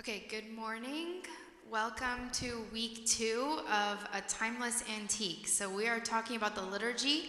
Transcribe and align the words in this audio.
Okay, 0.00 0.24
good 0.30 0.50
morning. 0.56 1.26
Welcome 1.70 2.30
to 2.32 2.64
week 2.72 3.04
two 3.04 3.58
of 3.70 3.98
A 4.14 4.22
Timeless 4.26 4.82
Antique. 4.98 5.46
So, 5.46 5.68
we 5.68 5.88
are 5.88 6.00
talking 6.00 6.36
about 6.36 6.54
the 6.54 6.62
liturgy. 6.62 7.24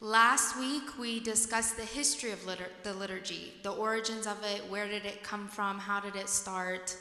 Last 0.00 0.58
week, 0.58 0.98
we 0.98 1.20
discussed 1.20 1.78
the 1.78 1.86
history 1.86 2.32
of 2.32 2.40
litur- 2.40 2.68
the 2.82 2.92
liturgy, 2.92 3.54
the 3.62 3.70
origins 3.70 4.26
of 4.26 4.36
it, 4.44 4.70
where 4.70 4.86
did 4.86 5.06
it 5.06 5.22
come 5.22 5.48
from, 5.48 5.78
how 5.78 5.98
did 5.98 6.16
it 6.16 6.28
start. 6.28 6.94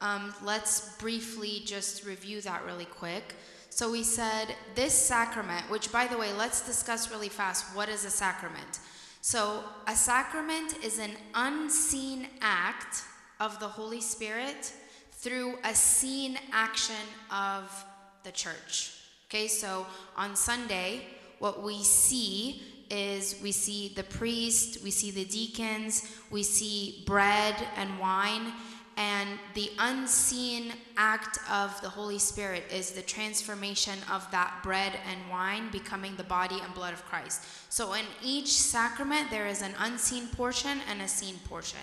Um, 0.00 0.34
let's 0.42 0.96
briefly 0.96 1.62
just 1.64 2.04
review 2.04 2.40
that 2.40 2.64
really 2.64 2.86
quick. 2.86 3.36
So, 3.70 3.92
we 3.92 4.02
said 4.02 4.56
this 4.74 4.92
sacrament, 4.92 5.70
which 5.70 5.92
by 5.92 6.08
the 6.08 6.18
way, 6.18 6.32
let's 6.32 6.66
discuss 6.66 7.12
really 7.12 7.28
fast 7.28 7.76
what 7.76 7.88
is 7.88 8.04
a 8.04 8.10
sacrament? 8.10 8.80
So, 9.20 9.62
a 9.86 9.94
sacrament 9.94 10.82
is 10.82 10.98
an 10.98 11.12
unseen 11.32 12.26
act 12.40 13.04
of 13.42 13.58
the 13.58 13.66
Holy 13.66 14.00
Spirit 14.00 14.72
through 15.10 15.56
a 15.64 15.74
seen 15.74 16.38
action 16.52 17.04
of 17.28 17.84
the 18.22 18.30
church. 18.30 18.92
Okay, 19.28 19.48
so 19.48 19.84
on 20.16 20.36
Sunday, 20.36 21.02
what 21.40 21.60
we 21.60 21.82
see 21.82 22.62
is 22.88 23.34
we 23.42 23.50
see 23.50 23.92
the 23.96 24.04
priest, 24.04 24.84
we 24.84 24.92
see 24.92 25.10
the 25.10 25.24
deacons, 25.24 26.08
we 26.30 26.44
see 26.44 27.02
bread 27.04 27.56
and 27.74 27.98
wine, 27.98 28.52
and 28.96 29.28
the 29.54 29.70
unseen 29.80 30.72
act 30.96 31.38
of 31.50 31.80
the 31.80 31.88
Holy 31.88 32.20
Spirit 32.20 32.62
is 32.70 32.92
the 32.92 33.02
transformation 33.02 33.98
of 34.08 34.30
that 34.30 34.60
bread 34.62 34.92
and 35.10 35.18
wine 35.28 35.68
becoming 35.72 36.14
the 36.14 36.22
body 36.24 36.58
and 36.62 36.72
blood 36.74 36.92
of 36.92 37.04
Christ. 37.06 37.42
So 37.70 37.94
in 37.94 38.04
each 38.22 38.52
sacrament, 38.52 39.30
there 39.30 39.48
is 39.48 39.62
an 39.62 39.74
unseen 39.80 40.28
portion 40.28 40.78
and 40.88 41.02
a 41.02 41.08
seen 41.08 41.40
portion. 41.48 41.80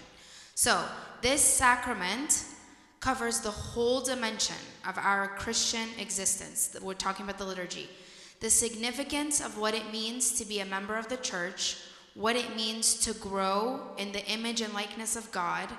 So 0.60 0.84
this 1.22 1.42
sacrament 1.42 2.44
covers 3.00 3.40
the 3.40 3.50
whole 3.50 4.02
dimension 4.02 4.58
of 4.86 4.98
our 4.98 5.30
Christian 5.30 5.88
existence. 5.98 6.76
We're 6.82 6.96
talking 6.96 7.24
about 7.24 7.38
the 7.38 7.46
liturgy. 7.46 7.90
The 8.42 8.50
significance 8.50 9.40
of 9.40 9.58
what 9.58 9.74
it 9.74 9.90
means 9.94 10.38
to 10.38 10.44
be 10.44 10.60
a 10.60 10.66
member 10.66 10.98
of 10.98 11.08
the 11.08 11.16
church, 11.16 11.78
what 12.14 12.36
it 12.36 12.58
means 12.58 12.96
to 13.06 13.14
grow 13.14 13.80
in 13.98 14.12
the 14.12 14.26
image 14.30 14.60
and 14.60 14.74
likeness 14.74 15.16
of 15.16 15.32
God, 15.32 15.70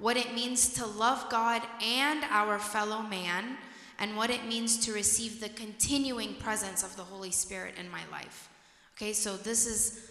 what 0.00 0.16
it 0.16 0.34
means 0.34 0.74
to 0.74 0.84
love 0.84 1.30
God 1.30 1.62
and 1.80 2.24
our 2.24 2.58
fellow 2.58 3.02
man, 3.02 3.56
and 4.00 4.16
what 4.16 4.30
it 4.30 4.48
means 4.48 4.78
to 4.78 4.92
receive 4.92 5.38
the 5.38 5.50
continuing 5.50 6.34
presence 6.34 6.82
of 6.82 6.96
the 6.96 7.04
Holy 7.04 7.30
Spirit 7.30 7.76
in 7.78 7.88
my 7.88 8.02
life. 8.10 8.48
Okay, 8.96 9.12
so 9.12 9.36
this 9.36 9.64
is 9.64 10.10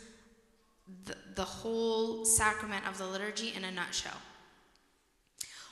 the, 1.03 1.17
the 1.35 1.43
whole 1.43 2.25
sacrament 2.25 2.87
of 2.87 2.97
the 2.97 3.05
liturgy 3.05 3.53
in 3.55 3.63
a 3.63 3.71
nutshell. 3.71 4.17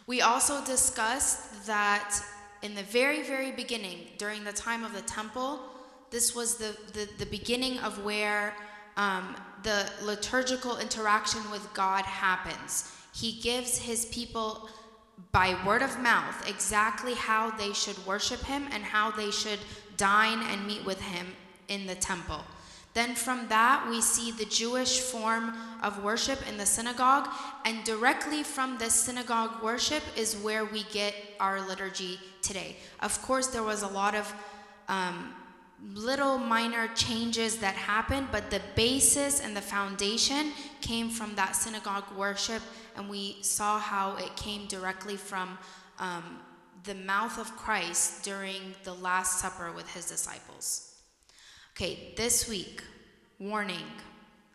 We 0.08 0.22
also 0.22 0.64
discussed 0.66 1.66
that 1.68 2.20
in 2.62 2.76
the 2.76 2.84
very, 2.84 3.24
very 3.24 3.52
beginning, 3.52 4.08
during 4.18 4.44
the 4.44 4.52
time 4.52 4.84
of 4.84 4.94
the 4.94 5.02
temple, 5.02 5.60
this 6.10 6.36
was 6.36 6.56
the, 6.56 6.76
the, 6.94 7.08
the 7.18 7.26
beginning 7.26 7.80
of 7.80 8.04
where 8.04 8.54
um, 8.98 9.36
the 9.64 9.90
liturgical 10.04 10.78
interaction 10.78 11.42
with 11.52 11.68
God 11.74 12.04
happens. 12.06 12.92
He 13.14 13.40
gives 13.42 13.78
his 13.78 14.06
people, 14.08 14.70
by 15.32 15.58
word 15.66 15.82
of 15.82 16.00
mouth, 16.00 16.48
exactly 16.50 17.14
how 17.14 17.52
they 17.52 17.74
should 17.74 18.06
worship 18.06 18.42
him 18.42 18.68
and 18.72 18.84
how 18.84 19.12
they 19.12 19.32
should 19.32 19.60
dine 19.98 20.44
and 20.52 20.66
meet 20.68 20.84
with 20.84 21.00
him 21.00 21.28
in 21.68 21.88
the 21.88 21.96
temple. 21.96 22.42
Then 22.94 23.16
from 23.16 23.48
that, 23.48 23.88
we 23.90 24.02
see 24.02 24.32
the 24.32 24.46
Jewish 24.46 25.00
form 25.00 25.54
of 25.82 26.04
worship 26.04 26.40
in 26.50 26.58
the 26.58 26.66
synagogue, 26.66 27.30
and 27.64 27.84
directly 27.86 28.44
from 28.44 28.78
the 28.78 28.90
synagogue 28.90 29.64
worship 29.64 30.04
is 30.18 30.36
where 30.36 30.66
we 30.66 30.84
get 30.92 31.16
our 31.40 31.66
liturgy 31.66 32.20
today. 32.42 32.76
Of 33.00 33.22
course, 33.22 33.48
there 33.48 33.64
was 33.64 33.84
a 33.84 33.88
lot 33.88 34.14
of 34.14 34.34
um, 34.90 35.34
little 35.94 36.38
minor 36.38 36.90
changes 36.94 37.58
that 37.58 37.76
happened, 37.76 38.28
but 38.30 38.52
the 38.52 38.62
basis 38.76 39.40
and 39.40 39.56
the 39.56 39.62
foundation 39.62 40.52
came 40.82 41.10
from 41.10 41.34
that 41.36 41.56
synagogue 41.56 42.06
worship, 42.18 42.62
and 42.98 43.10
we 43.10 43.38
saw 43.42 43.80
how 43.80 44.18
it 44.18 44.36
came 44.36 44.68
directly 44.68 45.16
from 45.16 45.58
um, 45.98 46.40
the 46.84 46.96
mouth 46.96 47.40
of 47.40 47.56
Christ 47.56 48.24
during 48.26 48.76
the 48.84 48.94
Last 48.94 49.40
Supper 49.40 49.72
with 49.72 49.90
his 49.94 50.08
disciples. 50.08 50.91
Okay, 51.82 52.14
this 52.16 52.48
week, 52.48 52.84
warning. 53.40 53.88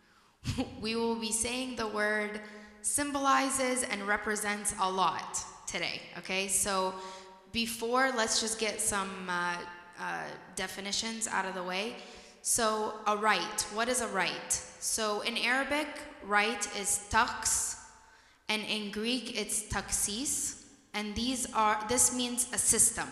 we 0.81 0.95
will 0.95 1.17
be 1.17 1.33
saying 1.33 1.75
the 1.75 1.85
word 1.85 2.39
symbolizes 2.81 3.83
and 3.83 4.01
represents 4.07 4.73
a 4.79 4.89
lot 4.89 5.43
today, 5.65 5.99
okay? 6.17 6.47
So 6.47 6.93
before, 7.51 8.13
let's 8.15 8.39
just 8.39 8.59
get 8.59 8.79
some 8.79 9.09
uh, 9.27 9.57
uh, 9.99 10.23
definitions 10.55 11.27
out 11.27 11.43
of 11.43 11.53
the 11.53 11.63
way. 11.63 11.97
So, 12.43 12.93
a 13.05 13.17
rite, 13.17 13.65
what 13.73 13.89
is 13.89 13.99
a 13.99 14.07
rite? 14.07 14.53
So, 14.79 15.19
in 15.19 15.35
Arabic, 15.35 15.89
rite 16.23 16.73
is 16.79 17.07
taqs, 17.11 17.75
and 18.47 18.61
in 18.69 18.89
Greek, 18.89 19.37
it's 19.37 19.63
taxis, 19.63 20.63
and 20.93 21.13
these 21.13 21.45
are, 21.53 21.77
this 21.89 22.15
means 22.15 22.47
a 22.53 22.57
system. 22.57 23.09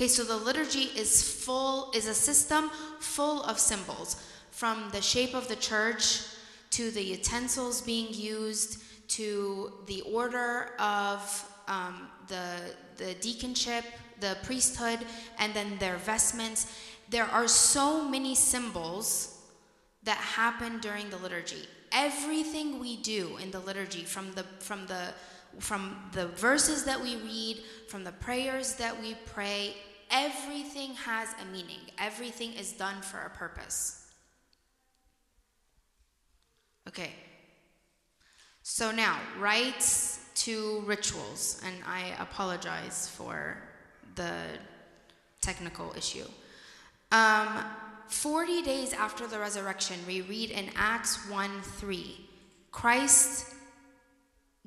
Okay, 0.00 0.08
so 0.08 0.24
the 0.24 0.34
liturgy 0.34 0.88
is 0.96 1.22
full, 1.22 1.92
is 1.94 2.06
a 2.06 2.14
system 2.14 2.70
full 3.00 3.42
of 3.42 3.58
symbols, 3.58 4.16
from 4.50 4.88
the 4.92 5.02
shape 5.02 5.34
of 5.34 5.46
the 5.46 5.56
church 5.56 6.22
to 6.70 6.90
the 6.90 7.02
utensils 7.02 7.82
being 7.82 8.06
used 8.10 8.82
to 9.08 9.70
the 9.84 10.00
order 10.10 10.70
of 10.78 11.46
um, 11.68 12.08
the, 12.28 12.74
the 12.96 13.14
deaconship, 13.16 13.84
the 14.20 14.38
priesthood, 14.42 15.00
and 15.38 15.52
then 15.52 15.76
their 15.76 15.98
vestments. 15.98 16.72
There 17.10 17.26
are 17.26 17.46
so 17.46 18.02
many 18.02 18.34
symbols 18.34 19.38
that 20.04 20.16
happen 20.16 20.78
during 20.78 21.10
the 21.10 21.18
liturgy. 21.18 21.68
Everything 21.92 22.78
we 22.78 22.96
do 22.96 23.36
in 23.36 23.50
the 23.50 23.60
liturgy, 23.60 24.04
from 24.04 24.32
the 24.32 24.44
from 24.60 24.86
the 24.86 25.12
from 25.58 25.96
the 26.12 26.28
verses 26.28 26.84
that 26.84 27.02
we 27.02 27.16
read, 27.16 27.58
from 27.88 28.04
the 28.04 28.12
prayers 28.12 28.74
that 28.74 28.98
we 29.02 29.16
pray, 29.26 29.74
everything 30.10 30.94
has 30.94 31.34
a 31.42 31.52
meaning. 31.52 31.80
Everything 31.98 32.52
is 32.54 32.72
done 32.72 33.00
for 33.02 33.18
a 33.18 33.30
purpose. 33.30 34.08
Okay. 36.88 37.10
So 38.62 38.90
now, 38.90 39.18
rites 39.38 40.20
to 40.36 40.82
rituals, 40.86 41.60
and 41.64 41.74
I 41.86 42.14
apologize 42.18 43.08
for 43.08 43.56
the 44.14 44.32
technical 45.40 45.92
issue. 45.96 46.24
Um, 47.12 47.64
40 48.08 48.62
days 48.62 48.92
after 48.92 49.26
the 49.26 49.38
resurrection, 49.38 49.96
we 50.06 50.22
read 50.22 50.50
in 50.50 50.70
Acts 50.76 51.28
1 51.28 51.50
3, 51.62 52.28
Christ 52.70 53.54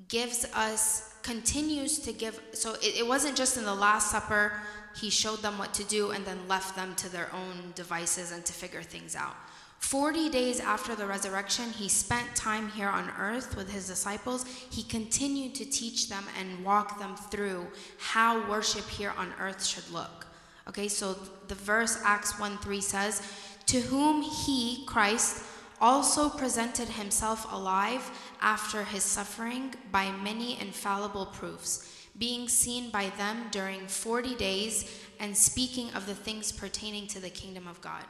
gives 0.08 0.46
us, 0.54 1.14
continues 1.24 2.00
to 2.00 2.14
give, 2.14 2.40
so 2.54 2.74
it, 2.76 3.00
it 3.00 3.08
wasn't 3.08 3.36
just 3.36 3.58
in 3.58 3.64
the 3.64 3.74
Last 3.74 4.12
Supper, 4.12 4.54
he 4.96 5.10
showed 5.10 5.42
them 5.42 5.58
what 5.58 5.74
to 5.76 5.84
do 5.84 6.12
and 6.12 6.26
then 6.26 6.48
left 6.48 6.76
them 6.76 6.96
to 6.96 7.10
their 7.10 7.34
own 7.34 7.74
devices 7.76 8.32
and 8.32 8.46
to 8.46 8.54
figure 8.54 8.84
things 8.84 9.16
out. 9.16 9.36
40 9.80 10.30
days 10.30 10.62
after 10.62 10.96
the 10.96 11.06
resurrection, 11.06 11.70
he 11.72 11.90
spent 11.90 12.36
time 12.36 12.70
here 12.70 12.88
on 12.88 13.12
earth 13.20 13.58
with 13.58 13.70
his 13.70 13.86
disciples. 13.86 14.46
He 14.46 14.82
continued 14.82 15.56
to 15.56 15.66
teach 15.66 16.08
them 16.08 16.24
and 16.40 16.64
walk 16.64 17.00
them 17.00 17.18
through 17.18 17.68
how 18.00 18.50
worship 18.50 18.88
here 18.88 19.14
on 19.18 19.34
earth 19.40 19.64
should 19.64 19.88
look. 19.92 20.26
Okay, 20.70 20.88
so 20.88 21.18
the 21.50 21.56
verse 21.56 22.00
Acts 22.06 22.40
1 22.40 22.60
3 22.60 22.82
says, 22.82 23.22
To 23.66 23.82
whom 23.82 24.22
he, 24.22 24.86
Christ, 24.86 25.44
also 25.82 26.30
presented 26.30 26.88
himself 26.88 27.52
alive 27.52 28.10
after 28.42 28.86
his 28.86 29.04
suffering 29.04 29.76
by 29.92 30.10
many 30.12 30.60
infallible 30.62 31.26
proofs, 31.26 32.03
being 32.18 32.48
seen 32.48 32.90
by 32.90 33.12
them 33.18 33.48
during 33.52 33.88
40 33.88 34.36
days 34.36 35.02
and 35.20 35.36
speaking 35.36 35.90
of 35.94 36.06
the 36.06 36.14
things 36.14 36.52
pertaining 36.52 37.08
to 37.08 37.20
the 37.20 37.30
kingdom 37.30 37.68
of 37.68 37.82
God. 37.82 38.06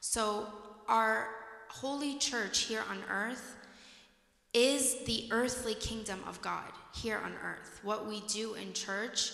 So, 0.00 0.46
our 0.88 1.28
holy 1.68 2.16
church 2.16 2.60
here 2.60 2.82
on 2.88 2.98
earth 3.10 3.56
is 4.54 5.04
the 5.04 5.28
earthly 5.30 5.74
kingdom 5.74 6.20
of 6.26 6.40
God 6.40 6.70
here 6.94 7.20
on 7.22 7.32
earth. 7.44 7.80
What 7.82 8.06
we 8.06 8.20
do 8.28 8.54
in 8.54 8.72
church 8.72 9.32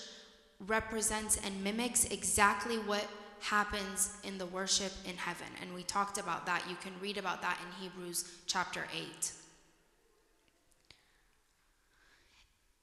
represents 0.66 1.38
and 1.44 1.62
mimics 1.62 2.06
exactly 2.06 2.76
what 2.76 3.06
happens 3.40 4.16
in 4.24 4.38
the 4.38 4.46
worship 4.46 4.92
in 5.04 5.16
heaven. 5.16 5.46
And 5.60 5.74
we 5.74 5.82
talked 5.82 6.18
about 6.18 6.46
that. 6.46 6.64
You 6.68 6.76
can 6.76 6.92
read 7.00 7.18
about 7.18 7.42
that 7.42 7.58
in 7.60 7.82
Hebrews 7.82 8.30
chapter 8.46 8.86
8. 8.94 9.32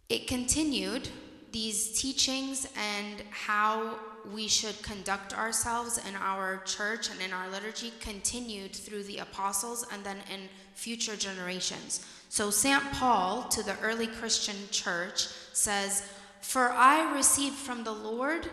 It 0.10 0.28
continued 0.28 1.08
these 1.52 2.00
teachings 2.00 2.68
and 2.76 3.22
how 3.30 4.00
we 4.34 4.48
should 4.48 4.82
conduct 4.82 5.38
ourselves 5.38 6.00
in 6.08 6.16
our 6.16 6.62
church 6.66 7.10
and 7.10 7.22
in 7.22 7.32
our 7.32 7.50
liturgy 7.50 7.94
continued 8.00 8.76
through 8.76 9.04
the 9.04 9.20
apostles 9.20 9.86
and 9.94 10.04
then 10.04 10.18
in 10.34 10.50
future 10.74 11.16
generations. 11.16 12.06
So, 12.30 12.52
St. 12.52 12.84
Paul 12.94 13.44
to 13.50 13.64
the 13.64 13.80
early 13.80 14.08
Christian 14.08 14.56
church 14.72 15.28
says, 15.54 16.04
For 16.42 16.72
I 16.72 17.16
received 17.16 17.56
from 17.56 17.84
the 17.84 17.92
Lord 17.92 18.50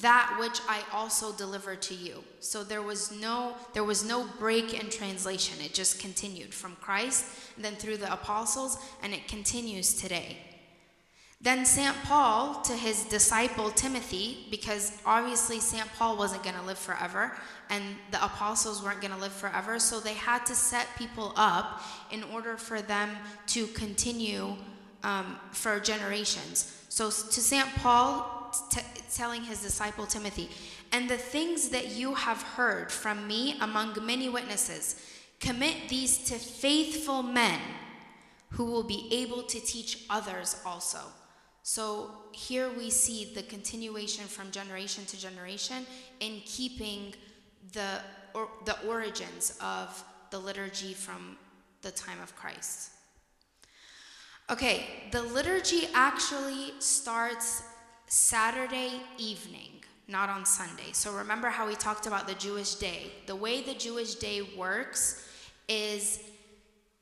that 0.00 0.36
which 0.38 0.60
I 0.68 0.82
also 0.92 1.32
delivered 1.32 1.80
to 1.82 1.94
you. 1.94 2.22
So 2.40 2.62
there 2.62 2.82
was 2.82 3.10
no 3.10 3.56
there 3.72 3.84
was 3.84 4.04
no 4.04 4.26
break 4.38 4.78
in 4.78 4.90
translation. 4.90 5.58
It 5.64 5.72
just 5.72 5.98
continued 5.98 6.52
from 6.52 6.76
Christ 6.76 7.24
then 7.56 7.74
through 7.74 7.96
the 7.96 8.12
apostles 8.12 8.78
and 9.02 9.14
it 9.14 9.26
continues 9.28 9.94
today. 9.94 10.36
Then 11.40 11.64
St. 11.64 11.94
Paul 12.02 12.62
to 12.62 12.72
his 12.72 13.04
disciple 13.04 13.70
Timothy, 13.70 14.46
because 14.50 15.00
obviously 15.06 15.60
St. 15.60 15.86
Paul 15.94 16.16
wasn't 16.16 16.42
going 16.42 16.56
to 16.56 16.62
live 16.62 16.78
forever 16.78 17.38
and 17.70 17.84
the 18.10 18.24
apostles 18.24 18.82
weren't 18.82 19.00
going 19.00 19.12
to 19.12 19.20
live 19.20 19.32
forever, 19.32 19.78
so 19.78 20.00
they 20.00 20.14
had 20.14 20.44
to 20.46 20.54
set 20.54 20.86
people 20.96 21.32
up 21.36 21.82
in 22.10 22.24
order 22.24 22.56
for 22.56 22.82
them 22.82 23.10
to 23.48 23.66
continue 23.68 24.56
um, 25.04 25.38
for 25.52 25.78
generations. 25.78 26.84
So 26.88 27.06
to 27.06 27.40
St. 27.40 27.68
Paul, 27.76 28.52
t- 28.70 28.80
telling 29.12 29.42
his 29.42 29.62
disciple 29.62 30.06
Timothy, 30.06 30.50
and 30.90 31.08
the 31.08 31.18
things 31.18 31.68
that 31.68 31.90
you 31.90 32.14
have 32.14 32.42
heard 32.42 32.90
from 32.90 33.28
me 33.28 33.56
among 33.60 33.96
many 34.04 34.28
witnesses, 34.28 35.04
commit 35.38 35.88
these 35.88 36.18
to 36.24 36.34
faithful 36.34 37.22
men 37.22 37.60
who 38.52 38.64
will 38.64 38.82
be 38.82 39.08
able 39.12 39.42
to 39.42 39.60
teach 39.60 40.04
others 40.10 40.60
also. 40.64 40.98
So 41.68 42.12
here 42.32 42.70
we 42.70 42.88
see 42.88 43.30
the 43.34 43.42
continuation 43.42 44.24
from 44.24 44.50
generation 44.50 45.04
to 45.04 45.20
generation 45.20 45.84
in 46.18 46.40
keeping 46.46 47.14
the, 47.74 48.00
or, 48.32 48.48
the 48.64 48.80
origins 48.88 49.54
of 49.60 50.02
the 50.30 50.38
liturgy 50.38 50.94
from 50.94 51.36
the 51.82 51.90
time 51.90 52.22
of 52.22 52.34
Christ. 52.34 52.92
Okay, 54.48 54.86
the 55.10 55.20
liturgy 55.24 55.88
actually 55.92 56.72
starts 56.78 57.62
Saturday 58.06 59.02
evening, 59.18 59.84
not 60.08 60.30
on 60.30 60.46
Sunday. 60.46 60.92
So 60.92 61.12
remember 61.12 61.50
how 61.50 61.66
we 61.66 61.74
talked 61.74 62.06
about 62.06 62.26
the 62.26 62.34
Jewish 62.36 62.76
day. 62.76 63.12
The 63.26 63.36
way 63.36 63.60
the 63.60 63.74
Jewish 63.74 64.14
day 64.14 64.40
works 64.56 65.22
is 65.68 66.18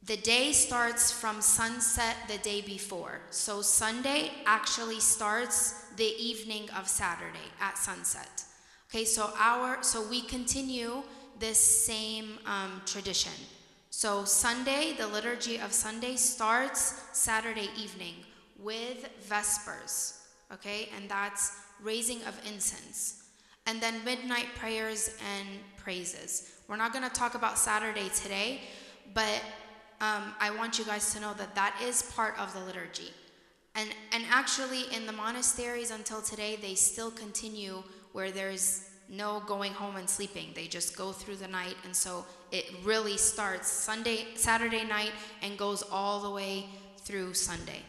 the 0.06 0.16
day 0.16 0.52
starts 0.52 1.10
from 1.10 1.40
sunset 1.40 2.16
the 2.28 2.38
day 2.38 2.60
before. 2.60 3.20
So 3.30 3.60
Sunday 3.60 4.30
actually 4.46 5.00
starts 5.00 5.84
the 5.96 6.14
evening 6.18 6.70
of 6.78 6.86
Saturday 6.86 7.50
at 7.60 7.76
sunset. 7.76 8.44
Okay, 8.88 9.04
so 9.04 9.32
our 9.36 9.82
so 9.82 10.06
we 10.08 10.22
continue 10.22 11.02
this 11.40 11.58
same 11.58 12.38
um, 12.46 12.82
tradition. 12.86 13.32
So 13.90 14.24
Sunday, 14.24 14.94
the 14.96 15.08
liturgy 15.08 15.58
of 15.58 15.72
Sunday 15.72 16.16
starts 16.16 17.00
Saturday 17.12 17.68
evening 17.76 18.14
with 18.60 19.08
Vespers. 19.28 20.20
Okay, 20.52 20.88
and 20.96 21.10
that's 21.10 21.52
raising 21.82 22.22
of 22.24 22.40
incense, 22.46 23.24
and 23.66 23.80
then 23.80 24.04
midnight 24.04 24.46
prayers 24.56 25.16
and 25.34 25.48
praises. 25.76 26.52
We're 26.68 26.76
not 26.76 26.92
going 26.92 27.04
to 27.04 27.10
talk 27.10 27.34
about 27.34 27.58
Saturday 27.58 28.08
today, 28.10 28.60
but 29.12 29.42
um, 30.00 30.34
I 30.40 30.50
want 30.50 30.78
you 30.78 30.84
guys 30.84 31.14
to 31.14 31.20
know 31.20 31.32
that 31.34 31.54
that 31.54 31.80
is 31.82 32.02
part 32.14 32.38
of 32.38 32.52
the 32.52 32.60
liturgy. 32.60 33.12
And, 33.74 33.90
and 34.12 34.24
actually, 34.30 34.84
in 34.94 35.06
the 35.06 35.12
monasteries 35.12 35.90
until 35.90 36.20
today, 36.20 36.58
they 36.60 36.74
still 36.74 37.10
continue 37.10 37.82
where 38.12 38.30
there's 38.30 38.88
no 39.08 39.42
going 39.46 39.72
home 39.72 39.96
and 39.96 40.08
sleeping. 40.08 40.48
They 40.54 40.66
just 40.66 40.96
go 40.96 41.12
through 41.12 41.36
the 41.36 41.48
night. 41.48 41.76
And 41.84 41.94
so 41.94 42.24
it 42.52 42.66
really 42.84 43.16
starts 43.16 43.70
Sunday, 43.70 44.26
Saturday 44.34 44.84
night 44.84 45.12
and 45.42 45.56
goes 45.56 45.82
all 45.90 46.20
the 46.20 46.30
way 46.30 46.66
through 46.98 47.34
Sunday. 47.34 47.82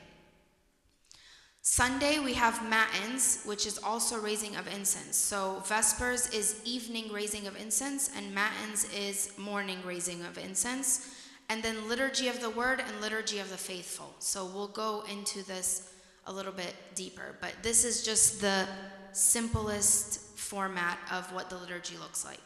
Sunday, 1.62 2.20
we 2.20 2.34
have 2.34 2.70
Matins, 2.70 3.44
which 3.44 3.66
is 3.66 3.78
also 3.80 4.18
raising 4.20 4.56
of 4.56 4.68
incense. 4.74 5.18
So 5.18 5.62
Vespers 5.66 6.34
is 6.34 6.62
evening 6.64 7.12
raising 7.12 7.46
of 7.46 7.60
incense, 7.60 8.10
and 8.16 8.34
Matins 8.34 8.88
is 8.94 9.34
morning 9.38 9.80
raising 9.86 10.24
of 10.24 10.38
incense 10.38 11.17
and 11.50 11.64
then 11.64 11.88
liturgy 11.88 12.28
of 12.28 12.42
the 12.42 12.50
word 12.50 12.82
and 12.86 13.02
liturgy 13.02 13.40
of 13.40 13.50
the 13.50 13.58
faithful. 13.58 14.14
So 14.20 14.46
we'll 14.46 14.68
go 14.68 15.04
into 15.10 15.46
this 15.46 15.94
a 16.26 16.34
little 16.34 16.52
bit 16.52 16.76
deeper, 16.94 17.36
but 17.40 17.54
this 17.64 17.86
is 17.86 18.04
just 18.04 18.42
the 18.42 18.68
simplest 19.14 20.20
format 20.38 20.98
of 21.12 21.32
what 21.34 21.50
the 21.50 21.58
liturgy 21.58 21.98
looks 21.98 22.26
like. 22.26 22.40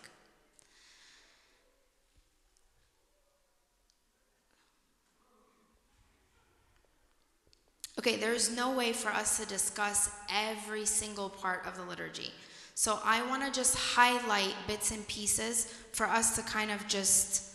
Okay, 7.99 8.15
there's 8.15 8.55
no 8.55 8.71
way 8.71 8.93
for 8.93 9.09
us 9.09 9.37
to 9.37 9.45
discuss 9.45 10.09
every 10.33 10.85
single 10.85 11.29
part 11.29 11.65
of 11.67 11.75
the 11.75 11.83
liturgy. 11.83 12.31
So 12.73 12.99
I 13.03 13.21
want 13.27 13.43
to 13.43 13.51
just 13.51 13.75
highlight 13.75 14.55
bits 14.65 14.91
and 14.91 15.07
pieces 15.07 15.71
for 15.91 16.07
us 16.07 16.35
to 16.35 16.41
kind 16.41 16.71
of 16.71 16.87
just 16.87 17.50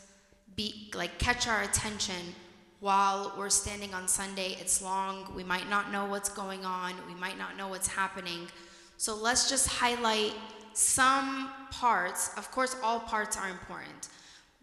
be 0.56 0.90
like 0.94 1.18
catch 1.18 1.46
our 1.46 1.62
attention 1.62 2.34
while 2.80 3.32
we're 3.38 3.50
standing 3.50 3.94
on 3.94 4.08
Sunday. 4.08 4.56
It's 4.60 4.82
long. 4.82 5.32
We 5.34 5.44
might 5.44 5.68
not 5.68 5.92
know 5.92 6.06
what's 6.06 6.28
going 6.28 6.64
on. 6.64 6.94
We 7.06 7.14
might 7.14 7.38
not 7.38 7.56
know 7.56 7.68
what's 7.68 7.88
happening. 7.88 8.48
So 8.96 9.14
let's 9.14 9.48
just 9.48 9.68
highlight 9.68 10.32
some 10.72 11.50
parts. 11.70 12.30
Of 12.36 12.50
course, 12.50 12.76
all 12.82 13.00
parts 13.00 13.36
are 13.36 13.48
important, 13.48 14.08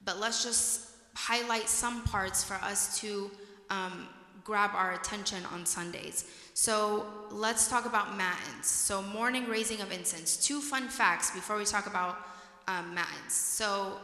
but 0.06 0.20
let's 0.20 0.44
just 0.44 0.90
highlight 1.16 1.70
some 1.70 2.04
parts 2.04 2.44
for 2.44 2.56
us 2.56 3.00
to 3.00 3.30
um, 3.70 4.08
grab 4.44 4.72
our 4.74 4.94
attention 4.94 5.44
on 5.54 5.66
Sundays. 5.66 6.26
So 6.54 7.06
let's 7.32 7.68
talk 7.68 7.86
about 7.86 8.18
matins. 8.18 8.68
So 8.68 9.02
morning 9.02 9.48
raising 9.48 9.82
of 9.82 9.92
incense. 9.92 10.38
Two 10.38 10.60
fun 10.60 10.88
facts 10.88 11.32
before 11.32 11.58
we 11.58 11.66
talk 11.66 11.88
about 11.88 12.18
um, 12.68 12.94
matins. 12.94 13.34
So 13.34 13.98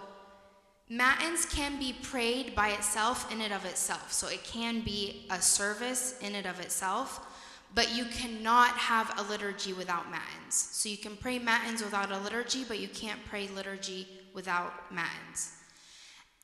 Matins 0.89 1.45
can 1.45 1.77
be 1.77 1.93
prayed 1.93 2.55
by 2.55 2.69
itself 2.69 3.31
in 3.31 3.41
and 3.41 3.53
of 3.53 3.63
itself. 3.65 4.11
So 4.11 4.27
it 4.27 4.43
can 4.43 4.81
be 4.81 5.27
a 5.29 5.39
service 5.39 6.17
in 6.19 6.33
and 6.33 6.47
of 6.47 6.59
itself, 6.59 7.27
but 7.75 7.95
you 7.95 8.05
cannot 8.05 8.71
have 8.71 9.13
a 9.19 9.29
liturgy 9.29 9.71
without 9.71 10.09
matins. 10.09 10.55
So 10.55 10.89
you 10.89 10.97
can 10.97 11.15
pray 11.15 11.37
matins 11.37 11.83
without 11.83 12.11
a 12.11 12.17
liturgy, 12.17 12.63
but 12.67 12.79
you 12.79 12.87
can't 12.87 13.23
pray 13.25 13.47
liturgy 13.49 14.07
without 14.33 14.91
matins. 14.91 15.53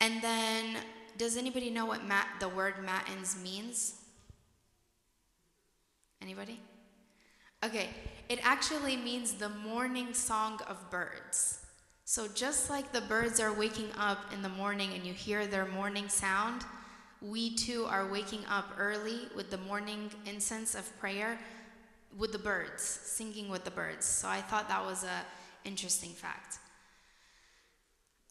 And 0.00 0.22
then, 0.22 0.76
does 1.18 1.36
anybody 1.36 1.68
know 1.68 1.86
what 1.86 2.04
mat, 2.04 2.28
the 2.38 2.48
word 2.48 2.74
matins 2.84 3.36
means? 3.42 3.94
Anybody? 6.22 6.60
Okay, 7.64 7.88
it 8.28 8.38
actually 8.44 8.96
means 8.96 9.34
the 9.34 9.48
morning 9.48 10.14
song 10.14 10.60
of 10.68 10.88
birds. 10.88 11.65
So, 12.08 12.28
just 12.28 12.70
like 12.70 12.92
the 12.92 13.00
birds 13.00 13.40
are 13.40 13.52
waking 13.52 13.90
up 13.98 14.32
in 14.32 14.40
the 14.40 14.48
morning 14.48 14.90
and 14.94 15.04
you 15.04 15.12
hear 15.12 15.44
their 15.44 15.66
morning 15.66 16.08
sound, 16.08 16.62
we 17.20 17.56
too 17.56 17.84
are 17.86 18.06
waking 18.06 18.44
up 18.48 18.66
early 18.78 19.22
with 19.34 19.50
the 19.50 19.58
morning 19.58 20.12
incense 20.24 20.76
of 20.76 20.84
prayer 21.00 21.36
with 22.16 22.30
the 22.30 22.38
birds, 22.38 22.84
singing 22.84 23.48
with 23.48 23.64
the 23.64 23.72
birds. 23.72 24.06
So, 24.06 24.28
I 24.28 24.40
thought 24.40 24.68
that 24.68 24.86
was 24.86 25.02
a 25.02 25.24
interesting 25.68 26.10
fact. 26.10 26.60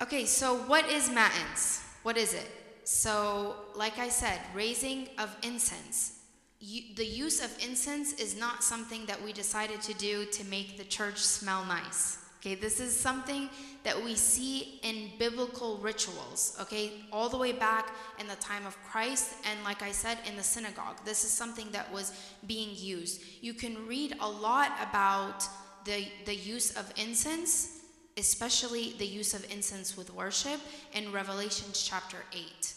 Okay, 0.02 0.24
so 0.24 0.56
what 0.56 0.90
is 0.90 1.12
matins? 1.12 1.84
What 2.04 2.16
is 2.16 2.34
it? 2.34 2.50
So, 2.86 3.56
like 3.76 3.98
I 4.00 4.08
said, 4.08 4.40
raising 4.54 5.10
of 5.18 5.36
incense. 5.44 6.20
You, 6.62 6.96
the 6.96 7.06
use 7.06 7.44
of 7.44 7.52
incense 7.62 8.14
is 8.14 8.40
not 8.40 8.64
something 8.64 9.06
that 9.08 9.22
we 9.22 9.34
decided 9.34 9.82
to 9.82 9.94
do 9.96 10.24
to 10.28 10.46
make 10.46 10.78
the 10.78 10.86
church 10.86 11.18
smell 11.18 11.66
nice. 11.66 12.20
Okay, 12.46 12.54
this 12.54 12.80
is 12.80 12.96
something 12.96 13.50
that 13.84 14.00
we 14.04 14.14
see 14.14 14.80
in 14.84 15.10
biblical 15.18 15.78
rituals, 15.78 16.56
okay, 16.62 16.92
all 17.12 17.28
the 17.28 17.38
way 17.38 17.52
back 17.52 17.90
in 18.20 18.28
the 18.28 18.36
time 18.36 18.68
of 18.68 18.78
Christ, 18.84 19.34
and 19.50 19.64
like 19.64 19.82
I 19.82 19.92
said, 19.92 20.20
in 20.28 20.36
the 20.36 20.44
synagogue. 20.44 20.98
This 21.06 21.24
is 21.24 21.32
something 21.32 21.72
that 21.72 21.92
was 21.92 22.12
being 22.46 22.70
used. 22.74 23.24
You 23.42 23.56
can 23.56 23.88
read 23.88 24.16
a 24.20 24.30
lot 24.30 24.74
about 24.88 25.44
the, 25.86 26.06
the 26.26 26.36
use 26.36 26.70
of 26.78 26.94
incense, 26.98 27.80
especially 28.16 28.94
the 29.00 29.08
use 29.08 29.34
of 29.34 29.52
incense 29.52 29.98
with 29.98 30.14
worship, 30.14 30.60
in 30.94 31.12
Revelations 31.12 31.82
chapter 31.82 32.18
8. 32.32 32.76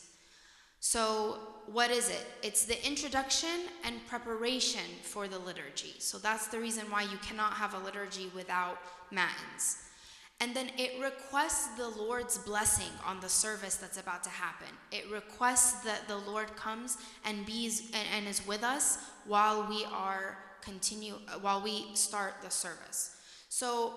So, 0.80 1.40
what 1.72 1.90
is 1.90 2.08
it? 2.08 2.26
It's 2.42 2.64
the 2.64 2.84
introduction 2.86 3.66
and 3.84 4.06
preparation 4.06 4.80
for 5.02 5.28
the 5.28 5.38
liturgy. 5.38 5.94
So, 5.98 6.18
that's 6.18 6.48
the 6.48 6.58
reason 6.58 6.90
why 6.90 7.02
you 7.02 7.18
cannot 7.22 7.52
have 7.54 7.74
a 7.74 7.78
liturgy 7.78 8.30
without 8.34 8.78
matins. 9.10 9.78
And 10.40 10.54
then 10.54 10.70
it 10.78 11.00
requests 11.02 11.66
the 11.76 11.88
Lord's 11.88 12.38
blessing 12.38 12.92
on 13.04 13.18
the 13.20 13.28
service 13.28 13.74
that's 13.74 13.98
about 13.98 14.22
to 14.22 14.30
happen. 14.30 14.68
It 14.92 15.10
requests 15.10 15.82
that 15.82 16.06
the 16.06 16.16
Lord 16.16 16.54
comes 16.54 16.96
and 17.24 17.44
bees 17.44 17.90
and, 17.92 18.06
and 18.14 18.28
is 18.28 18.46
with 18.46 18.62
us 18.62 18.98
while 19.26 19.68
we 19.68 19.84
are 19.86 20.38
continue 20.62 21.14
while 21.40 21.62
we 21.62 21.86
start 21.94 22.34
the 22.42 22.50
service. 22.50 23.16
So 23.48 23.94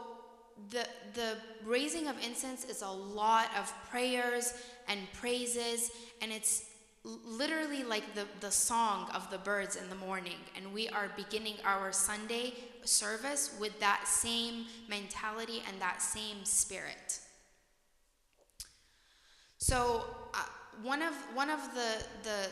the 0.70 0.88
the 1.14 1.38
raising 1.64 2.08
of 2.08 2.16
incense 2.26 2.66
is 2.66 2.82
a 2.82 2.90
lot 2.90 3.50
of 3.60 3.72
prayers 3.92 4.54
and 4.88 5.00
praises 5.14 5.92
and 6.22 6.32
it's 6.32 6.66
literally 7.04 7.84
like 7.84 8.14
the, 8.14 8.26
the 8.40 8.52
song 8.52 9.10
of 9.14 9.30
the 9.32 9.38
birds 9.40 9.76
in 9.76 9.90
the 9.90 9.96
morning. 9.96 10.38
And 10.56 10.74
we 10.74 10.88
are 10.90 11.12
beginning 11.16 11.56
our 11.66 11.92
Sunday 11.92 12.54
service 12.84 13.56
with 13.60 13.80
that 13.80 14.08
same 14.08 14.66
mentality 14.88 15.64
and 15.68 15.82
that 15.82 16.02
same 16.02 16.44
spirit. 16.44 17.20
So, 19.58 20.06
uh, 20.34 20.44
one 20.82 21.02
of, 21.02 21.14
one 21.34 21.50
of 21.50 21.60
the, 21.76 22.04
the, 22.24 22.48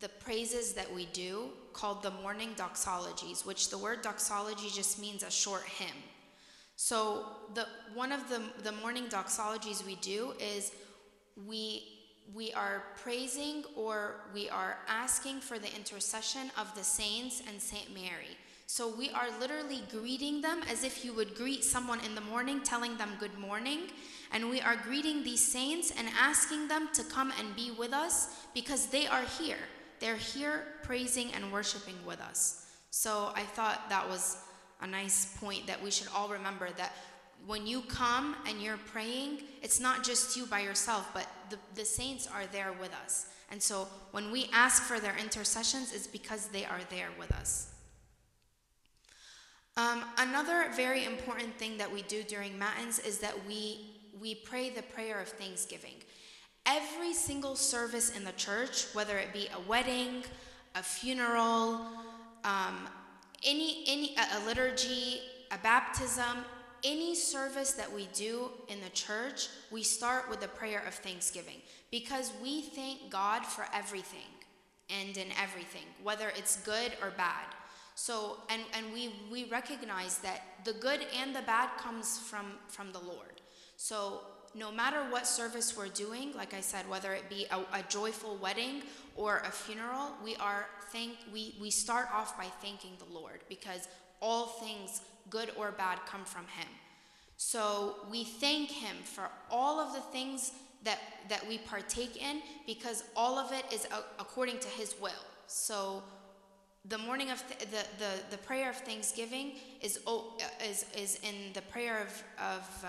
the 0.00 0.08
praises 0.08 0.72
that 0.74 0.92
we 0.92 1.06
do 1.06 1.50
called 1.72 2.02
the 2.02 2.10
morning 2.10 2.50
doxologies, 2.56 3.44
which 3.44 3.70
the 3.70 3.78
word 3.78 4.02
doxology 4.02 4.68
just 4.70 5.00
means 5.00 5.22
a 5.22 5.30
short 5.30 5.64
hymn. 5.64 5.96
So 6.76 7.26
the 7.54 7.66
one 7.94 8.12
of 8.12 8.28
the 8.28 8.42
the 8.64 8.72
morning 8.72 9.04
doxologies 9.04 9.84
we 9.86 9.96
do 9.96 10.32
is 10.40 10.72
we 11.46 12.01
we 12.34 12.52
are 12.52 12.84
praising 12.96 13.64
or 13.76 14.20
we 14.32 14.48
are 14.48 14.78
asking 14.88 15.40
for 15.40 15.58
the 15.58 15.74
intercession 15.74 16.50
of 16.58 16.74
the 16.74 16.84
saints 16.84 17.42
and 17.48 17.60
Saint 17.60 17.92
Mary. 17.92 18.36
So 18.66 18.88
we 18.88 19.10
are 19.10 19.28
literally 19.38 19.82
greeting 19.90 20.40
them 20.40 20.62
as 20.70 20.82
if 20.82 21.04
you 21.04 21.12
would 21.12 21.34
greet 21.34 21.62
someone 21.62 22.00
in 22.06 22.14
the 22.14 22.22
morning, 22.22 22.62
telling 22.62 22.96
them 22.96 23.10
good 23.20 23.36
morning. 23.38 23.80
And 24.32 24.48
we 24.48 24.62
are 24.62 24.76
greeting 24.76 25.22
these 25.22 25.46
saints 25.46 25.92
and 25.96 26.08
asking 26.18 26.68
them 26.68 26.88
to 26.94 27.04
come 27.04 27.32
and 27.38 27.54
be 27.54 27.70
with 27.70 27.92
us 27.92 28.34
because 28.54 28.86
they 28.86 29.06
are 29.06 29.24
here. 29.38 29.58
They're 30.00 30.16
here 30.16 30.64
praising 30.82 31.32
and 31.34 31.52
worshiping 31.52 31.96
with 32.06 32.20
us. 32.20 32.66
So 32.90 33.32
I 33.34 33.42
thought 33.42 33.90
that 33.90 34.08
was 34.08 34.38
a 34.80 34.86
nice 34.86 35.36
point 35.38 35.66
that 35.66 35.82
we 35.82 35.90
should 35.90 36.08
all 36.14 36.28
remember 36.28 36.70
that 36.78 36.92
when 37.46 37.66
you 37.66 37.82
come 37.82 38.36
and 38.48 38.60
you're 38.60 38.78
praying, 38.78 39.42
it's 39.62 39.80
not 39.80 40.04
just 40.04 40.36
you 40.36 40.46
by 40.46 40.60
yourself, 40.60 41.10
but 41.12 41.26
the, 41.52 41.58
the 41.74 41.84
saints 41.84 42.26
are 42.26 42.46
there 42.50 42.72
with 42.80 42.92
us. 43.04 43.26
And 43.50 43.62
so 43.62 43.86
when 44.12 44.32
we 44.32 44.48
ask 44.52 44.82
for 44.82 44.98
their 44.98 45.16
intercessions, 45.18 45.92
it's 45.92 46.06
because 46.06 46.46
they 46.46 46.64
are 46.64 46.80
there 46.90 47.10
with 47.18 47.30
us. 47.32 47.72
Um, 49.76 50.02
another 50.18 50.66
very 50.74 51.04
important 51.04 51.54
thing 51.56 51.78
that 51.78 51.92
we 51.92 52.02
do 52.02 52.22
during 52.22 52.58
Matins 52.58 52.98
is 52.98 53.18
that 53.18 53.34
we, 53.46 54.00
we 54.20 54.34
pray 54.34 54.70
the 54.70 54.82
prayer 54.82 55.20
of 55.20 55.28
thanksgiving. 55.28 55.94
Every 56.64 57.12
single 57.12 57.56
service 57.56 58.16
in 58.16 58.24
the 58.24 58.32
church, 58.32 58.86
whether 58.94 59.18
it 59.18 59.32
be 59.32 59.48
a 59.54 59.68
wedding, 59.68 60.24
a 60.74 60.82
funeral, 60.82 61.86
um, 62.44 62.88
any, 63.44 63.84
any 63.86 64.16
a, 64.16 64.38
a 64.38 64.46
liturgy, 64.46 65.20
a 65.50 65.58
baptism, 65.58 66.44
any 66.84 67.14
service 67.14 67.72
that 67.72 67.92
we 67.92 68.08
do 68.14 68.50
in 68.68 68.80
the 68.80 68.90
church, 68.90 69.48
we 69.70 69.82
start 69.82 70.28
with 70.28 70.44
a 70.44 70.48
prayer 70.48 70.82
of 70.86 70.94
thanksgiving 70.94 71.58
because 71.90 72.32
we 72.42 72.62
thank 72.62 73.10
God 73.10 73.44
for 73.44 73.66
everything 73.74 74.20
and 74.90 75.16
in 75.16 75.28
everything, 75.40 75.84
whether 76.02 76.28
it's 76.30 76.56
good 76.62 76.92
or 77.02 77.10
bad. 77.16 77.46
So, 77.94 78.38
and, 78.50 78.62
and 78.76 78.92
we, 78.92 79.14
we 79.30 79.44
recognize 79.44 80.18
that 80.18 80.42
the 80.64 80.72
good 80.72 81.00
and 81.20 81.34
the 81.34 81.42
bad 81.42 81.68
comes 81.78 82.18
from, 82.18 82.46
from 82.68 82.92
the 82.92 82.98
Lord. 82.98 83.40
So, 83.76 84.20
no 84.54 84.70
matter 84.70 84.98
what 85.08 85.26
service 85.26 85.76
we're 85.76 85.88
doing, 85.88 86.32
like 86.34 86.52
I 86.52 86.60
said, 86.60 86.88
whether 86.88 87.14
it 87.14 87.28
be 87.30 87.46
a, 87.50 87.58
a 87.78 87.82
joyful 87.88 88.36
wedding 88.36 88.82
or 89.16 89.38
a 89.46 89.50
funeral, 89.50 90.10
we 90.22 90.36
are 90.36 90.66
thank 90.90 91.16
we, 91.32 91.54
we 91.58 91.70
start 91.70 92.08
off 92.12 92.36
by 92.36 92.44
thanking 92.60 92.92
the 92.98 93.14
Lord 93.14 93.40
because 93.48 93.88
all 94.20 94.46
things, 94.46 95.00
good 95.30 95.50
or 95.56 95.72
bad, 95.72 95.98
come 96.06 96.24
from 96.24 96.42
Him. 96.42 96.68
So 97.36 97.96
we 98.10 98.24
thank 98.24 98.70
Him 98.70 98.96
for 99.04 99.28
all 99.50 99.80
of 99.80 99.94
the 99.94 100.00
things 100.00 100.52
that, 100.84 100.98
that 101.28 101.46
we 101.48 101.58
partake 101.58 102.16
in 102.22 102.42
because 102.66 103.04
all 103.16 103.38
of 103.38 103.52
it 103.52 103.64
is 103.72 103.86
according 104.18 104.58
to 104.60 104.68
His 104.68 104.94
will. 105.00 105.12
So 105.46 106.02
the 106.88 106.98
morning 106.98 107.30
of 107.30 107.42
th- 107.46 107.70
the, 107.70 107.86
the, 107.98 108.10
the 108.30 108.38
prayer 108.38 108.70
of 108.70 108.76
thanksgiving 108.76 109.52
is, 109.80 110.00
is, 110.64 110.86
is 110.96 111.20
in 111.22 111.52
the 111.54 111.62
prayer 111.62 112.00
of, 112.00 112.22
of 112.38 112.84
uh, 112.84 112.88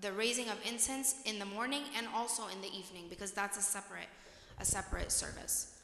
the 0.00 0.12
raising 0.12 0.48
of 0.48 0.58
incense 0.68 1.16
in 1.24 1.38
the 1.38 1.44
morning 1.44 1.82
and 1.96 2.06
also 2.14 2.42
in 2.48 2.60
the 2.60 2.68
evening 2.76 3.04
because 3.08 3.30
that's 3.30 3.56
a 3.56 3.62
separate 3.62 4.08
a 4.60 4.64
separate 4.64 5.12
service. 5.12 5.74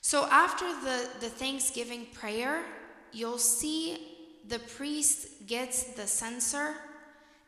So 0.00 0.26
after 0.30 0.66
the, 0.66 1.08
the 1.20 1.28
Thanksgiving 1.28 2.06
prayer, 2.12 2.64
you'll 3.12 3.38
see 3.38 4.13
the 4.48 4.58
priest 4.58 5.46
gets 5.46 5.84
the 5.94 6.06
censer 6.06 6.74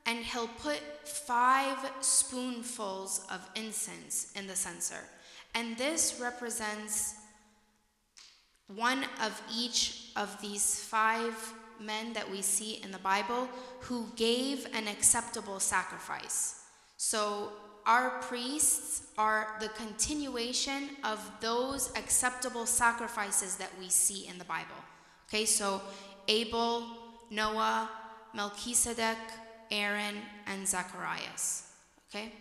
and 0.07 0.19
he'll 0.25 0.49
put 0.49 0.81
five 1.05 1.79
spoonfuls 2.01 3.27
of 3.31 3.41
incense 3.55 4.33
in 4.37 4.47
the 4.47 4.55
censer. 4.55 5.03
And 5.55 5.77
this 5.77 6.19
represents 6.21 7.15
one 8.75 9.05
of 9.23 9.41
each 9.55 10.11
of 10.17 10.41
these 10.41 10.81
five 10.85 11.35
men 11.81 12.13
that 12.13 12.31
we 12.31 12.43
see 12.43 12.81
in 12.83 12.91
the 12.91 12.99
Bible 12.99 13.49
who 13.81 14.07
gave 14.17 14.67
an 14.75 14.89
acceptable 14.89 15.61
sacrifice. 15.61 16.63
So 16.97 17.53
our 17.85 18.11
priests 18.23 19.03
are 19.19 19.57
the 19.61 19.69
continuation 19.71 20.91
of 21.05 21.31
those 21.41 21.91
acceptable 21.97 22.67
sacrifices 22.67 23.57
that 23.57 23.71
we 23.79 23.89
see 23.89 24.27
in 24.27 24.39
the 24.39 24.45
Bible. 24.45 24.83
Okay, 25.29 25.45
so 25.45 25.81
Abel, 26.29 26.87
Noah, 27.31 27.91
Melchizedek, 28.35 29.19
Aaron, 29.71 30.17
and 30.47 30.67
Zacharias. 30.67 31.71
Okay? 32.09 32.33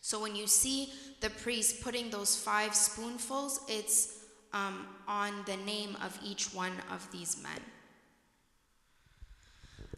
So 0.00 0.20
when 0.20 0.34
you 0.34 0.46
see 0.46 0.92
the 1.20 1.30
priest 1.30 1.82
putting 1.82 2.10
those 2.10 2.36
five 2.36 2.74
spoonfuls, 2.74 3.60
it's 3.68 4.24
um, 4.52 4.86
on 5.06 5.32
the 5.46 5.56
name 5.56 5.96
of 6.02 6.18
each 6.24 6.54
one 6.54 6.72
of 6.90 7.10
these 7.12 7.42
men. 7.42 7.60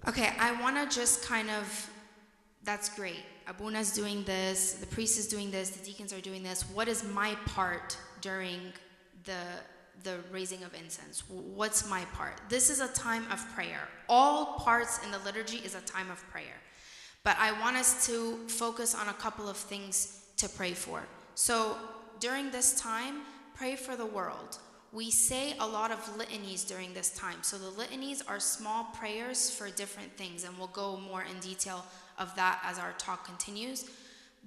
Okay, 0.09 0.33
I 0.39 0.61
want 0.61 0.77
to 0.77 0.95
just 0.95 1.23
kind 1.25 1.51
of, 1.51 1.91
that's 2.65 2.89
great. 2.89 3.23
Abuna's 3.47 3.93
doing 3.93 4.25
this, 4.25 4.75
the 4.75 4.87
priest 4.87 5.19
is 5.19 5.29
doing 5.29 5.51
this, 5.51 5.71
the 5.71 5.85
deacons 5.85 6.13
are 6.13 6.21
doing 6.21 6.43
this. 6.43 6.63
What 6.71 6.89
is 6.89 7.05
my 7.05 7.37
part 7.47 7.97
during 8.21 8.73
the, 9.25 9.43
the 10.03 10.19
raising 10.33 10.63
of 10.63 10.75
incense? 10.75 11.23
What's 11.29 11.89
my 11.89 12.05
part? 12.15 12.41
This 12.49 12.71
is 12.71 12.81
a 12.81 12.89
time 12.89 13.25
of 13.31 13.39
prayer. 13.55 13.89
All 14.09 14.59
parts 14.59 15.01
in 15.05 15.11
the 15.11 15.19
liturgy 15.21 15.59
is 15.59 15.75
a 15.75 15.81
time 15.81 16.11
of 16.11 16.23
prayer. 16.31 16.61
But 17.23 17.37
I 17.39 17.53
want 17.61 17.77
us 17.77 18.07
to 18.07 18.37
focus 18.49 18.95
on 18.95 19.09
a 19.09 19.13
couple 19.15 19.49
of 19.49 19.57
things 19.57 20.25
to 20.39 20.49
pray 20.49 20.73
for. 20.73 21.03
So 21.35 21.77
during 22.19 22.51
this 22.51 22.81
time, 22.81 23.23
pray 23.55 23.77
for 23.77 23.97
the 23.97 24.07
world. 24.07 24.59
We 24.93 25.11
say 25.11 25.55
a 25.61 25.67
lot 25.67 25.93
of 25.93 26.17
litanies 26.17 26.65
during 26.65 26.95
this 26.95 27.11
time. 27.11 27.43
So 27.43 27.59
the 27.59 27.71
litanies 27.71 28.23
are 28.27 28.41
small 28.41 28.85
prayers 28.95 29.51
for 29.51 29.71
different 29.71 30.17
things, 30.17 30.45
and 30.45 30.57
we'll 30.59 30.69
go 30.69 30.97
more 30.97 31.23
in 31.23 31.39
detail 31.41 31.85
of 32.19 32.35
that 32.37 32.61
as 32.65 32.79
our 32.79 32.93
talk 32.99 33.25
continues. 33.25 33.89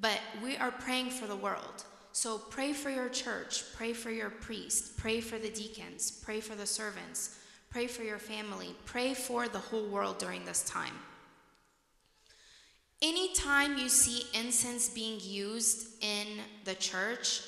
But 0.02 0.20
we 0.44 0.58
are 0.58 0.72
praying 0.72 1.12
for 1.12 1.28
the 1.28 1.36
world. 1.36 1.86
So 2.14 2.38
pray 2.38 2.74
for 2.74 2.92
your 2.92 3.10
church, 3.10 3.64
pray 3.76 3.92
for 3.92 4.12
your 4.12 4.30
priest, 4.30 4.98
pray 4.98 5.20
for 5.20 5.40
the 5.40 5.50
deacons, 5.50 6.12
pray 6.12 6.40
for 6.42 6.54
the 6.54 6.68
servants, 6.68 7.40
pray 7.72 7.88
for 7.88 8.04
your 8.04 8.20
family, 8.20 8.76
pray 8.86 9.16
for 9.16 9.48
the 9.48 9.58
whole 9.58 9.88
world 9.88 10.20
during 10.20 10.46
this 10.46 10.64
time. 10.64 10.94
Anytime 13.02 13.80
you 13.80 13.90
see 13.90 14.28
incense 14.40 14.90
being 14.90 15.20
used 15.22 16.04
in 16.04 16.28
the 16.66 16.76
church, 16.76 17.42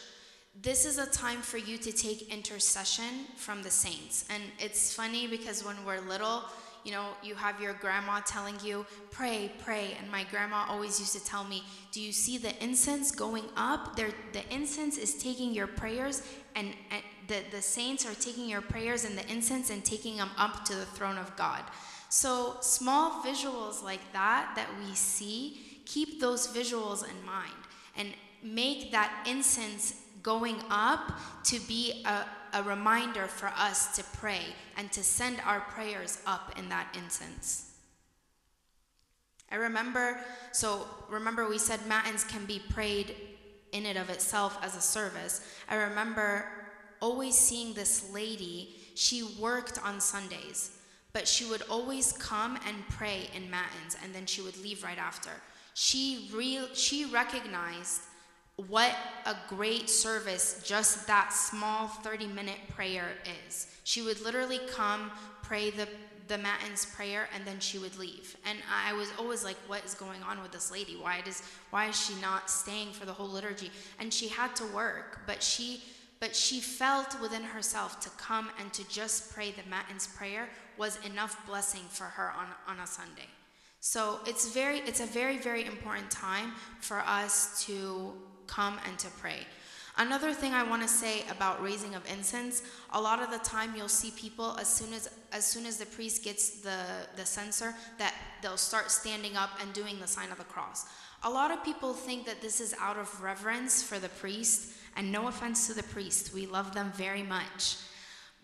this 0.60 0.84
is 0.84 0.98
a 0.98 1.06
time 1.06 1.42
for 1.42 1.58
you 1.58 1.78
to 1.78 1.92
take 1.92 2.34
intercession 2.34 3.28
from 3.38 3.62
the 3.62 3.70
saints. 3.70 4.26
And 4.32 4.42
it's 4.58 4.96
funny 4.96 5.28
because 5.28 5.64
when 5.64 5.76
we're 5.86 6.02
little, 6.02 6.44
you 6.86 6.92
know, 6.92 7.08
you 7.24 7.34
have 7.34 7.60
your 7.60 7.74
grandma 7.74 8.22
telling 8.22 8.56
you, 8.64 8.86
pray, 9.12 9.52
pray. 9.64 9.98
And 10.00 10.10
my 10.10 10.24
grandma 10.30 10.66
always 10.70 11.00
used 11.00 11.14
to 11.14 11.26
tell 11.26 11.44
me, 11.44 11.64
do 11.92 12.00
you 12.00 12.12
see 12.12 12.38
the 12.38 12.64
incense 12.64 13.12
going 13.12 13.46
up? 13.58 13.96
There, 13.96 14.12
the 14.34 14.44
incense 14.54 14.98
is 14.98 15.16
taking 15.16 15.52
your 15.52 15.66
prayers, 15.66 16.22
and, 16.56 16.74
and 16.92 17.02
the, 17.28 17.42
the 17.52 17.62
saints 17.62 18.06
are 18.06 18.14
taking 18.14 18.48
your 18.48 18.62
prayers 18.62 19.04
and 19.04 19.18
the 19.18 19.30
incense 19.32 19.72
and 19.72 19.84
taking 19.84 20.18
them 20.18 20.30
up 20.38 20.64
to 20.66 20.76
the 20.76 20.86
throne 20.86 21.18
of 21.18 21.36
God. 21.36 21.64
So, 22.10 22.58
small 22.62 23.24
visuals 23.24 23.84
like 23.84 24.14
that 24.14 24.54
that 24.56 24.70
we 24.80 24.94
see, 24.94 25.82
keep 25.86 26.22
those 26.22 26.48
visuals 26.48 27.04
in 27.04 27.26
mind 27.26 27.52
and 27.98 28.10
make 28.44 28.92
that 28.92 29.26
incense 29.28 30.02
going 30.22 30.58
up 30.70 31.20
to 31.46 31.60
be 31.62 32.04
a, 32.06 32.26
a 32.56 32.64
reminder 32.64 33.28
for 33.28 33.48
us 33.58 33.96
to 33.98 34.04
pray 34.18 34.42
and 34.78 34.92
to 34.94 35.04
send 35.04 35.38
our 35.46 35.60
prayers 35.60 36.20
up 36.26 36.58
in 36.58 36.70
that 36.70 36.88
incense. 36.98 37.74
I 39.52 39.58
remember, 39.58 40.18
so 40.54 40.88
remember 41.10 41.48
we 41.48 41.58
said 41.58 41.86
Matins 41.86 42.24
can 42.24 42.46
be 42.46 42.62
prayed 42.70 43.14
in 43.74 43.86
and 43.86 43.98
of 43.98 44.10
itself 44.10 44.58
as 44.64 44.76
a 44.76 44.82
service. 44.82 45.46
I 45.70 45.76
remember 45.76 46.46
always 47.02 47.38
seeing 47.38 47.74
this 47.74 48.10
lady, 48.14 48.76
she 48.96 49.24
worked 49.40 49.78
on 49.84 50.00
Sundays, 50.00 50.72
but 51.12 51.28
she 51.28 51.46
would 51.46 51.62
always 51.70 52.14
come 52.14 52.58
and 52.66 52.88
pray 52.90 53.30
in 53.36 53.50
Matins 53.50 53.98
and 54.02 54.16
then 54.16 54.26
she 54.26 54.42
would 54.42 54.58
leave 54.58 54.82
right 54.82 54.98
after. 54.98 55.30
She, 55.74 56.30
re- 56.34 56.70
she 56.74 57.06
recognized 57.06 58.02
what 58.58 58.96
a 59.26 59.36
great 59.50 59.90
service 59.90 60.62
just 60.64 61.08
that 61.08 61.34
small 61.34 61.88
30 61.88 62.28
minute 62.28 62.60
prayer 62.74 63.10
is. 63.48 63.68
She 63.84 64.02
would 64.02 64.22
literally 64.22 64.60
come, 64.72 65.12
pray 65.44 65.72
the, 65.72 65.88
the 66.28 66.38
Matins 66.38 66.86
prayer, 66.86 67.28
and 67.36 67.46
then 67.46 67.60
she 67.60 67.78
would 67.78 67.98
leave. 67.98 68.38
And 68.46 68.60
I 68.74 68.94
was 68.94 69.12
always 69.20 69.44
like, 69.44 69.58
what 69.68 69.84
is 69.84 69.94
going 69.94 70.24
on 70.24 70.42
with 70.42 70.52
this 70.52 70.72
lady? 70.72 70.98
Why, 71.00 71.22
does, 71.22 71.44
why 71.70 71.88
is 71.88 72.00
she 72.00 72.14
not 72.22 72.50
staying 72.50 72.94
for 72.94 73.06
the 73.06 73.12
whole 73.12 73.28
liturgy? 73.28 73.72
And 74.00 74.14
she 74.14 74.30
had 74.30 74.56
to 74.56 74.66
work, 74.68 75.20
but 75.28 75.44
she, 75.44 75.84
but 76.22 76.34
she 76.34 76.62
felt 76.62 77.20
within 77.22 77.44
herself 77.44 78.00
to 78.02 78.10
come 78.12 78.50
and 78.60 78.72
to 78.72 78.88
just 78.88 79.34
pray 79.34 79.52
the 79.52 79.70
Matins 79.70 80.08
prayer 80.08 80.48
was 80.78 80.98
enough 81.06 81.46
blessing 81.46 81.84
for 81.90 82.06
her 82.06 82.32
on, 82.32 82.48
on 82.68 82.80
a 82.82 82.88
Sunday. 82.88 83.28
So 83.82 84.20
it's 84.26 84.52
very 84.52 84.80
it's 84.80 85.00
a 85.00 85.06
very 85.06 85.38
very 85.38 85.64
important 85.64 86.10
time 86.10 86.54
for 86.80 87.02
us 87.02 87.64
to 87.68 88.14
come 88.48 88.80
and 88.88 88.98
to 89.00 89.08
pray. 89.20 89.40
Another 89.98 90.34
thing 90.34 90.54
I 90.54 90.64
want 90.64 90.82
to 90.82 90.88
say 90.88 91.24
about 91.32 91.64
raising 91.64 91.96
of 91.96 92.04
incense, 92.12 92.64
a 92.92 93.00
lot 93.00 93.22
of 93.22 93.32
the 93.32 93.38
time 93.40 93.74
you'll 93.76 93.88
see 93.88 94.12
people 94.12 94.58
as 94.60 94.68
soon 94.68 94.94
as 94.94 95.10
as 95.32 95.46
soon 95.46 95.66
as 95.66 95.78
the 95.78 95.86
priest 95.86 96.24
gets 96.24 96.62
the 96.62 96.78
the 97.16 97.26
censer 97.26 97.74
that 97.98 98.14
they'll 98.42 98.58
start 98.58 98.92
standing 98.92 99.38
up 99.38 99.52
and 99.62 99.72
doing 99.74 100.00
the 100.00 100.08
sign 100.08 100.32
of 100.32 100.38
the 100.38 100.44
cross. 100.44 100.86
A 101.24 101.30
lot 101.30 101.50
of 101.50 101.64
people 101.64 101.94
think 101.94 102.26
that 102.26 102.42
this 102.42 102.60
is 102.60 102.76
out 102.80 102.98
of 102.98 103.22
reverence 103.22 103.82
for 103.82 103.98
the 103.98 104.10
priest, 104.10 104.74
and 104.98 105.12
no 105.12 105.28
offense 105.28 105.68
to 105.68 105.74
the 105.74 105.84
priest, 105.84 106.34
we 106.34 106.46
love 106.46 106.74
them 106.74 106.92
very 106.96 107.24
much. 107.24 107.78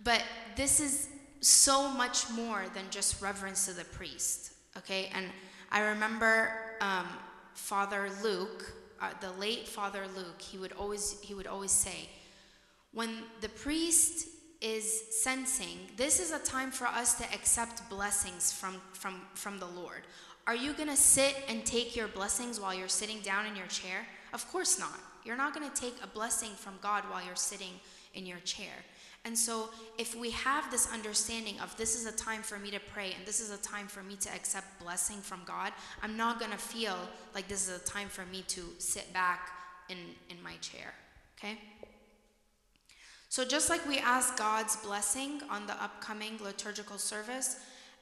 But 0.04 0.24
this 0.56 0.80
is 0.80 1.10
so 1.42 1.90
much 1.90 2.30
more 2.30 2.64
than 2.74 2.86
just 2.92 3.22
reverence 3.22 3.66
to 3.66 3.74
the 3.74 3.84
priest 3.84 4.52
okay? 4.78 5.10
And 5.14 5.28
I 5.72 5.82
remember 5.82 6.52
um, 6.82 7.08
Father 7.54 8.10
Luke, 8.24 8.74
uh, 9.02 9.10
the 9.20 9.32
late 9.34 9.68
Father 9.68 10.04
Luke, 10.16 10.42
he 10.42 10.58
would 10.58 10.74
always 10.74 11.20
he 11.22 11.34
would 11.34 11.48
always 11.48 11.72
say, 11.72 12.10
when 12.94 13.10
the 13.42 13.50
priest 13.50 14.28
is 14.62 15.04
censing, 15.12 15.78
this 15.98 16.20
is 16.20 16.32
a 16.32 16.40
time 16.40 16.70
for 16.72 16.86
us 16.86 17.16
to 17.16 17.24
accept 17.34 17.90
blessings 17.90 18.52
from 18.52 18.76
from 18.94 19.22
from 19.34 19.60
the 19.60 19.66
Lord. 19.66 20.04
Are 20.48 20.56
you 20.56 20.74
going 20.74 20.90
to 20.90 20.96
sit 20.96 21.36
and 21.48 21.66
take 21.66 21.96
your 21.96 22.08
blessings 22.08 22.60
while 22.60 22.74
you're 22.74 22.88
sitting 22.88 23.20
down 23.22 23.46
in 23.46 23.56
your 23.56 23.68
chair? 23.68 24.08
Of 24.34 24.50
course 24.52 24.80
not. 24.80 25.00
You're 25.24 25.38
not 25.38 25.54
going 25.54 25.70
to 25.70 25.82
take 25.82 25.96
a 26.04 26.08
blessing 26.08 26.52
from 26.56 26.74
God 26.82 27.04
while 27.10 27.24
you're 27.24 27.36
sitting 27.36 27.74
in 28.16 28.26
your 28.26 28.40
chair. 28.40 28.74
And 29.24 29.38
so, 29.38 29.70
if 30.00 30.16
we 30.16 30.32
have 30.32 30.72
this 30.72 30.92
understanding 30.92 31.60
of 31.60 31.78
this 31.78 31.96
is 31.96 32.08
a 32.08 32.12
time 32.12 32.42
for 32.42 32.58
me 32.58 32.72
to 32.72 32.80
pray 32.80 33.14
and 33.16 33.26
this 33.26 33.40
is 33.40 33.52
a 33.52 33.58
time 33.58 33.88
for 33.88 34.02
me 34.02 34.16
to 34.16 34.30
accept 34.34 34.80
blessing 34.80 35.18
from 35.18 35.42
God, 35.46 35.74
I'm 36.02 36.18
not 36.18 36.40
going 36.40 36.52
to 36.52 36.58
feel 36.58 36.98
like 37.36 37.48
this 37.48 37.70
is 37.70 37.80
a 37.80 37.86
time 37.86 38.08
for 38.10 38.26
me 38.26 38.44
to 38.48 38.62
sit 38.80 39.14
back 39.14 39.52
in, 39.90 39.98
in 40.30 40.42
my 40.42 40.56
chair. 40.56 40.96
Okay? 41.38 41.60
So, 43.30 43.46
just 43.46 43.70
like 43.70 43.88
we 43.88 44.00
ask 44.00 44.38
God's 44.38 44.76
blessing 44.78 45.42
on 45.52 45.68
the 45.68 45.82
upcoming 45.82 46.40
liturgical 46.44 46.98
service, 46.98 47.58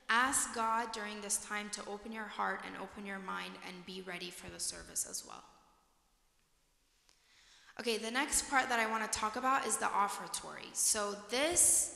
ask 0.07 0.55
God 0.55 0.93
during 0.93 1.19
this 1.19 1.37
time 1.37 1.69
to 1.71 1.81
open 1.87 2.13
your 2.13 2.23
heart 2.23 2.61
and 2.65 2.75
open 2.81 3.05
your 3.05 3.19
mind 3.19 3.51
and 3.67 3.85
be 3.85 4.01
ready 4.07 4.31
for 4.31 4.49
the 4.49 4.59
service 4.59 5.05
as 5.07 5.25
well. 5.27 5.43
Okay, 7.79 7.97
the 7.97 8.11
next 8.11 8.49
part 8.49 8.67
that 8.67 8.77
I 8.77 8.91
want 8.91 9.09
to 9.09 9.19
talk 9.19 9.37
about 9.37 9.65
is 9.65 9.77
the 9.77 9.85
offertory. 9.85 10.67
So 10.73 11.15
this 11.29 11.95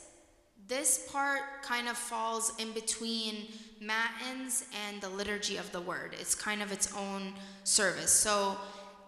this 0.66 1.06
part 1.12 1.42
kind 1.62 1.88
of 1.88 1.96
falls 1.98 2.54
in 2.58 2.72
between 2.72 3.48
matins 3.82 4.64
and 4.86 4.98
the 5.02 5.10
liturgy 5.10 5.58
of 5.58 5.70
the 5.72 5.80
word. 5.82 6.16
It's 6.18 6.34
kind 6.34 6.62
of 6.62 6.72
its 6.72 6.90
own 6.96 7.34
service. 7.64 8.10
So 8.10 8.56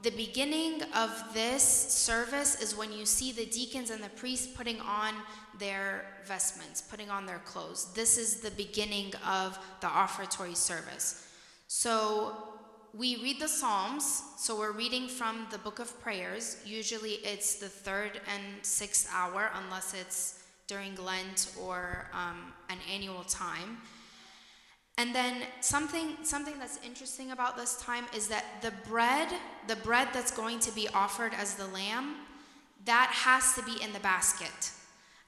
the 0.02 0.10
beginning 0.10 0.82
of 0.94 1.24
this 1.32 1.62
service 1.62 2.60
is 2.60 2.76
when 2.76 2.92
you 2.92 3.06
see 3.06 3.32
the 3.32 3.46
deacons 3.46 3.88
and 3.88 4.04
the 4.04 4.10
priests 4.10 4.46
putting 4.46 4.78
on 4.82 5.14
their 5.58 6.04
vestments, 6.26 6.82
putting 6.82 7.08
on 7.08 7.24
their 7.24 7.38
clothes. 7.46 7.90
This 7.94 8.18
is 8.18 8.40
the 8.40 8.50
beginning 8.50 9.14
of 9.26 9.58
the 9.80 9.86
offertory 9.86 10.54
service. 10.54 11.26
So 11.68 12.55
we 12.96 13.16
read 13.16 13.40
the 13.40 13.48
Psalms, 13.48 14.22
so 14.38 14.58
we're 14.58 14.72
reading 14.72 15.06
from 15.06 15.46
the 15.50 15.58
book 15.58 15.80
of 15.80 16.00
prayers. 16.00 16.56
Usually 16.64 17.14
it's 17.24 17.56
the 17.56 17.68
third 17.68 18.20
and 18.32 18.42
sixth 18.62 19.08
hour, 19.12 19.50
unless 19.54 19.92
it's 19.92 20.42
during 20.66 20.94
Lent 20.96 21.52
or 21.60 22.08
um, 22.12 22.52
an 22.70 22.78
annual 22.90 23.22
time. 23.24 23.78
And 24.98 25.14
then 25.14 25.42
something 25.60 26.16
something 26.22 26.58
that's 26.58 26.78
interesting 26.82 27.32
about 27.32 27.56
this 27.58 27.78
time 27.82 28.06
is 28.16 28.28
that 28.28 28.44
the 28.62 28.72
bread, 28.88 29.28
the 29.66 29.76
bread 29.76 30.08
that's 30.14 30.30
going 30.30 30.58
to 30.60 30.74
be 30.74 30.88
offered 30.94 31.34
as 31.34 31.54
the 31.54 31.66
lamb, 31.66 32.14
that 32.86 33.10
has 33.12 33.54
to 33.56 33.62
be 33.62 33.82
in 33.82 33.92
the 33.92 34.00
basket. 34.00 34.70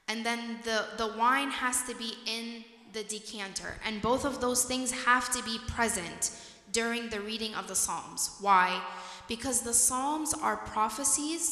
And 0.09 0.24
then 0.24 0.61
the, 0.64 0.87
the 0.96 1.18
wine 1.18 1.50
has 1.50 1.83
to 1.83 1.94
be 1.94 2.14
in 2.26 2.64
the 2.94 3.04
decanter. 3.04 3.74
And 3.85 4.00
both 4.00 4.24
of 4.24 4.40
those 4.40 4.64
things 4.64 4.90
have 5.04 5.31
to 5.35 5.42
be 5.42 5.59
present 5.68 6.31
during 6.79 7.09
the 7.09 7.21
reading 7.21 7.53
of 7.57 7.67
the 7.67 7.75
Psalms. 7.75 8.37
Why? 8.41 8.81
Because 9.27 9.62
the 9.62 9.75
Psalms 9.75 10.33
are 10.33 10.57
prophecies 10.57 11.43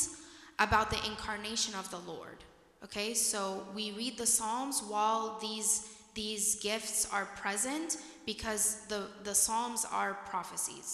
about 0.60 0.88
the 0.88 1.00
incarnation 1.10 1.74
of 1.74 1.90
the 1.90 1.98
Lord. 2.12 2.38
Okay, 2.84 3.12
so 3.12 3.66
we 3.74 3.90
read 4.00 4.16
the 4.16 4.30
Psalms 4.36 4.76
while 4.92 5.24
these 5.40 5.72
these 6.14 6.46
gifts 6.68 7.08
are 7.12 7.26
present 7.42 7.98
because 8.24 8.86
the, 8.92 9.00
the 9.24 9.34
Psalms 9.34 9.84
are 10.00 10.14
prophecies. 10.32 10.90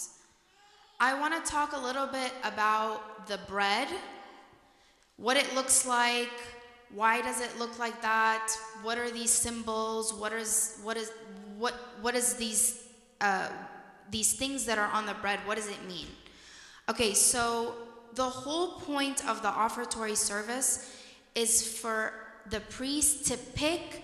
I 0.99 1.11
want 1.21 1.33
to 1.37 1.51
talk 1.57 1.69
a 1.73 1.79
little 1.87 2.07
bit 2.07 2.33
about 2.43 3.27
the 3.27 3.39
bread, 3.53 3.87
what 5.17 5.37
it 5.37 5.47
looks 5.53 5.85
like, 5.85 6.37
why 6.93 7.21
does 7.21 7.39
it 7.39 7.51
look 7.59 7.77
like 7.77 8.01
that, 8.01 8.45
what 8.81 8.97
are 8.97 9.11
these 9.11 9.31
symbols, 9.45 10.11
what 10.11 10.33
is 10.33 10.79
what 10.83 10.97
is 10.97 11.11
what 11.61 11.75
what 12.01 12.15
is 12.15 12.33
these 12.33 12.63
uh, 13.21 13.49
these 14.11 14.33
things 14.33 14.65
that 14.65 14.77
are 14.77 14.89
on 14.91 15.05
the 15.05 15.13
bread, 15.15 15.39
what 15.45 15.57
does 15.57 15.67
it 15.67 15.87
mean? 15.87 16.07
Okay, 16.89 17.13
so 17.13 17.75
the 18.15 18.23
whole 18.23 18.79
point 18.79 19.27
of 19.27 19.41
the 19.41 19.49
offertory 19.49 20.15
service 20.15 20.95
is 21.35 21.79
for 21.79 22.13
the 22.49 22.59
priest 22.59 23.25
to 23.27 23.37
pick 23.37 24.03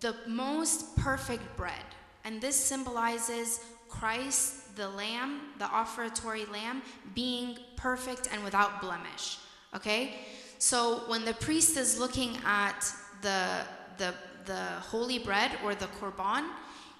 the 0.00 0.14
most 0.26 0.96
perfect 0.96 1.42
bread. 1.56 1.84
And 2.24 2.40
this 2.40 2.56
symbolizes 2.56 3.60
Christ, 3.88 4.76
the 4.76 4.88
lamb, 4.88 5.40
the 5.58 5.66
offertory 5.66 6.46
lamb, 6.46 6.82
being 7.14 7.58
perfect 7.76 8.28
and 8.32 8.42
without 8.44 8.80
blemish. 8.80 9.38
Okay? 9.74 10.14
So 10.58 11.02
when 11.08 11.24
the 11.24 11.34
priest 11.34 11.76
is 11.76 11.98
looking 11.98 12.38
at 12.44 12.90
the, 13.20 13.64
the, 13.98 14.14
the 14.44 14.62
holy 14.90 15.18
bread 15.18 15.58
or 15.64 15.74
the 15.74 15.86
korban, 16.00 16.48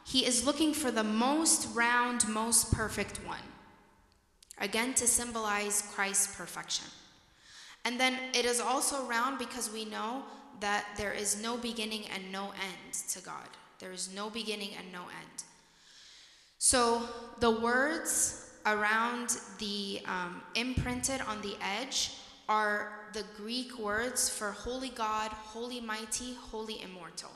he 0.04 0.26
is 0.26 0.44
looking 0.44 0.74
for 0.74 0.90
the 0.90 1.04
most 1.04 1.74
round, 1.74 2.28
most 2.28 2.72
perfect 2.72 3.18
one. 3.26 3.38
Again, 4.58 4.94
to 4.94 5.06
symbolize 5.06 5.82
Christ's 5.94 6.34
perfection. 6.36 6.86
And 7.84 7.98
then 7.98 8.16
it 8.34 8.44
is 8.44 8.60
also 8.60 9.04
round 9.06 9.38
because 9.38 9.72
we 9.72 9.84
know 9.84 10.22
that 10.60 10.86
there 10.96 11.12
is 11.12 11.42
no 11.42 11.56
beginning 11.56 12.04
and 12.14 12.30
no 12.30 12.52
end 12.52 12.94
to 13.10 13.20
God. 13.20 13.48
There 13.80 13.92
is 13.92 14.14
no 14.14 14.30
beginning 14.30 14.70
and 14.78 14.92
no 14.92 15.02
end. 15.02 15.44
So 16.58 17.02
the 17.40 17.50
words 17.50 18.50
around 18.66 19.36
the 19.58 20.00
um, 20.06 20.42
imprinted 20.54 21.20
on 21.22 21.42
the 21.42 21.56
edge 21.60 22.12
are 22.48 23.08
the 23.12 23.24
Greek 23.36 23.78
words 23.78 24.28
for 24.28 24.52
holy 24.52 24.90
God, 24.90 25.32
holy 25.32 25.80
mighty, 25.80 26.34
holy 26.34 26.80
immortal. 26.82 27.30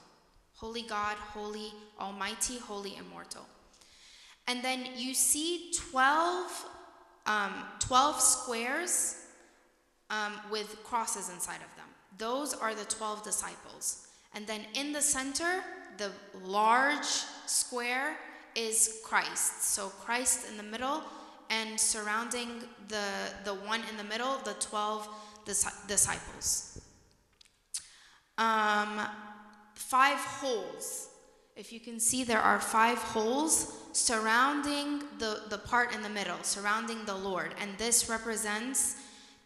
Holy 0.56 0.82
God, 0.82 1.16
holy, 1.16 1.72
almighty, 2.00 2.58
holy, 2.58 2.96
immortal. 2.96 3.46
And 4.48 4.62
then 4.62 4.86
you 4.96 5.14
see 5.14 5.72
12, 5.90 6.66
um, 7.26 7.52
12 7.80 8.20
squares 8.20 9.22
um, 10.10 10.32
with 10.50 10.82
crosses 10.84 11.28
inside 11.30 11.56
of 11.56 11.76
them. 11.76 11.86
Those 12.18 12.54
are 12.54 12.74
the 12.74 12.84
12 12.84 13.22
disciples. 13.22 14.06
And 14.34 14.46
then 14.46 14.62
in 14.74 14.92
the 14.92 15.00
center, 15.00 15.62
the 15.98 16.10
large 16.44 17.04
square 17.46 18.16
is 18.54 19.00
Christ. 19.04 19.62
So 19.74 19.88
Christ 19.88 20.48
in 20.48 20.56
the 20.56 20.62
middle, 20.62 21.02
and 21.50 21.78
surrounding 21.78 22.48
the, 22.88 23.04
the 23.44 23.54
one 23.54 23.80
in 23.90 23.96
the 23.96 24.04
middle, 24.04 24.38
the 24.44 24.54
12 24.54 25.08
dis- 25.44 25.66
disciples. 25.86 26.80
Um, 28.38 29.00
five 29.76 30.18
holes. 30.18 31.08
If 31.54 31.72
you 31.72 31.80
can 31.80 32.00
see, 32.00 32.24
there 32.24 32.40
are 32.40 32.60
five 32.60 32.98
holes 32.98 33.72
surrounding 33.92 35.02
the, 35.18 35.42
the 35.48 35.58
part 35.58 35.94
in 35.94 36.02
the 36.02 36.08
middle, 36.08 36.42
surrounding 36.42 37.04
the 37.04 37.14
Lord. 37.14 37.54
And 37.60 37.70
this 37.78 38.08
represents 38.08 38.96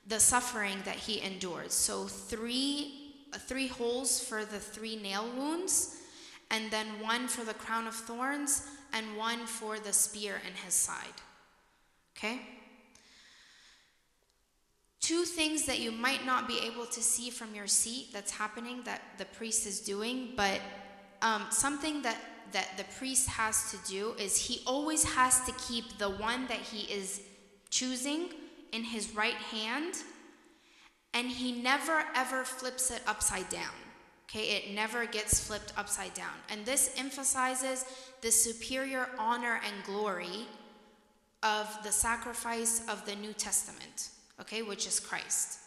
the 0.07 0.19
suffering 0.19 0.79
that 0.85 0.97
he 0.97 1.21
endured. 1.21 1.71
So, 1.71 2.07
three, 2.07 3.15
three 3.33 3.69
holes 3.69 4.21
for 4.21 4.45
the 4.45 4.59
three 4.59 4.97
nail 4.97 5.29
wounds, 5.37 5.99
and 6.51 6.71
then 6.71 6.87
one 7.01 7.29
for 7.29 7.45
the 7.45 7.55
crown 7.55 7.87
of 7.87 7.95
thorns, 7.95 8.67
and 8.93 9.17
one 9.17 9.47
for 9.47 9.79
the 9.79 9.93
spear 9.93 10.41
in 10.47 10.55
his 10.65 10.75
side. 10.75 11.21
Okay? 12.17 12.41
Two 15.11 15.25
things 15.25 15.67
that 15.67 15.81
you 15.81 15.91
might 15.91 16.25
not 16.25 16.47
be 16.47 16.59
able 16.65 16.87
to 16.87 17.03
see 17.03 17.31
from 17.31 17.53
your 17.53 17.67
seat 17.67 18.07
that's 18.13 18.31
happening 18.31 18.81
that 18.85 19.03
the 19.19 19.25
priest 19.25 19.67
is 19.67 19.81
doing, 19.81 20.17
but 20.37 20.61
um, 21.21 21.43
something 21.51 22.01
that 22.03 22.17
that 22.53 22.69
the 22.77 22.85
priest 22.99 23.29
has 23.29 23.71
to 23.73 23.79
do 23.89 24.13
is 24.19 24.37
he 24.37 24.61
always 24.67 25.03
has 25.05 25.41
to 25.47 25.53
keep 25.69 25.99
the 25.99 26.11
one 26.11 26.47
that 26.49 26.59
he 26.59 26.93
is 26.93 27.23
choosing 27.71 28.29
in 28.73 28.83
his 28.85 29.15
right 29.15 29.41
hand, 29.57 29.95
and 31.13 31.27
he 31.29 31.51
never 31.61 32.05
ever 32.15 32.45
flips 32.45 32.91
it 32.93 33.03
upside 33.07 33.49
down. 33.49 33.77
Okay, 34.27 34.47
it 34.57 34.75
never 34.75 35.07
gets 35.07 35.45
flipped 35.45 35.73
upside 35.77 36.15
down. 36.15 36.37
And 36.51 36.65
this 36.65 36.95
emphasizes 36.97 37.85
the 38.21 38.31
superior 38.31 39.09
honor 39.19 39.61
and 39.67 39.85
glory 39.85 40.47
of 41.43 41.67
the 41.83 41.91
sacrifice 41.91 42.83
of 42.89 43.05
the 43.07 43.17
New 43.17 43.33
Testament, 43.33 44.11
okay, 44.41 44.63
which 44.63 44.87
is 44.87 45.01
Christ. 45.01 45.59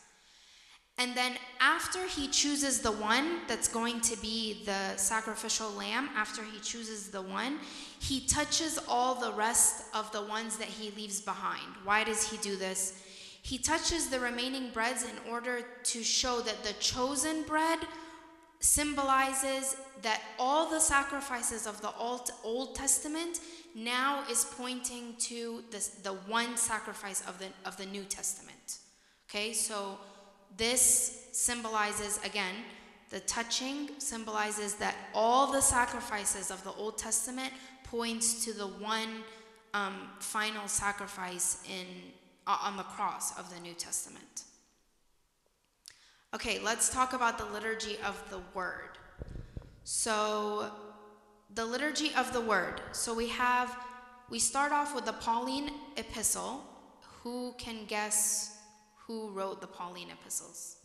And 1.00 1.16
then 1.16 1.34
after 1.60 2.06
he 2.06 2.28
chooses 2.28 2.80
the 2.80 2.92
one 2.92 3.40
that's 3.48 3.68
going 3.68 4.00
to 4.02 4.22
be 4.22 4.64
the 4.66 4.96
sacrificial 4.96 5.72
lamb, 5.72 6.10
after 6.16 6.44
he 6.44 6.60
chooses 6.60 7.10
the 7.10 7.22
one, 7.22 7.58
he 8.00 8.28
touches 8.28 8.80
all 8.88 9.16
the 9.16 9.34
rest 9.34 9.86
of 9.96 10.12
the 10.12 10.22
ones 10.22 10.58
that 10.58 10.68
he 10.68 10.92
leaves 10.92 11.20
behind. 11.20 11.66
Why 11.84 12.04
does 12.04 12.30
he 12.30 12.38
do 12.38 12.56
this? 12.56 13.02
He 13.42 13.58
touches 13.58 14.10
the 14.10 14.20
remaining 14.20 14.70
breads 14.70 15.04
in 15.04 15.32
order 15.32 15.66
to 15.84 16.04
show 16.04 16.42
that 16.42 16.64
the 16.64 16.74
chosen 16.74 17.42
bread 17.44 17.80
symbolizes 18.60 19.76
that 20.02 20.22
all 20.40 20.70
the 20.70 20.80
sacrifices 20.80 21.68
of 21.68 21.82
the 21.82 21.92
Old, 21.98 22.76
Testament 22.76 23.40
now 23.76 24.24
is 24.30 24.46
pointing 24.58 25.16
to 25.20 25.64
this, 25.72 25.90
the 25.90 26.14
one 26.14 26.58
sacrifice 26.58 27.22
of 27.28 27.40
the, 27.40 27.48
of 27.66 27.78
the 27.78 27.86
New 27.86 28.04
Testament. 28.04 28.80
Okay, 29.30 29.54
so 29.54 29.98
this 30.58 31.28
symbolizes, 31.32 32.20
again, 32.24 32.54
the 33.10 33.20
touching 33.22 33.90
symbolizes 33.98 34.76
that 34.76 34.96
all 35.14 35.52
the 35.52 35.62
sacrifices 35.62 36.52
of 36.52 36.64
the 36.64 36.72
Old 36.72 36.98
Testament 36.98 37.52
points 37.84 38.46
to 38.46 38.54
the 38.54 38.68
one 38.68 39.24
um, 39.74 39.94
final 40.20 40.68
sacrifice 40.68 41.64
in, 41.68 41.86
uh, 42.48 42.58
on 42.62 42.78
the 42.78 42.84
cross 42.84 43.38
of 43.38 43.54
the 43.54 43.60
New 43.60 43.74
Testament. 43.74 44.44
Okay, 46.34 46.60
let's 46.60 46.90
talk 46.90 47.14
about 47.14 47.38
the 47.38 47.46
liturgy 47.46 47.98
of 48.06 48.24
the 48.32 48.40
word. 48.56 48.98
So, 49.84 50.72
the 51.56 51.66
liturgy 51.66 52.12
of 52.16 52.34
the 52.34 52.42
word. 52.42 52.82
So, 52.92 53.13
we 53.13 53.30
have, 53.30 53.78
we 54.30 54.39
start 54.39 54.72
off 54.72 54.96
with 54.96 55.06
the 55.06 55.13
Pauline 55.13 55.72
epistle. 55.98 56.63
Who 57.24 57.54
can 57.58 57.86
guess 57.86 58.58
who 59.08 59.30
wrote 59.30 59.62
the 59.62 59.68
Pauline 59.68 60.10
epistles? 60.12 60.78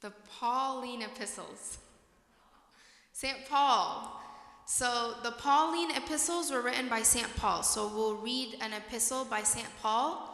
The 0.00 0.12
Pauline 0.38 1.00
epistles. 1.00 1.78
St. 3.14 3.48
Paul. 3.48 4.20
So 4.66 5.14
the 5.22 5.30
Pauline 5.30 5.92
epistles 5.92 6.50
were 6.50 6.60
written 6.60 6.88
by 6.88 7.02
St. 7.02 7.28
Paul. 7.36 7.62
So 7.62 7.88
we'll 7.88 8.16
read 8.16 8.56
an 8.60 8.72
epistle 8.72 9.24
by 9.24 9.42
St. 9.42 9.68
Paul. 9.80 10.30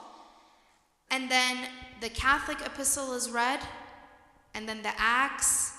And 1.11 1.31
then 1.31 1.57
the 2.01 2.09
Catholic 2.09 2.61
epistle 2.65 3.13
is 3.13 3.31
read. 3.31 3.61
And 4.55 4.69
then 4.69 4.83
the 4.83 4.93
Acts. 4.97 5.73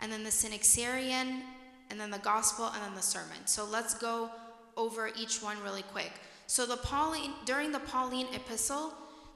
And 0.00 0.12
then 0.12 0.24
the 0.24 0.30
Synaxarion. 0.30 1.42
And 1.90 2.00
then 2.00 2.10
the 2.10 2.18
Gospel. 2.18 2.66
And 2.66 2.82
then 2.82 2.94
the 2.94 3.02
Sermon. 3.02 3.46
So 3.46 3.64
let's 3.64 3.94
go 3.94 4.30
over 4.76 5.10
each 5.18 5.42
one 5.42 5.56
really 5.62 5.82
quick. 5.82 6.12
So 6.46 6.66
the 6.66 6.76
Pauline 6.76 7.32
during 7.44 7.72
the 7.72 7.80
Pauline 7.80 8.26
epistle, 8.34 8.92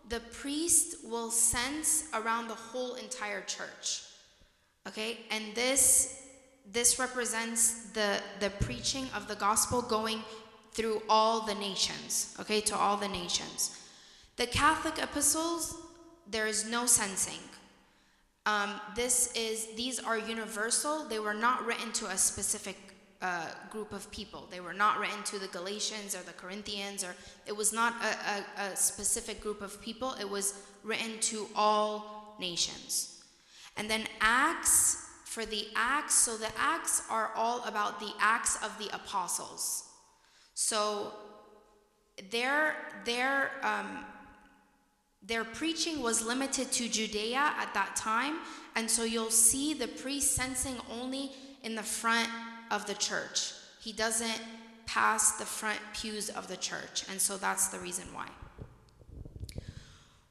the 0.08 0.20
priest 0.20 0.96
will 1.04 1.30
cense 1.30 2.08
around 2.12 2.48
the 2.48 2.54
whole 2.54 2.94
entire 2.94 3.42
church. 3.42 4.02
Okay? 4.86 5.18
And 5.30 5.54
this 5.54 6.20
this 6.72 6.98
represents 6.98 7.90
the, 7.90 8.20
the 8.40 8.50
preaching 8.50 9.06
of 9.14 9.28
the 9.28 9.34
gospel 9.34 9.82
going 9.82 10.22
through 10.72 11.02
all 11.08 11.42
the 11.42 11.54
nations, 11.54 12.34
okay, 12.40 12.60
to 12.62 12.74
all 12.74 12.96
the 12.96 13.08
nations. 13.08 13.78
The 14.36 14.46
Catholic 14.46 14.98
epistles, 14.98 15.76
there 16.28 16.46
is 16.46 16.68
no 16.68 16.86
censing. 16.86 17.38
Um, 18.46 18.80
this 18.94 19.32
is 19.34 19.68
these 19.74 19.98
are 19.98 20.18
universal. 20.18 21.04
They 21.04 21.18
were 21.18 21.34
not 21.34 21.64
written 21.64 21.92
to 21.92 22.06
a 22.06 22.16
specific 22.16 22.76
uh, 23.22 23.46
group 23.70 23.92
of 23.92 24.10
people. 24.10 24.46
They 24.50 24.60
were 24.60 24.74
not 24.74 24.98
written 24.98 25.22
to 25.24 25.38
the 25.38 25.48
Galatians 25.48 26.14
or 26.14 26.22
the 26.22 26.32
Corinthians, 26.32 27.02
or 27.02 27.14
it 27.46 27.56
was 27.56 27.72
not 27.72 27.94
a, 28.02 28.62
a, 28.62 28.72
a 28.72 28.76
specific 28.76 29.40
group 29.40 29.62
of 29.62 29.80
people. 29.80 30.14
It 30.20 30.28
was 30.28 30.54
written 30.82 31.18
to 31.20 31.46
all 31.56 32.36
nations. 32.38 33.22
And 33.76 33.90
then 33.90 34.06
Acts 34.20 35.06
for 35.24 35.46
the 35.46 35.66
Acts. 35.74 36.14
So 36.14 36.36
the 36.36 36.50
Acts 36.58 37.02
are 37.10 37.30
all 37.34 37.64
about 37.64 37.98
the 37.98 38.12
Acts 38.20 38.62
of 38.62 38.76
the 38.78 38.94
Apostles. 38.94 39.84
So 40.54 41.12
their, 42.30 42.76
their, 43.04 43.52
um, 43.62 44.04
their 45.26 45.44
preaching 45.44 46.02
was 46.02 46.24
limited 46.24 46.70
to 46.72 46.88
Judea 46.88 47.54
at 47.58 47.72
that 47.74 47.96
time. 47.96 48.36
And 48.76 48.90
so 48.90 49.04
you'll 49.04 49.30
see 49.30 49.72
the 49.72 49.88
priest 49.88 50.36
censing 50.36 50.76
only 50.90 51.32
in 51.62 51.74
the 51.74 51.82
front 51.82 52.28
of 52.70 52.86
the 52.86 52.94
church. 52.94 53.52
He 53.80 53.92
doesn't 53.92 54.40
pass 54.86 55.38
the 55.38 55.46
front 55.46 55.80
pews 55.94 56.28
of 56.28 56.48
the 56.48 56.56
church. 56.56 57.04
And 57.10 57.20
so 57.20 57.36
that's 57.36 57.68
the 57.68 57.78
reason 57.78 58.04
why. 58.12 58.28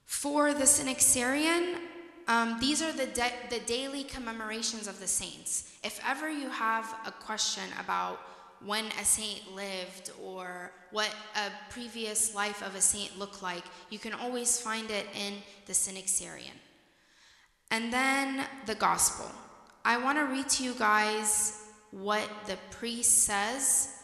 For 0.05 0.53
the 0.53 0.65
Synaxarion, 0.65 1.79
um, 2.27 2.57
these 2.59 2.81
are 2.81 2.91
the, 2.91 3.07
da- 3.07 3.33
the 3.49 3.59
daily 3.61 4.03
commemorations 4.03 4.87
of 4.87 4.99
the 4.99 5.07
saints. 5.07 5.73
If 5.83 5.99
ever 6.07 6.29
you 6.29 6.49
have 6.49 6.95
a 7.05 7.11
question 7.11 7.63
about 7.83 8.19
when 8.65 8.85
a 8.99 9.05
saint 9.05 9.53
lived 9.55 10.11
or 10.23 10.71
what 10.91 11.13
a 11.35 11.71
previous 11.71 12.33
life 12.35 12.61
of 12.61 12.75
a 12.75 12.81
saint 12.81 13.17
looked 13.17 13.41
like, 13.41 13.63
you 13.89 13.99
can 13.99 14.13
always 14.13 14.59
find 14.59 14.89
it 14.91 15.07
in 15.15 15.33
the 15.65 15.73
Synaxarion. 15.73 16.57
And 17.71 17.91
then 17.91 18.45
the 18.65 18.75
gospel. 18.75 19.29
I 19.83 19.97
want 19.97 20.17
to 20.17 20.25
read 20.25 20.47
to 20.49 20.63
you 20.63 20.73
guys 20.75 21.59
what 21.91 22.29
the 22.45 22.57
priest 22.71 23.25
says, 23.25 23.95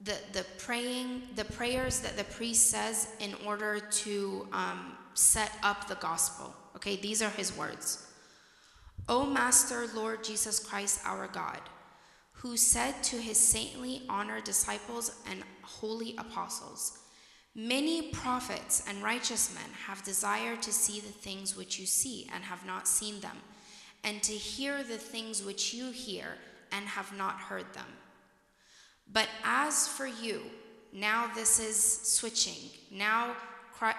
the, 0.00 0.16
the 0.32 0.44
praying, 0.58 1.22
the 1.34 1.44
prayers 1.44 2.00
that 2.00 2.16
the 2.16 2.24
priest 2.24 2.70
says 2.70 3.08
in 3.20 3.34
order 3.46 3.80
to 3.80 4.46
um, 4.52 4.96
set 5.14 5.52
up 5.62 5.88
the 5.88 5.94
gospel. 5.96 6.54
Okay, 6.76 6.96
these 6.96 7.22
are 7.22 7.30
his 7.30 7.56
words. 7.56 8.06
O 9.08 9.24
Master, 9.24 9.86
Lord 9.94 10.24
Jesus 10.24 10.58
Christ, 10.58 11.00
our 11.04 11.28
God, 11.28 11.60
who 12.44 12.58
said 12.58 13.02
to 13.02 13.16
his 13.16 13.38
saintly 13.38 14.02
honored 14.06 14.44
disciples 14.44 15.22
and 15.30 15.42
holy 15.62 16.14
apostles, 16.18 16.98
Many 17.56 18.10
prophets 18.10 18.84
and 18.86 19.02
righteous 19.02 19.54
men 19.54 19.70
have 19.86 20.04
desired 20.04 20.60
to 20.62 20.72
see 20.72 21.00
the 21.00 21.08
things 21.08 21.56
which 21.56 21.78
you 21.78 21.86
see 21.86 22.28
and 22.34 22.44
have 22.44 22.66
not 22.66 22.86
seen 22.86 23.20
them, 23.20 23.38
and 24.02 24.22
to 24.24 24.32
hear 24.32 24.82
the 24.82 24.98
things 24.98 25.42
which 25.42 25.72
you 25.72 25.90
hear 25.90 26.26
and 26.70 26.84
have 26.84 27.16
not 27.16 27.36
heard 27.36 27.72
them. 27.72 27.86
But 29.10 29.28
as 29.42 29.88
for 29.88 30.06
you, 30.06 30.42
now 30.92 31.30
this 31.34 31.58
is 31.58 31.76
switching. 31.78 32.70
Now, 32.90 33.36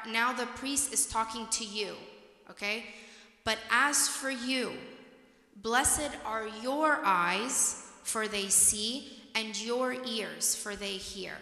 now 0.08 0.34
the 0.34 0.45
priest 0.45 0.93
is 0.93 1.08
talking 1.08 1.47
to 1.51 1.65
you 1.65 1.95
okay? 2.49 2.86
But 3.43 3.58
as 3.71 4.08
for 4.08 4.29
you, 4.29 4.73
blessed 5.55 6.12
are 6.25 6.47
your 6.62 6.99
eyes, 7.03 7.84
for 8.05 8.29
they 8.29 8.47
see, 8.47 9.11
and 9.35 9.61
your 9.61 9.97
ears, 10.05 10.55
for 10.55 10.77
they 10.77 10.93
hear. 10.93 11.33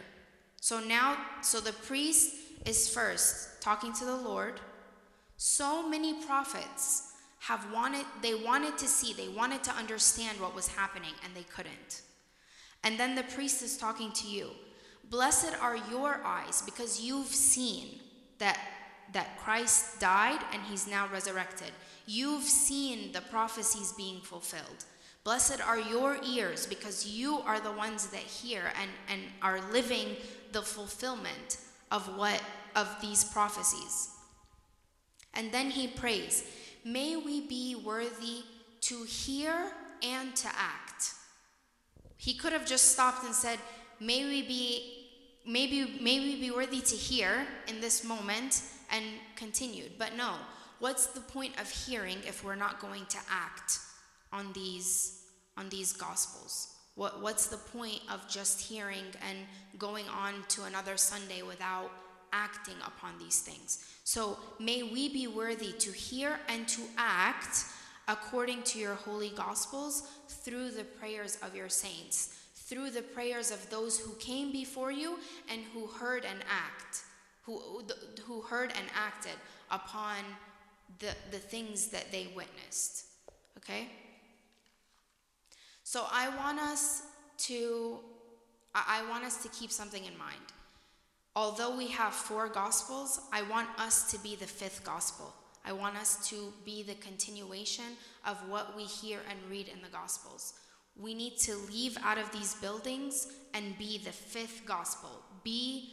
So 0.60 0.80
now, 0.80 1.18
so 1.42 1.60
the 1.60 1.74
priest 1.74 2.34
is 2.66 2.90
first 2.90 3.62
talking 3.62 3.94
to 3.94 4.06
the 4.06 4.16
Lord. 4.16 4.60
So 5.38 5.88
many 5.88 6.26
prophets 6.26 7.12
have 7.42 7.72
wanted, 7.72 8.06
they 8.22 8.34
wanted 8.34 8.78
to 8.80 8.88
see, 8.88 9.14
they 9.14 9.28
wanted 9.28 9.64
to 9.66 9.72
understand 9.72 10.40
what 10.40 10.56
was 10.56 10.70
happening, 10.70 11.14
and 11.24 11.36
they 11.36 11.44
couldn't. 11.44 12.02
And 12.84 13.00
then 13.00 13.14
the 13.14 13.24
priest 13.24 13.62
is 13.62 13.78
talking 13.78 14.12
to 14.14 14.28
you. 14.28 14.50
Blessed 15.10 15.54
are 15.62 15.78
your 15.92 16.22
eyes 16.24 16.64
because 16.64 17.00
you've 17.00 17.28
seen 17.28 18.00
that 18.40 18.58
that 19.12 19.38
Christ 19.38 20.00
died 20.00 20.40
and 20.52 20.62
he's 20.64 20.88
now 20.88 21.08
resurrected. 21.12 21.72
You've 22.06 22.44
seen 22.44 23.12
the 23.12 23.22
prophecies 23.22 23.94
being 23.94 24.22
fulfilled. 24.22 24.86
Blessed 25.24 25.62
are 25.66 25.80
your 25.80 26.18
ears 26.26 26.66
because 26.66 27.08
you 27.08 27.40
are 27.40 27.60
the 27.60 27.72
ones 27.72 28.08
that 28.08 28.20
hear 28.20 28.74
and, 28.80 28.90
and 29.10 29.22
are 29.42 29.62
living 29.72 30.18
the 30.52 30.62
fulfillment 30.62 31.58
of 31.92 32.18
what 32.18 32.42
of 32.76 32.88
these 33.02 33.24
prophecies. 33.24 34.10
And 35.34 35.52
then 35.52 35.70
he 35.70 35.88
prays, 35.88 36.44
May 36.84 37.16
we 37.16 37.48
be 37.48 37.76
worthy 37.76 38.44
to 38.82 39.04
hear 39.04 39.72
and 40.02 40.36
to 40.36 40.48
act. 40.48 41.14
He 42.18 42.34
could 42.34 42.52
have 42.52 42.66
just 42.66 42.92
stopped 42.92 43.24
and 43.24 43.34
said, 43.34 43.60
May 44.02 44.26
we 44.26 44.42
be 44.42 45.08
maybe 45.48 46.00
maybe 46.02 46.36
be 46.40 46.52
worthy 46.52 46.82
to 46.82 46.96
hear 46.96 47.48
in 47.68 47.80
this 47.80 48.04
moment 48.04 48.62
and 48.92 49.06
continued. 49.38 49.94
But 49.98 50.18
no, 50.18 50.34
what's 50.80 51.08
the 51.08 51.22
point 51.22 51.58
of 51.62 51.70
hearing 51.70 52.18
if 52.28 52.44
we're 52.44 52.56
not 52.56 52.82
going 52.82 53.06
to 53.06 53.18
act 53.30 53.80
on 54.34 54.52
these 54.54 55.22
on 55.56 55.70
these 55.70 55.94
gospels? 55.94 56.76
What 56.96 57.22
what's 57.22 57.48
the 57.48 57.58
point 57.58 58.02
of 58.12 58.28
just 58.28 58.60
hearing 58.60 59.06
and 59.30 59.38
going 59.78 60.08
on 60.10 60.34
to 60.50 60.64
another 60.64 60.98
Sunday 60.98 61.42
without 61.42 61.92
acting 62.34 62.76
upon 62.86 63.18
these 63.20 63.40
things? 63.40 63.86
So 64.04 64.38
may 64.60 64.84
we 64.84 65.08
be 65.08 65.28
worthy 65.28 65.72
to 65.72 65.92
hear 65.92 66.40
and 66.50 66.68
to 66.68 66.82
act 66.98 67.66
according 68.08 68.64
to 68.64 68.80
your 68.80 68.96
holy 68.96 69.30
gospels 69.30 70.04
through 70.28 70.72
the 70.72 70.84
prayers 70.84 71.38
of 71.42 71.56
your 71.56 71.70
saints, 71.70 72.36
through 72.54 72.90
the 72.90 73.02
prayers 73.02 73.52
of 73.52 73.70
those 73.70 73.98
who 73.98 74.14
came 74.16 74.52
before 74.52 74.92
you 74.92 75.20
and 75.50 75.62
who 75.74 75.88
heard 75.88 76.26
and 76.26 76.40
act, 76.50 77.04
who, 77.44 77.84
who 78.26 78.42
heard 78.42 78.74
and 78.78 78.88
acted 78.94 79.38
upon 79.72 80.18
the, 81.00 81.16
the 81.32 81.38
things 81.38 81.88
that 81.88 82.12
they 82.12 82.28
witnessed. 82.36 83.06
Okay? 83.58 83.88
So 85.94 86.08
I 86.12 86.36
want 86.38 86.58
us 86.60 87.04
to 87.50 88.00
I 88.74 89.04
want 89.12 89.26
us 89.26 89.44
to 89.44 89.50
keep 89.50 89.72
something 89.72 90.04
in 90.06 90.18
mind. 90.18 90.48
Although 91.36 91.78
we 91.78 91.90
have 91.90 92.14
four 92.14 92.48
gospels, 92.50 93.20
I 93.32 93.44
want 93.44 93.70
us 93.78 94.10
to 94.12 94.18
be 94.18 94.36
the 94.36 94.48
fifth 94.48 94.84
gospel. 94.84 95.36
I 95.64 95.72
want 95.72 95.96
us 95.96 96.28
to 96.30 96.52
be 96.66 96.82
the 96.82 96.96
continuation 96.96 97.86
of 98.26 98.38
what 98.50 98.76
we 98.76 98.86
hear 98.86 99.20
and 99.30 99.38
read 99.52 99.68
in 99.68 99.84
the 99.84 99.90
Gospels. 99.90 100.54
We 101.00 101.14
need 101.14 101.38
to 101.42 101.56
leave 101.72 101.96
out 102.04 102.18
of 102.18 102.32
these 102.32 102.56
buildings 102.56 103.28
and 103.54 103.78
be 103.78 104.00
the 104.00 104.12
fifth 104.12 104.66
gospel. 104.66 105.12
Be 105.44 105.92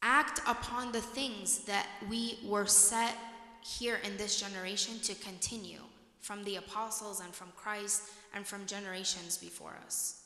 act 0.00 0.40
upon 0.48 0.90
the 0.90 1.02
things 1.02 1.64
that 1.64 1.86
we 2.08 2.38
were 2.46 2.64
set 2.64 3.14
here 3.60 4.00
in 4.04 4.16
this 4.16 4.40
generation 4.40 4.98
to 5.00 5.14
continue 5.16 5.80
from 6.24 6.42
the 6.44 6.56
apostles 6.56 7.20
and 7.20 7.34
from 7.34 7.48
Christ 7.54 8.04
and 8.34 8.46
from 8.46 8.64
generations 8.64 9.36
before 9.36 9.76
us. 9.84 10.22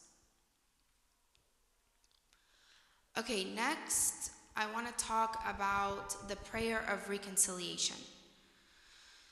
Okay, 3.18 3.42
next 3.42 4.30
I 4.56 4.72
want 4.72 4.86
to 4.86 5.04
talk 5.04 5.42
about 5.44 6.28
the 6.28 6.36
prayer 6.36 6.84
of 6.88 7.10
reconciliation. 7.10 7.96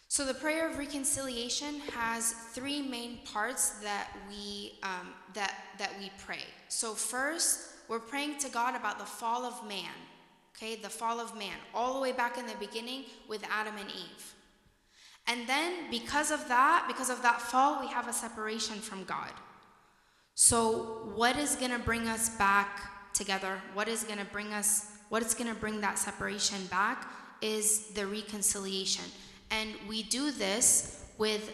So, 0.09 0.24
the 0.24 0.35
prayer 0.35 0.68
of 0.68 0.76
reconciliation 0.76 1.79
has 1.92 2.33
three 2.52 2.83
main 2.83 3.18
parts 3.24 3.70
that 3.83 4.09
we, 4.29 4.79
um, 4.83 5.14
that, 5.35 5.55
that 5.79 5.92
we 6.00 6.11
pray. 6.18 6.44
So, 6.68 6.94
first, 6.94 7.61
we're 7.88 8.00
praying 8.00 8.38
to 8.38 8.48
God 8.48 8.74
about 8.74 8.98
the 8.98 9.05
fall 9.05 9.44
of 9.44 9.68
man, 9.68 9.94
okay, 10.57 10.74
the 10.74 10.88
fall 10.88 11.20
of 11.20 11.37
man, 11.38 11.59
all 11.72 11.94
the 11.94 12.00
way 12.00 12.12
back 12.12 12.38
in 12.38 12.46
the 12.46 12.57
beginning 12.59 13.05
with 13.29 13.44
Adam 13.50 13.74
and 13.79 13.88
Eve. 13.88 14.36
And 15.28 15.48
then, 15.48 15.90
because 15.90 16.30
of 16.30 16.46
that, 16.48 16.84
because 16.86 17.10
of 17.10 17.20
that 17.22 17.40
fall, 17.40 17.80
we 17.80 17.88
have 17.88 18.06
a 18.08 18.12
separation 18.12 18.76
from 18.76 19.04
God. 19.04 19.32
So, 20.34 21.10
what 21.14 21.36
is 21.36 21.56
going 21.56 21.72
to 21.72 21.78
bring 21.78 22.08
us 22.08 22.30
back 22.30 23.12
together? 23.12 23.60
What 23.74 23.88
is 23.88 24.04
going 24.04 24.18
to 24.18 24.24
bring 24.26 24.52
us 24.52 24.92
what 25.08 25.22
is 25.22 25.34
going 25.34 25.52
to 25.52 25.58
bring 25.58 25.80
that 25.80 25.98
separation 25.98 26.66
back 26.66 27.08
is 27.40 27.88
the 27.88 28.06
reconciliation. 28.06 29.04
And 29.50 29.70
we 29.88 30.02
do 30.02 30.30
this 30.32 31.04
with 31.18 31.52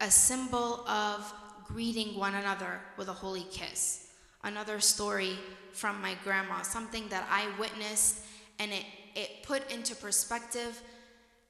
a 0.00 0.10
symbol 0.10 0.88
of 0.88 1.32
greeting 1.66 2.18
one 2.18 2.34
another 2.34 2.80
with 2.96 3.08
a 3.08 3.12
holy 3.12 3.46
kiss. 3.50 4.12
Another 4.42 4.80
story 4.80 5.36
from 5.72 6.00
my 6.00 6.16
grandma, 6.24 6.62
something 6.62 7.08
that 7.08 7.28
I 7.30 7.48
witnessed, 7.58 8.20
and 8.58 8.72
it, 8.72 8.84
it 9.14 9.42
put 9.42 9.70
into 9.70 9.94
perspective 9.94 10.80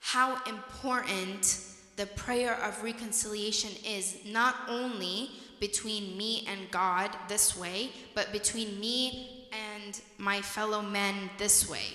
how 0.01 0.43
important 0.45 1.61
the 1.97 2.07
prayer 2.07 2.55
of 2.63 2.83
reconciliation 2.83 3.71
is, 3.85 4.19
not 4.25 4.55
only 4.69 5.31
between 5.61 6.17
me 6.17 6.47
and 6.49 6.71
God 6.71 7.11
this 7.29 7.57
way, 7.57 7.91
but 8.15 8.33
between 8.33 8.79
me 8.79 9.49
and 9.53 10.01
my 10.17 10.41
fellow 10.41 10.81
men 10.81 11.15
this 11.39 11.69
way. 11.69 11.95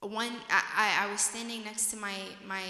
One, 0.00 0.32
I, 0.48 1.06
I 1.06 1.10
was 1.10 1.20
standing 1.20 1.64
next 1.64 1.90
to 1.90 1.96
my, 1.96 2.14
my, 2.46 2.62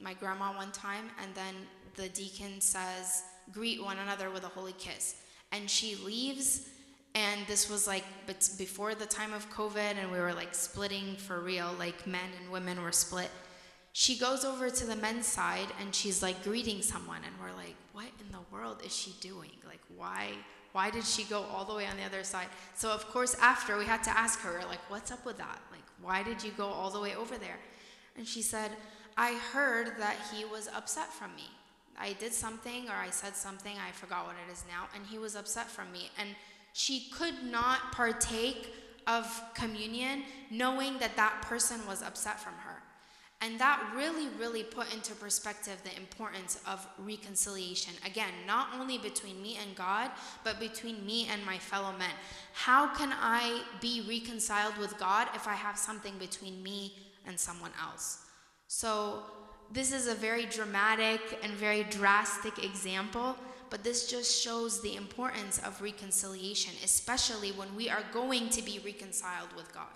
my 0.00 0.14
grandma 0.14 0.56
one 0.56 0.72
time, 0.72 1.10
and 1.22 1.34
then 1.34 1.54
the 1.96 2.08
deacon 2.08 2.60
says, 2.60 3.22
Greet 3.52 3.82
one 3.82 3.98
another 3.98 4.30
with 4.30 4.44
a 4.44 4.48
holy 4.48 4.72
kiss. 4.72 5.16
And 5.52 5.70
she 5.70 5.96
leaves, 5.96 6.68
and 7.16 7.46
this 7.46 7.70
was 7.70 7.86
like 7.86 8.04
but 8.26 8.48
before 8.58 8.94
the 8.94 9.06
time 9.06 9.32
of 9.32 9.50
COVID, 9.50 9.96
and 10.00 10.12
we 10.12 10.18
were 10.18 10.34
like 10.34 10.54
splitting 10.54 11.16
for 11.16 11.40
real, 11.40 11.74
like 11.78 12.06
men 12.06 12.30
and 12.40 12.52
women 12.52 12.80
were 12.82 12.92
split. 12.92 13.30
She 13.92 14.18
goes 14.18 14.44
over 14.44 14.68
to 14.68 14.84
the 14.86 14.96
men's 14.96 15.26
side 15.26 15.68
and 15.80 15.94
she's 15.94 16.22
like 16.22 16.44
greeting 16.44 16.82
someone, 16.82 17.22
and 17.24 17.34
we're 17.40 17.56
like, 17.56 17.74
What 17.92 18.10
in 18.20 18.30
the 18.30 18.44
world 18.52 18.82
is 18.84 18.94
she 18.94 19.14
doing? 19.20 19.50
Like, 19.66 19.80
why? 19.96 20.28
Why 20.72 20.90
did 20.90 21.06
she 21.06 21.24
go 21.24 21.42
all 21.44 21.64
the 21.64 21.74
way 21.74 21.86
on 21.86 21.96
the 21.96 22.04
other 22.04 22.22
side? 22.22 22.48
So, 22.74 22.90
of 22.90 23.08
course, 23.08 23.34
after 23.40 23.78
we 23.78 23.86
had 23.86 24.04
to 24.04 24.10
ask 24.10 24.40
her, 24.40 24.60
like, 24.68 24.90
what's 24.90 25.10
up 25.10 25.24
with 25.24 25.38
that? 25.38 25.58
Like, 25.72 25.86
why 26.02 26.22
did 26.22 26.44
you 26.44 26.50
go 26.50 26.66
all 26.66 26.90
the 26.90 27.00
way 27.00 27.14
over 27.14 27.38
there? 27.38 27.58
And 28.18 28.26
she 28.28 28.42
said, 28.42 28.72
I 29.16 29.38
heard 29.54 29.92
that 29.98 30.16
he 30.30 30.44
was 30.44 30.68
upset 30.68 31.10
from 31.10 31.34
me. 31.34 31.48
I 31.98 32.12
did 32.12 32.34
something 32.34 32.90
or 32.90 32.92
I 32.94 33.08
said 33.08 33.34
something, 33.34 33.74
I 33.78 33.90
forgot 33.92 34.26
what 34.26 34.36
it 34.46 34.52
is 34.52 34.64
now, 34.68 34.88
and 34.94 35.06
he 35.06 35.16
was 35.16 35.34
upset 35.34 35.70
from 35.70 35.90
me. 35.92 36.10
And 36.20 36.28
she 36.76 37.08
could 37.08 37.42
not 37.42 37.90
partake 37.92 38.70
of 39.06 39.42
communion 39.54 40.24
knowing 40.50 40.98
that 40.98 41.16
that 41.16 41.40
person 41.40 41.80
was 41.88 42.02
upset 42.02 42.38
from 42.38 42.52
her. 42.52 42.82
And 43.40 43.58
that 43.58 43.92
really, 43.96 44.28
really 44.38 44.62
put 44.62 44.92
into 44.92 45.14
perspective 45.14 45.78
the 45.84 45.96
importance 45.96 46.60
of 46.66 46.86
reconciliation. 46.98 47.94
Again, 48.04 48.28
not 48.46 48.68
only 48.78 48.98
between 48.98 49.40
me 49.40 49.56
and 49.62 49.74
God, 49.74 50.10
but 50.44 50.60
between 50.60 51.04
me 51.06 51.26
and 51.32 51.44
my 51.46 51.56
fellow 51.56 51.92
men. 51.98 52.10
How 52.52 52.94
can 52.94 53.10
I 53.10 53.62
be 53.80 54.04
reconciled 54.06 54.76
with 54.76 54.98
God 54.98 55.28
if 55.34 55.48
I 55.48 55.54
have 55.54 55.78
something 55.78 56.18
between 56.18 56.62
me 56.62 56.92
and 57.26 57.40
someone 57.40 57.72
else? 57.82 58.26
So, 58.68 59.22
this 59.72 59.92
is 59.92 60.08
a 60.08 60.14
very 60.14 60.44
dramatic 60.44 61.20
and 61.42 61.52
very 61.52 61.84
drastic 61.84 62.62
example, 62.62 63.34
but 63.70 63.84
this 63.84 64.08
just 64.08 64.42
shows 64.42 64.80
the 64.80 64.96
importance 64.96 65.58
of 65.58 65.80
reconciliation, 65.80 66.72
especially 66.84 67.52
when 67.52 67.74
we 67.76 67.88
are 67.88 68.04
going 68.12 68.48
to 68.50 68.62
be 68.62 68.80
reconciled 68.84 69.52
with 69.56 69.72
God. 69.72 69.86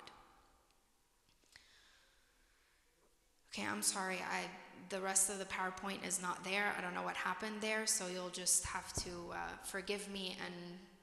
Okay, 3.52 3.66
I'm 3.66 3.82
sorry. 3.82 4.18
I 4.30 4.44
the 4.90 5.00
rest 5.00 5.30
of 5.30 5.38
the 5.38 5.44
PowerPoint 5.44 6.06
is 6.06 6.20
not 6.20 6.42
there. 6.44 6.74
I 6.76 6.80
don't 6.80 6.94
know 6.94 7.02
what 7.02 7.14
happened 7.14 7.54
there, 7.60 7.86
so 7.86 8.08
you'll 8.08 8.28
just 8.30 8.64
have 8.64 8.92
to 8.94 9.10
uh, 9.32 9.36
forgive 9.62 10.10
me 10.10 10.36
and 10.44 10.54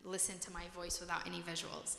listen 0.04 0.38
to 0.40 0.52
my 0.52 0.64
voice 0.76 1.00
without 1.00 1.26
any 1.26 1.40
visuals. 1.42 1.96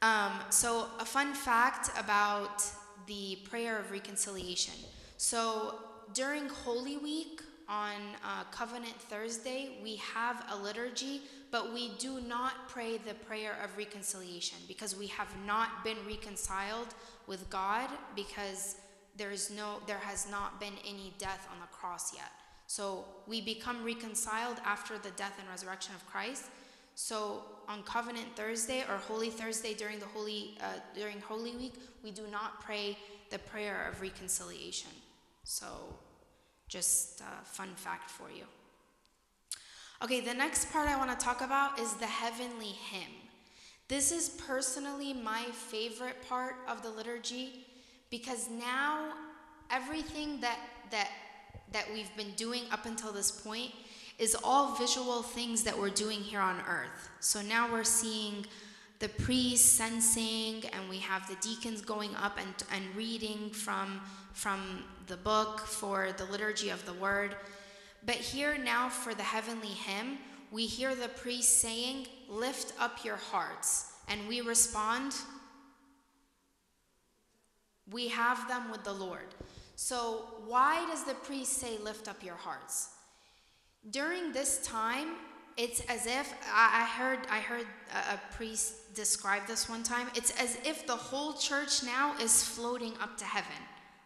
Um, 0.00 0.32
so, 0.48 0.86
a 1.00 1.04
fun 1.04 1.34
fact 1.34 1.90
about 1.98 2.62
the 3.06 3.38
prayer 3.50 3.78
of 3.78 3.90
reconciliation. 3.90 4.74
So, 5.16 5.74
during 6.14 6.48
Holy 6.48 6.96
Week 6.96 7.42
on 7.68 7.96
uh, 8.24 8.44
Covenant 8.50 8.94
Thursday, 8.94 9.78
we 9.82 9.96
have 9.96 10.44
a 10.50 10.56
liturgy, 10.56 11.22
but 11.50 11.74
we 11.74 11.90
do 11.98 12.20
not 12.20 12.68
pray 12.68 12.96
the 12.96 13.14
prayer 13.14 13.56
of 13.62 13.76
reconciliation 13.76 14.58
because 14.66 14.96
we 14.96 15.06
have 15.08 15.28
not 15.44 15.84
been 15.84 15.98
reconciled 16.06 16.88
with 17.26 17.48
God 17.50 17.90
because 18.16 18.76
there 19.16 19.30
is 19.30 19.50
no 19.50 19.80
there 19.86 19.98
has 19.98 20.30
not 20.30 20.60
been 20.60 20.74
any 20.86 21.12
death 21.18 21.46
on 21.52 21.60
the 21.60 21.66
cross 21.66 22.14
yet. 22.14 22.30
So 22.66 23.04
we 23.26 23.40
become 23.40 23.84
reconciled 23.84 24.58
after 24.64 24.96
the 24.98 25.10
death 25.10 25.34
and 25.38 25.48
resurrection 25.48 25.94
of 25.94 26.06
Christ. 26.06 26.44
So 26.94 27.42
on 27.68 27.82
Covenant 27.82 28.28
Thursday 28.34 28.84
or 28.88 28.96
Holy 28.96 29.30
Thursday 29.30 29.74
during 29.74 29.98
the 29.98 30.06
Holy 30.06 30.56
uh, 30.60 30.80
during 30.94 31.20
Holy 31.20 31.54
Week, 31.56 31.74
we 32.02 32.12
do 32.12 32.22
not 32.30 32.62
pray 32.62 32.96
the 33.30 33.38
prayer 33.38 33.88
of 33.90 34.00
reconciliation. 34.00 34.90
So 35.44 35.66
just 36.68 37.20
a 37.20 37.44
fun 37.44 37.70
fact 37.76 38.10
for 38.10 38.30
you. 38.30 38.44
Okay, 40.02 40.20
the 40.20 40.34
next 40.34 40.70
part 40.70 40.88
I 40.88 40.96
want 40.96 41.18
to 41.18 41.24
talk 41.24 41.40
about 41.40 41.80
is 41.80 41.94
the 41.94 42.06
heavenly 42.06 42.66
hymn. 42.66 43.10
This 43.88 44.12
is 44.12 44.28
personally 44.28 45.12
my 45.12 45.44
favorite 45.52 46.16
part 46.28 46.56
of 46.68 46.82
the 46.82 46.90
liturgy 46.90 47.66
because 48.10 48.48
now 48.50 49.12
everything 49.70 50.40
that 50.40 50.58
that 50.90 51.10
that 51.72 51.86
we've 51.92 52.14
been 52.16 52.32
doing 52.36 52.62
up 52.70 52.86
until 52.86 53.12
this 53.12 53.30
point 53.30 53.72
is 54.18 54.36
all 54.42 54.74
visual 54.74 55.22
things 55.22 55.62
that 55.62 55.78
we're 55.78 55.90
doing 55.90 56.20
here 56.20 56.40
on 56.40 56.60
earth. 56.68 57.10
So 57.20 57.42
now 57.42 57.70
we're 57.70 57.84
seeing 57.84 58.46
the 58.98 59.08
priests 59.08 59.78
censing 59.78 60.64
and 60.72 60.88
we 60.88 60.98
have 60.98 61.28
the 61.28 61.36
deacons 61.36 61.80
going 61.80 62.14
up 62.16 62.38
and, 62.38 62.54
and 62.72 62.84
reading 62.96 63.50
from 63.50 64.00
from 64.32 64.84
the 65.08 65.16
book 65.16 65.60
for 65.60 66.12
the 66.16 66.24
liturgy 66.26 66.70
of 66.70 66.84
the 66.86 66.92
word. 66.94 67.34
But 68.06 68.14
here 68.16 68.56
now 68.56 68.88
for 68.88 69.12
the 69.12 69.22
heavenly 69.22 69.68
hymn, 69.68 70.18
we 70.52 70.66
hear 70.66 70.94
the 70.94 71.08
priest 71.08 71.58
saying, 71.60 72.06
Lift 72.28 72.72
up 72.78 73.04
your 73.04 73.16
hearts. 73.16 73.92
and 74.06 74.26
we 74.28 74.40
respond, 74.40 75.12
we 77.90 78.08
have 78.08 78.46
them 78.48 78.70
with 78.70 78.84
the 78.84 78.92
Lord. 78.92 79.34
So, 79.76 80.26
why 80.46 80.86
does 80.90 81.04
the 81.04 81.14
priest 81.14 81.54
say, 81.54 81.78
Lift 81.78 82.08
up 82.08 82.22
your 82.22 82.36
hearts? 82.36 82.90
During 83.90 84.32
this 84.32 84.64
time, 84.64 85.16
it's 85.58 85.80
as 85.88 86.06
if 86.06 86.32
I 86.54 86.88
heard 86.96 87.18
I 87.28 87.40
heard 87.40 87.66
a 87.92 88.34
priest 88.34 88.94
describe 88.94 89.46
this 89.48 89.68
one 89.68 89.82
time. 89.82 90.06
It's 90.14 90.30
as 90.40 90.56
if 90.64 90.86
the 90.86 90.96
whole 90.96 91.32
church 91.34 91.82
now 91.82 92.14
is 92.22 92.44
floating 92.44 92.94
up 93.02 93.18
to 93.18 93.24
heaven. 93.24 93.60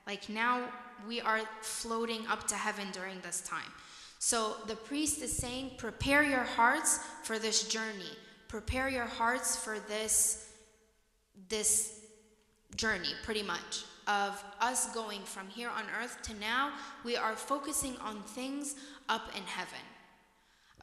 Like 0.06 0.30
now 0.30 0.62
we 1.06 1.20
are 1.20 1.40
floating 1.60 2.26
up 2.26 2.48
to 2.48 2.54
heaven 2.54 2.88
during 2.92 3.20
this 3.20 3.42
time. 3.42 3.70
So 4.18 4.56
the 4.66 4.76
priest 4.76 5.20
is 5.20 5.36
saying, 5.36 5.72
prepare 5.76 6.22
your 6.22 6.44
hearts 6.44 7.00
for 7.22 7.38
this 7.38 7.68
journey. 7.68 8.16
Prepare 8.48 8.88
your 8.88 9.04
hearts 9.04 9.54
for 9.54 9.78
this 9.88 10.48
this 11.50 12.00
journey 12.76 13.08
pretty 13.24 13.42
much 13.42 13.84
of 14.06 14.42
us 14.60 14.92
going 14.94 15.22
from 15.22 15.48
here 15.48 15.68
on 15.68 15.84
earth 16.00 16.20
to 16.22 16.34
now 16.40 16.72
we 17.04 17.16
are 17.16 17.36
focusing 17.36 17.96
on 17.98 18.22
things 18.22 18.74
up 19.10 19.28
in 19.36 19.42
heaven. 19.42 19.91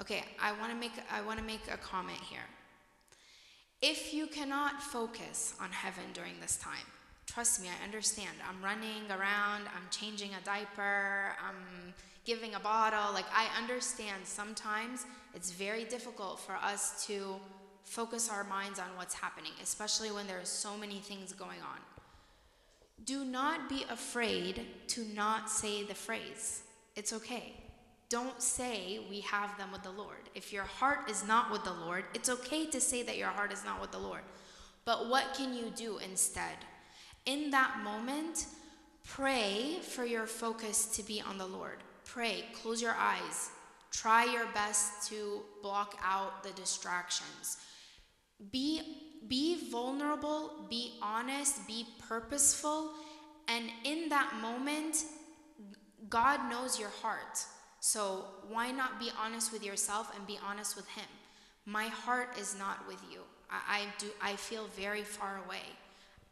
Okay, 0.02 0.24
I 0.42 0.54
want 0.54 0.72
to 0.72 0.78
make 0.78 0.94
I 1.12 1.22
want 1.22 1.40
to 1.40 1.46
make 1.46 1.68
a 1.72 1.78
comment 1.78 2.20
here. 2.20 2.48
If 3.82 4.14
you 4.14 4.28
cannot 4.28 4.82
focus 4.82 5.56
on 5.62 5.72
heaven 5.72 6.04
during 6.14 6.40
this 6.40 6.58
time, 6.58 6.88
trust 7.26 7.62
me, 7.62 7.68
I 7.68 7.84
understand. 7.84 8.36
I'm 8.48 8.64
running 8.64 9.10
around, 9.10 9.64
I'm 9.76 9.88
changing 9.92 10.32
a 10.40 10.46
diaper, 10.46 11.34
I'm 11.46 11.94
giving 12.26 12.56
a 12.56 12.60
bottle. 12.60 13.14
Like 13.14 13.26
I 13.34 13.48
understand 13.58 14.22
sometimes 14.24 15.06
it's 15.34 15.52
very 15.52 15.84
difficult 15.84 16.40
for 16.40 16.56
us 16.56 17.06
to 17.08 17.36
focus 17.84 18.30
our 18.30 18.44
minds 18.44 18.80
on 18.80 18.88
what's 18.96 19.16
happening, 19.16 19.52
especially 19.62 20.12
when 20.12 20.28
there 20.28 20.40
are 20.40 20.46
so 20.46 20.78
many 20.78 21.00
things 21.00 21.34
going 21.34 21.62
on. 21.62 21.80
Do 23.06 23.26
not 23.26 23.68
be 23.68 23.86
afraid 23.90 24.66
to 24.90 25.04
not 25.16 25.50
say 25.50 25.84
the 25.84 25.96
phrase. 25.96 26.64
It's 26.96 27.14
okay. 27.14 27.54
Don't 28.10 28.42
say 28.42 29.00
we 29.08 29.20
have 29.22 29.56
them 29.58 29.72
with 29.72 29.84
the 29.84 29.92
Lord. 29.92 30.30
If 30.34 30.52
your 30.52 30.64
heart 30.64 31.10
is 31.12 31.28
not 31.28 31.52
with 31.52 31.64
the 31.64 31.74
Lord, 31.74 32.06
it's 32.16 32.30
okay 32.30 32.66
to 32.66 32.82
say 32.82 33.04
that 33.04 33.18
your 33.18 33.28
heart 33.28 33.54
is 33.54 33.64
not 33.64 33.80
with 33.80 33.92
the 33.92 34.00
Lord. 34.00 34.22
But 34.84 35.10
what 35.10 35.36
can 35.36 35.54
you 35.54 35.72
do 35.76 36.00
instead? 36.00 36.58
In 37.28 37.52
that 37.52 37.82
moment, 37.84 38.48
pray 39.06 39.78
for 39.84 40.06
your 40.06 40.26
focus 40.26 40.88
to 40.98 41.04
be 41.04 41.22
on 41.22 41.38
the 41.38 41.46
Lord. 41.46 41.78
Pray, 42.04 42.46
close 42.54 42.82
your 42.82 42.96
eyes. 42.98 43.52
Try 43.92 44.26
your 44.26 44.48
best 44.56 45.08
to 45.10 45.42
block 45.62 46.00
out 46.04 46.44
the 46.44 46.52
distractions. 46.52 47.58
Be 48.52 49.06
be 49.28 49.70
vulnerable, 49.70 50.66
be 50.70 50.94
honest, 51.02 51.68
be 51.68 51.86
purposeful, 52.08 52.92
and 53.48 53.70
in 53.84 54.10
that 54.10 54.34
moment 54.42 55.04
God 56.10 56.50
knows 56.50 56.80
your 56.80 56.90
heart. 57.02 57.46
So 57.80 58.26
why 58.48 58.72
not 58.72 59.00
be 59.00 59.12
honest 59.22 59.52
with 59.52 59.64
yourself 59.64 60.12
and 60.16 60.26
be 60.28 60.40
honest 60.46 60.76
with 60.76 60.88
Him? 60.90 61.08
My 61.66 61.88
heart 61.88 62.38
is 62.40 62.56
not 62.58 62.88
with 62.88 63.02
you. 63.12 63.20
I, 63.50 63.80
I, 63.80 63.86
do. 63.98 64.08
I 64.22 64.36
feel 64.36 64.68
very 64.76 65.04
far 65.04 65.42
away. 65.46 65.64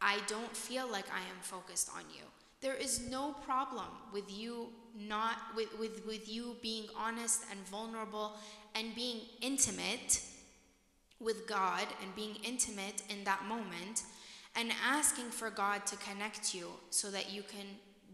I 0.01 0.19
don't 0.27 0.55
feel 0.55 0.89
like 0.91 1.05
I 1.11 1.19
am 1.19 1.41
focused 1.41 1.89
on 1.95 2.03
you. 2.15 2.23
There 2.61 2.75
is 2.75 3.07
no 3.09 3.33
problem 3.45 3.87
with 4.13 4.25
you 4.29 4.69
not 4.99 5.37
with, 5.55 5.77
with, 5.79 6.05
with 6.07 6.27
you 6.27 6.55
being 6.61 6.85
honest 6.97 7.43
and 7.51 7.59
vulnerable 7.67 8.33
and 8.73 8.95
being 8.95 9.21
intimate 9.41 10.21
with 11.19 11.47
God 11.47 11.85
and 12.01 12.15
being 12.15 12.35
intimate 12.43 13.03
in 13.09 13.23
that 13.23 13.45
moment 13.45 14.03
and 14.55 14.71
asking 14.83 15.29
for 15.29 15.49
God 15.49 15.85
to 15.85 15.95
connect 15.97 16.53
you 16.53 16.67
so 16.89 17.11
that 17.11 17.31
you 17.31 17.43
can 17.43 17.65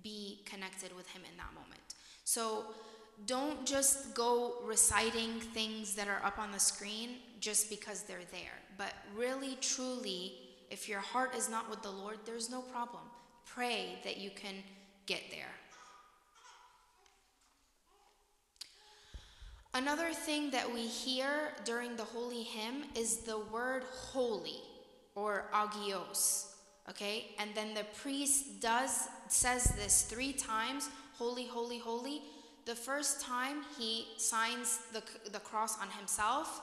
be 0.04 0.41
connected 0.46 0.96
with 0.96 1.08
Him 1.10 1.22
in 1.30 1.38
that 1.38 1.54
moment. 1.54 1.82
So 2.26 2.65
don't 3.26 3.65
just 3.65 4.13
go 4.13 4.56
reciting 4.65 5.39
things 5.39 5.95
that 5.95 6.08
are 6.08 6.21
up 6.26 6.39
on 6.39 6.52
the 6.52 6.60
screen 6.60 7.12
just 7.39 7.69
because 7.69 8.04
they're 8.04 8.19
there. 8.32 8.60
But 8.78 8.93
really, 9.15 9.58
truly, 9.62 10.34
if 10.69 10.89
your 10.89 10.99
heart 10.99 11.36
is 11.36 11.49
not 11.49 11.69
with 11.69 11.82
the 11.82 11.91
Lord, 11.91 12.17
there's 12.26 12.49
no 12.49 12.62
problem. 12.62 13.04
Pray 13.45 13.99
that 14.04 14.17
you 14.17 14.32
can 14.32 14.56
get 15.06 15.21
there. 15.30 15.45
Another 19.76 20.12
thing 20.12 20.52
that 20.52 20.71
we 20.71 20.82
hear 20.82 21.54
during 21.65 21.95
the 21.95 22.04
holy 22.04 22.43
hymn 22.43 22.84
is 22.95 23.17
the 23.17 23.39
word 23.52 23.84
holy 23.91 24.62
or 25.15 25.45
agios. 25.54 26.47
Okay? 26.89 27.28
And 27.39 27.52
then 27.56 27.73
the 27.73 27.86
priest 28.02 28.60
does 28.60 29.08
says 29.30 29.73
this 29.76 30.04
3 30.04 30.34
times, 30.34 30.89
holy, 31.13 31.47
holy, 31.47 31.80
holy 31.80 32.21
the 32.65 32.76
first 32.76 33.21
time 33.21 33.58
he 33.78 34.08
signs 34.17 34.80
the, 34.93 35.04
the 35.32 35.39
cross 35.39 35.80
on 35.82 35.89
himself. 35.89 36.62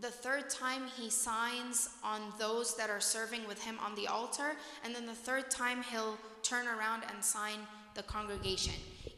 The 0.00 0.10
third 0.10 0.50
time 0.50 0.82
he 0.98 1.10
signs 1.10 1.90
on 2.04 2.20
those 2.38 2.76
that 2.76 2.90
are 2.90 3.00
serving 3.00 3.46
with 3.46 3.62
him 3.62 3.78
on 3.84 3.94
the 3.94 4.08
altar. 4.08 4.56
And 4.84 4.94
then 4.94 5.06
the 5.06 5.14
third 5.14 5.50
time 5.50 5.82
he'll 5.82 6.18
turn 6.42 6.66
around 6.66 7.04
and 7.12 7.24
sign 7.24 7.58
the 7.94 8.02
congregation. 8.02 8.74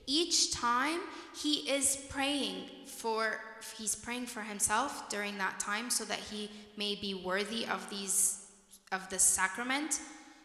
Each 0.07 0.53
time 0.53 1.01
he 1.35 1.71
is 1.71 2.05
praying 2.11 2.69
for 2.87 3.41
he's 3.79 3.95
praying 3.95 4.27
for 4.27 4.43
himself 4.43 5.09
during 5.09 5.39
that 5.39 5.59
time 5.59 5.89
so 5.89 6.05
that 6.05 6.19
he 6.19 6.51
may 6.77 6.95
be 6.95 7.15
worthy 7.15 7.67
of 7.67 7.89
these 7.89 8.47
of 8.93 9.09
the 9.09 9.19
sacrament 9.19 10.01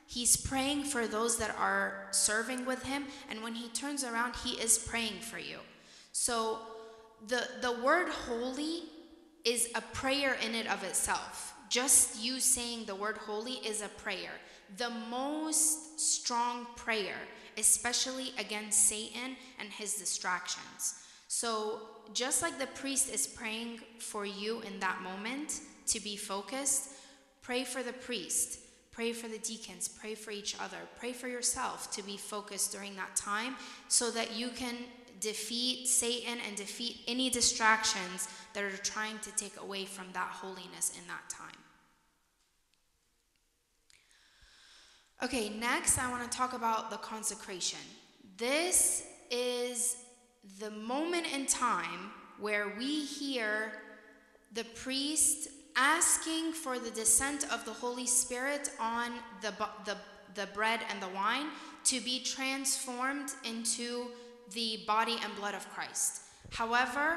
He's 0.10 0.36
praying 0.36 0.86
for 0.86 1.06
those 1.06 1.38
that 1.38 1.56
are 1.56 2.08
serving 2.10 2.66
with 2.66 2.82
him, 2.82 3.06
and 3.30 3.44
when 3.44 3.54
he 3.54 3.70
turns 3.70 4.04
around, 4.04 4.36
he 4.38 4.54
is 4.60 4.76
praying 4.76 5.20
for 5.22 5.38
you. 5.38 5.60
So 6.14 6.58
the, 7.28 7.48
the 7.62 7.74
word 7.84 8.10
holy 8.10 8.86
is 9.46 9.70
a 9.76 9.82
prayer 9.82 10.36
in 10.44 10.56
it 10.56 10.66
of 10.66 10.84
itself. 10.84 11.54
Just 11.70 12.24
you 12.24 12.40
saying 12.40 12.86
the 12.86 12.96
word 12.96 13.18
holy 13.18 13.58
is 13.64 13.84
a 13.84 13.88
prayer. 13.88 14.32
The 14.78 14.90
most 15.12 16.00
strong 16.00 16.66
prayer, 16.76 17.18
especially 17.60 18.34
against 18.40 18.88
Satan 18.88 19.36
and 19.60 19.70
his 19.70 19.94
distractions. 19.94 21.04
So, 21.28 21.82
just 22.14 22.42
like 22.42 22.58
the 22.58 22.66
priest 22.66 23.14
is 23.14 23.28
praying 23.28 23.82
for 24.00 24.26
you 24.26 24.62
in 24.62 24.80
that 24.80 25.04
moment 25.04 25.62
to 25.86 26.00
be 26.00 26.16
focused, 26.16 26.90
pray 27.44 27.64
for 27.64 27.84
the 27.84 27.94
priest 27.94 28.62
Pray 29.00 29.14
for 29.14 29.30
the 29.30 29.38
deacons, 29.38 29.88
pray 29.88 30.14
for 30.14 30.32
each 30.32 30.58
other, 30.60 30.76
pray 30.98 31.14
for 31.14 31.30
yourself 31.30 31.90
to 31.90 32.04
be 32.04 32.18
focused 32.18 32.74
during 32.74 32.98
that 32.98 33.16
time 33.16 33.56
so 33.88 34.12
that 34.12 34.36
you 34.36 34.50
can 34.50 34.76
defeat 35.22 35.88
Satan 35.88 36.38
and 36.46 36.58
defeat 36.58 36.98
any 37.08 37.30
distractions 37.30 38.28
that 38.54 38.62
are 38.62 38.76
trying 38.76 39.18
to 39.20 39.34
take 39.38 39.58
away 39.62 39.86
from 39.86 40.08
that 40.12 40.28
holiness 40.28 40.92
in 41.00 41.08
that 41.08 41.30
time. 41.30 41.56
Okay, 45.24 45.48
next 45.48 45.98
I 45.98 46.12
want 46.12 46.30
to 46.30 46.38
talk 46.38 46.52
about 46.52 46.92
the 46.92 46.98
consecration. 46.98 47.80
This 48.36 49.06
is 49.32 49.96
the 50.60 50.72
moment 50.72 51.26
in 51.34 51.46
time 51.46 52.12
where 52.38 52.74
we 52.78 53.06
hear 53.06 53.72
the 54.52 54.66
priest 54.66 55.48
asking 55.80 56.52
for 56.52 56.78
the 56.78 56.92
descent 56.92 57.46
of 57.54 57.64
the 57.64 57.72
Holy 57.72 58.06
Spirit 58.06 58.70
on 58.82 59.14
the, 59.42 59.54
the, 59.86 59.96
the 60.36 60.46
bread 60.48 60.82
and 60.90 61.02
the 61.02 61.08
wine 61.16 61.46
to 61.86 62.02
be 62.02 62.22
transformed 62.22 63.30
into 63.46 64.08
the 64.52 64.80
body 64.86 65.16
and 65.24 65.34
blood 65.38 65.56
of 65.56 65.68
Christ. 65.70 66.24
However, 66.52 67.16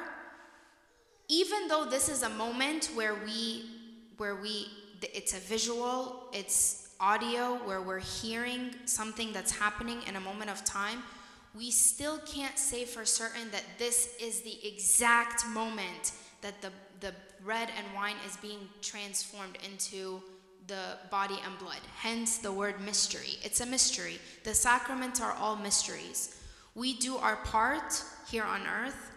even 1.26 1.66
though 1.66 1.84
this 1.84 2.08
is 2.08 2.22
a 2.22 2.28
moment 2.28 2.90
where 2.94 3.16
we 3.24 3.64
where 4.16 4.36
we 4.36 4.68
it's 5.02 5.34
a 5.34 5.40
visual, 5.40 6.28
it's 6.32 6.94
audio 7.00 7.54
where 7.64 7.80
we're 7.80 7.98
hearing 7.98 8.70
something 8.84 9.32
that's 9.32 9.50
happening 9.50 9.98
in 10.06 10.14
a 10.14 10.20
moment 10.20 10.48
of 10.48 10.64
time, 10.64 11.02
we 11.56 11.72
still 11.72 12.18
can't 12.18 12.56
say 12.56 12.84
for 12.84 13.04
certain 13.04 13.50
that 13.50 13.64
this 13.78 14.14
is 14.20 14.42
the 14.42 14.56
exact 14.64 15.44
moment 15.48 16.12
that 16.40 16.60
the, 16.62 16.70
the 17.02 17.12
bread 17.44 17.68
and 17.76 17.86
wine 17.94 18.16
is 18.26 18.36
being 18.38 18.60
transformed 18.80 19.58
into 19.68 20.22
the 20.68 20.96
body 21.10 21.38
and 21.44 21.58
blood. 21.58 21.80
Hence 21.96 22.38
the 22.38 22.52
word 22.52 22.80
mystery. 22.80 23.38
It's 23.42 23.60
a 23.60 23.66
mystery. 23.66 24.18
The 24.44 24.54
sacraments 24.54 25.20
are 25.20 25.32
all 25.32 25.56
mysteries. 25.56 26.40
We 26.74 26.96
do 26.96 27.16
our 27.16 27.36
part 27.36 28.02
here 28.30 28.44
on 28.44 28.62
earth, 28.66 29.10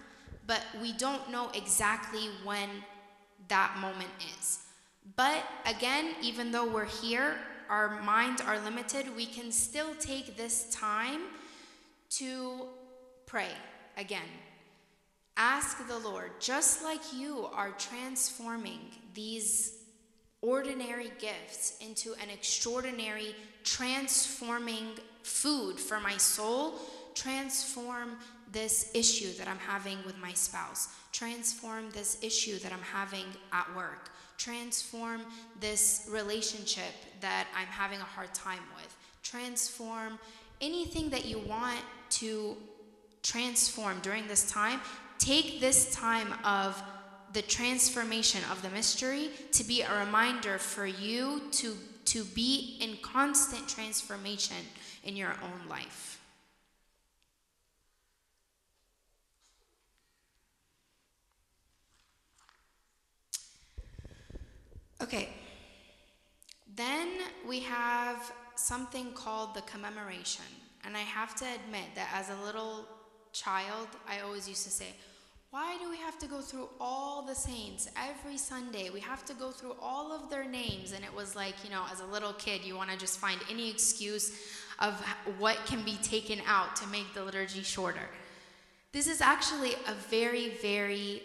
but 0.48 0.62
we 0.82 0.92
don't 0.94 1.32
know 1.32 1.50
exactly 1.54 2.30
when 2.44 2.68
that 3.48 3.78
moment 3.80 4.10
is. 4.40 4.60
But 5.16 5.44
again, 5.68 6.16
even 6.24 6.52
though 6.52 6.68
we're 6.68 6.86
here, 6.86 7.38
our 7.70 8.02
minds 8.02 8.42
are 8.42 8.60
limited, 8.60 9.16
we 9.16 9.28
can 9.28 9.52
still 9.52 9.94
take 10.00 10.36
this 10.36 10.68
time 10.72 11.22
to 12.10 12.66
pray 13.28 13.50
again 13.98 14.30
Ask 15.38 15.86
the 15.88 15.98
Lord, 16.00 16.32
just 16.40 16.84
like 16.84 17.02
you 17.14 17.50
are 17.54 17.72
transforming 17.72 18.80
these 19.14 19.84
ordinary 20.42 21.12
gifts 21.20 21.78
into 21.82 22.14
an 22.14 22.30
extraordinary 22.32 23.36
transforming 23.64 24.92
food 25.24 25.78
for 25.78 26.00
my 26.00 26.16
soul, 26.16 26.76
transform 27.16 28.18
this 28.52 28.92
issue 28.94 29.34
that 29.38 29.48
I'm 29.48 29.58
having 29.58 29.98
with 30.06 30.18
my 30.20 30.32
spouse, 30.32 30.90
transform 31.12 31.90
this 31.92 32.18
issue 32.22 32.58
that 32.60 32.72
I'm 32.72 32.80
having 32.80 33.26
at 33.52 33.68
work, 33.76 34.12
transform 34.38 35.22
this 35.60 36.08
relationship 36.10 36.94
that 37.20 37.48
I'm 37.58 37.68
having 37.68 38.00
a 38.00 38.04
hard 38.04 38.34
time 38.34 38.64
with, 38.78 38.96
transform 39.24 40.18
anything 40.62 41.10
that 41.10 41.26
you 41.26 41.40
want 41.40 41.82
to 42.12 42.56
transform 43.24 44.00
during 44.02 44.28
this 44.28 44.50
time. 44.50 44.80
Take 45.18 45.60
this 45.60 45.94
time 45.94 46.34
of 46.44 46.82
the 47.34 47.42
transformation 47.42 48.42
of 48.52 48.62
the 48.62 48.70
mystery 48.70 49.30
to 49.52 49.64
be 49.64 49.82
a 49.82 50.00
reminder 50.00 50.58
for 50.58 50.86
you 50.86 51.42
to, 51.52 51.76
to 52.06 52.24
be 52.24 52.78
in 52.80 52.98
constant 53.02 53.68
transformation 53.68 54.58
in 55.04 55.16
your 55.16 55.36
own 55.44 55.70
life. 55.70 56.22
Okay, 65.02 65.30
then 66.76 67.10
we 67.48 67.60
have 67.60 68.32
something 68.56 69.12
called 69.14 69.54
the 69.54 69.62
commemoration. 69.62 70.46
And 70.86 70.96
I 70.96 71.02
have 71.02 71.36
to 71.36 71.46
admit 71.46 71.96
that 71.96 72.10
as 72.14 72.30
a 72.30 72.46
little 72.46 72.88
child, 73.36 73.88
I 74.08 74.22
always 74.22 74.48
used 74.48 74.64
to 74.64 74.72
say, 74.72 74.88
why 75.52 75.78
do 75.82 75.90
we 75.90 75.98
have 75.98 76.18
to 76.20 76.28
go 76.28 76.42
through 76.42 76.68
all 76.82 77.22
the 77.22 77.36
saints 77.36 77.90
every 77.96 78.38
Sunday? 78.38 78.90
We 78.90 79.00
have 79.00 79.24
to 79.26 79.34
go 79.34 79.52
through 79.52 79.76
all 79.82 80.12
of 80.12 80.30
their 80.30 80.44
names. 80.44 80.92
And 80.92 81.04
it 81.04 81.14
was 81.14 81.36
like, 81.36 81.56
you 81.64 81.70
know, 81.70 81.84
as 81.92 82.02
a 82.02 82.06
little 82.06 82.34
kid, 82.34 82.62
you 82.66 82.76
want 82.76 82.90
to 82.90 82.98
just 82.98 83.20
find 83.20 83.40
any 83.50 83.70
excuse 83.70 84.38
of 84.80 84.94
what 85.40 85.58
can 85.66 85.84
be 85.84 85.98
taken 86.04 86.42
out 86.46 86.76
to 86.78 86.88
make 86.88 87.14
the 87.14 87.24
liturgy 87.24 87.64
shorter. 87.64 88.10
This 88.92 89.08
is 89.08 89.22
actually 89.22 89.76
a 89.88 89.94
very, 90.10 90.50
very 90.62 91.24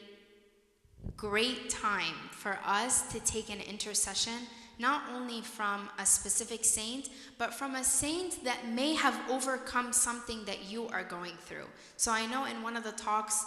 great 1.16 1.68
time 1.70 2.14
for 2.30 2.58
us 2.64 3.12
to 3.12 3.20
take 3.20 3.50
an 3.50 3.60
intercession, 3.60 4.46
not 4.80 5.02
only 5.14 5.42
from 5.42 5.88
a 5.98 6.06
specific 6.06 6.64
saint, 6.64 7.10
but 7.38 7.54
from 7.54 7.76
a 7.76 7.84
saint 7.84 8.42
that 8.42 8.66
may 8.68 8.94
have 8.94 9.16
overcome 9.30 9.92
something 9.92 10.44
that 10.46 10.64
you 10.68 10.88
are 10.88 11.04
going 11.04 11.36
through. 11.46 11.68
So 11.96 12.10
I 12.10 12.26
know 12.26 12.46
in 12.46 12.62
one 12.62 12.76
of 12.76 12.82
the 12.82 12.92
talks, 12.92 13.44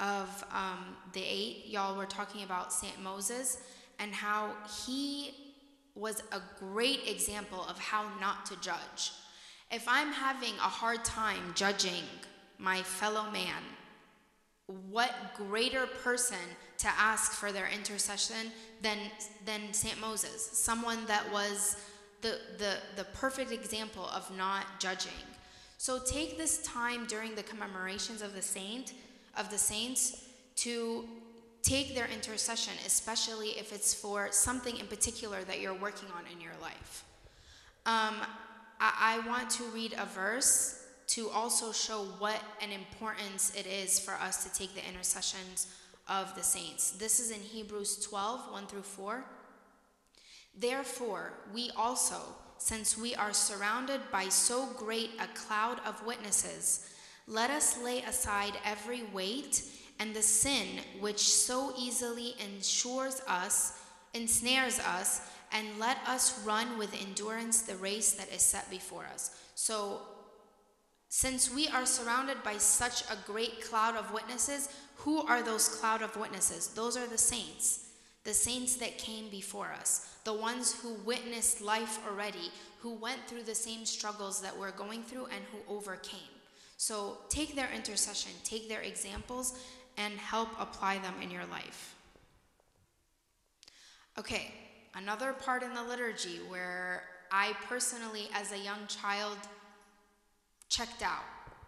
of 0.00 0.44
um, 0.52 0.96
the 1.12 1.22
eight, 1.22 1.64
y'all 1.66 1.96
were 1.96 2.06
talking 2.06 2.42
about 2.42 2.72
St. 2.72 3.00
Moses 3.02 3.58
and 3.98 4.12
how 4.12 4.50
he 4.86 5.34
was 5.94 6.22
a 6.32 6.40
great 6.58 7.08
example 7.08 7.64
of 7.68 7.78
how 7.78 8.10
not 8.20 8.44
to 8.46 8.60
judge. 8.60 9.12
If 9.70 9.86
I'm 9.88 10.12
having 10.12 10.54
a 10.56 10.68
hard 10.68 11.04
time 11.04 11.52
judging 11.54 12.02
my 12.58 12.82
fellow 12.82 13.30
man, 13.30 13.62
what 14.90 15.12
greater 15.36 15.86
person 15.86 16.38
to 16.78 16.88
ask 16.88 17.32
for 17.32 17.52
their 17.52 17.68
intercession 17.68 18.52
than, 18.82 18.98
than 19.44 19.72
St. 19.72 20.00
Moses, 20.00 20.42
someone 20.42 21.06
that 21.06 21.30
was 21.32 21.76
the, 22.20 22.38
the, 22.58 22.76
the 22.96 23.04
perfect 23.04 23.52
example 23.52 24.08
of 24.14 24.30
not 24.36 24.64
judging. 24.78 25.12
So 25.78 25.98
take 25.98 26.38
this 26.38 26.62
time 26.62 27.06
during 27.06 27.34
the 27.34 27.42
commemorations 27.42 28.22
of 28.22 28.34
the 28.34 28.42
saint 28.42 28.94
of 29.36 29.50
the 29.50 29.58
saints 29.58 30.24
to 30.56 31.04
take 31.62 31.94
their 31.94 32.06
intercession, 32.06 32.72
especially 32.86 33.48
if 33.48 33.72
it's 33.72 33.92
for 33.92 34.28
something 34.30 34.76
in 34.78 34.86
particular 34.86 35.42
that 35.44 35.60
you're 35.60 35.74
working 35.74 36.08
on 36.16 36.24
in 36.32 36.40
your 36.40 36.52
life. 36.62 37.04
Um, 37.86 38.14
I, 38.80 39.20
I 39.24 39.28
want 39.28 39.50
to 39.50 39.64
read 39.64 39.94
a 39.98 40.06
verse 40.06 40.86
to 41.08 41.28
also 41.30 41.72
show 41.72 42.04
what 42.18 42.40
an 42.62 42.70
importance 42.70 43.52
it 43.54 43.66
is 43.66 43.98
for 43.98 44.14
us 44.14 44.44
to 44.44 44.58
take 44.58 44.74
the 44.74 44.86
intercessions 44.88 45.74
of 46.08 46.34
the 46.34 46.42
saints. 46.42 46.92
This 46.92 47.20
is 47.20 47.30
in 47.30 47.40
Hebrews 47.40 48.04
12 48.06 48.52
1 48.52 48.66
through 48.66 48.82
4. 48.82 49.24
Therefore, 50.56 51.32
we 51.52 51.70
also, 51.76 52.20
since 52.58 52.96
we 52.96 53.14
are 53.14 53.32
surrounded 53.32 54.00
by 54.12 54.28
so 54.28 54.66
great 54.76 55.10
a 55.18 55.26
cloud 55.38 55.80
of 55.86 56.06
witnesses, 56.06 56.90
let 57.26 57.50
us 57.50 57.82
lay 57.82 58.02
aside 58.02 58.52
every 58.64 59.02
weight 59.12 59.62
and 59.98 60.14
the 60.14 60.22
sin 60.22 60.66
which 61.00 61.20
so 61.20 61.72
easily 61.78 62.34
ensures 62.38 63.22
us, 63.26 63.80
ensnares 64.12 64.78
us, 64.80 65.22
and 65.52 65.66
let 65.78 65.98
us 66.06 66.44
run 66.44 66.78
with 66.78 66.94
endurance 67.00 67.62
the 67.62 67.76
race 67.76 68.12
that 68.12 68.32
is 68.32 68.42
set 68.42 68.68
before 68.70 69.06
us. 69.12 69.36
So, 69.54 70.02
since 71.16 71.48
we 71.48 71.68
are 71.68 71.86
surrounded 71.86 72.42
by 72.42 72.56
such 72.58 73.02
a 73.02 73.16
great 73.24 73.64
cloud 73.64 73.94
of 73.94 74.12
witnesses, 74.12 74.68
who 74.96 75.24
are 75.28 75.44
those 75.44 75.68
cloud 75.68 76.02
of 76.02 76.16
witnesses? 76.16 76.66
Those 76.66 76.96
are 76.96 77.06
the 77.06 77.16
saints, 77.16 77.90
the 78.24 78.34
saints 78.34 78.74
that 78.78 78.98
came 78.98 79.28
before 79.30 79.70
us, 79.70 80.16
the 80.24 80.34
ones 80.34 80.74
who 80.82 80.94
witnessed 81.04 81.60
life 81.60 82.00
already, 82.04 82.50
who 82.80 82.94
went 82.94 83.20
through 83.28 83.44
the 83.44 83.54
same 83.54 83.86
struggles 83.86 84.42
that 84.42 84.58
we're 84.58 84.72
going 84.72 85.04
through, 85.04 85.26
and 85.26 85.44
who 85.52 85.72
overcame. 85.72 86.34
So 86.78 87.18
take 87.28 87.54
their 87.54 87.70
intercession, 87.72 88.32
take 88.42 88.68
their 88.68 88.82
examples, 88.82 89.56
and 89.96 90.14
help 90.14 90.48
apply 90.58 90.98
them 90.98 91.14
in 91.22 91.30
your 91.30 91.46
life. 91.48 91.94
Okay, 94.18 94.52
another 94.96 95.32
part 95.32 95.62
in 95.62 95.74
the 95.74 95.84
liturgy 95.84 96.40
where 96.48 97.04
I 97.30 97.52
personally, 97.68 98.28
as 98.34 98.50
a 98.50 98.58
young 98.58 98.88
child, 98.88 99.38
checked 100.74 101.02
out. 101.02 101.24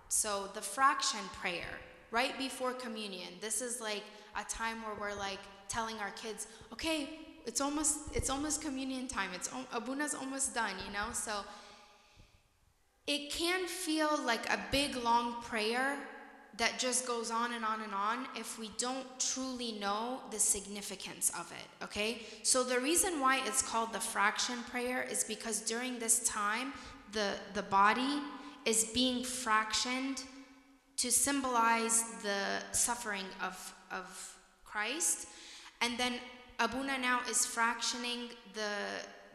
So 0.08 0.48
the 0.54 0.60
fraction 0.60 1.20
prayer, 1.40 1.72
right 2.10 2.36
before 2.38 2.72
communion, 2.72 3.28
this 3.40 3.60
is 3.60 3.80
like 3.80 4.04
a 4.36 4.44
time 4.48 4.82
where 4.82 4.94
we're 5.00 5.18
like 5.18 5.40
telling 5.68 5.96
our 5.98 6.10
kids, 6.10 6.46
okay, 6.72 7.10
it's 7.44 7.60
almost 7.60 7.98
it's 8.14 8.30
almost 8.30 8.62
communion 8.62 9.06
time. 9.06 9.30
It's 9.34 9.48
abuna's 9.72 10.14
almost 10.14 10.54
done, 10.54 10.74
you 10.84 10.92
know. 10.92 11.12
So 11.12 11.32
it 13.06 13.30
can 13.30 13.66
feel 13.66 14.10
like 14.24 14.52
a 14.52 14.58
big 14.72 14.96
long 14.96 15.40
prayer 15.42 15.96
that 16.56 16.78
just 16.78 17.06
goes 17.06 17.30
on 17.30 17.52
and 17.52 17.64
on 17.64 17.82
and 17.82 17.94
on 17.94 18.26
if 18.34 18.58
we 18.58 18.70
don't 18.78 19.06
truly 19.20 19.72
know 19.72 20.20
the 20.30 20.38
significance 20.38 21.30
of 21.38 21.52
it, 21.52 21.84
okay? 21.84 22.22
So 22.42 22.64
the 22.64 22.80
reason 22.80 23.20
why 23.20 23.42
it's 23.46 23.60
called 23.60 23.92
the 23.92 24.00
fraction 24.00 24.56
prayer 24.70 25.06
is 25.08 25.22
because 25.22 25.60
during 25.60 25.98
this 25.98 26.26
time, 26.26 26.72
the, 27.12 27.34
the 27.52 27.62
body 27.62 28.20
is 28.66 28.84
being 28.84 29.22
fractioned 29.22 30.22
to 30.98 31.10
symbolize 31.10 32.02
the 32.22 32.62
suffering 32.72 33.24
of, 33.42 33.74
of 33.90 34.36
Christ. 34.64 35.28
And 35.80 35.96
then 35.96 36.14
Abuna 36.58 36.98
now 36.98 37.20
is 37.30 37.46
fractioning 37.46 38.30
the, 38.54 38.70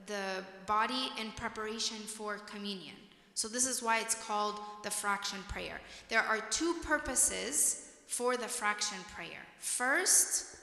the 0.05 0.43
body 0.65 1.09
in 1.19 1.31
preparation 1.31 1.97
for 1.97 2.37
communion. 2.37 2.95
So, 3.33 3.47
this 3.47 3.65
is 3.65 3.81
why 3.81 3.99
it's 3.99 4.15
called 4.15 4.59
the 4.83 4.91
fraction 4.91 5.39
prayer. 5.47 5.79
There 6.09 6.21
are 6.21 6.41
two 6.49 6.75
purposes 6.83 7.89
for 8.07 8.35
the 8.35 8.47
fraction 8.47 8.97
prayer. 9.15 9.45
First, 9.59 10.57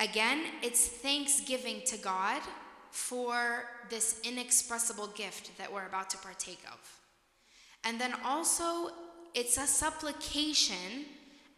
again, 0.00 0.42
it's 0.62 0.88
thanksgiving 0.88 1.82
to 1.86 1.96
God 1.98 2.42
for 2.90 3.64
this 3.90 4.20
inexpressible 4.24 5.08
gift 5.08 5.56
that 5.58 5.72
we're 5.72 5.86
about 5.86 6.10
to 6.10 6.18
partake 6.18 6.60
of. 6.72 6.78
And 7.86 8.00
then 8.00 8.14
also, 8.24 8.90
it's 9.32 9.58
a 9.58 9.66
supplication 9.66 11.06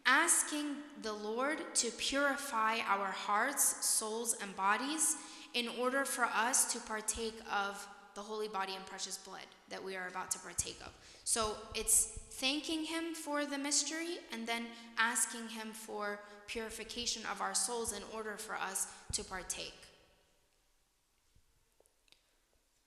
asking 0.05 0.77
the 1.03 1.13
Lord 1.13 1.59
to 1.77 1.91
purify 1.93 2.79
our 2.87 3.07
hearts, 3.07 3.85
souls, 3.87 4.37
and 4.43 4.55
bodies 4.55 5.17
in 5.55 5.69
order 5.81 6.05
for 6.05 6.25
us 6.27 6.71
to 6.75 6.81
partake 6.81 7.35
of 7.51 7.87
the 8.15 8.21
holy 8.21 8.49
body 8.49 8.75
and 8.75 8.85
precious 8.85 9.17
blood 9.17 9.47
that 9.71 9.83
we 9.83 9.97
are 9.97 10.09
about 10.09 10.31
to 10.33 10.39
partake 10.41 10.77
of. 10.85 10.93
So 11.25 11.55
it's 11.75 12.19
thanking 12.33 12.85
Him 12.85 13.15
for 13.15 13.47
the 13.47 13.57
mystery 13.57 14.19
and 14.33 14.47
then 14.47 14.65
asking 14.99 15.49
Him 15.49 15.69
for 15.73 16.21
purification 16.47 17.23
of 17.31 17.41
our 17.41 17.55
souls 17.55 17.93
in 17.93 18.03
order 18.15 18.37
for 18.37 18.55
us 18.55 18.89
to 19.13 19.25
partake. 19.25 19.81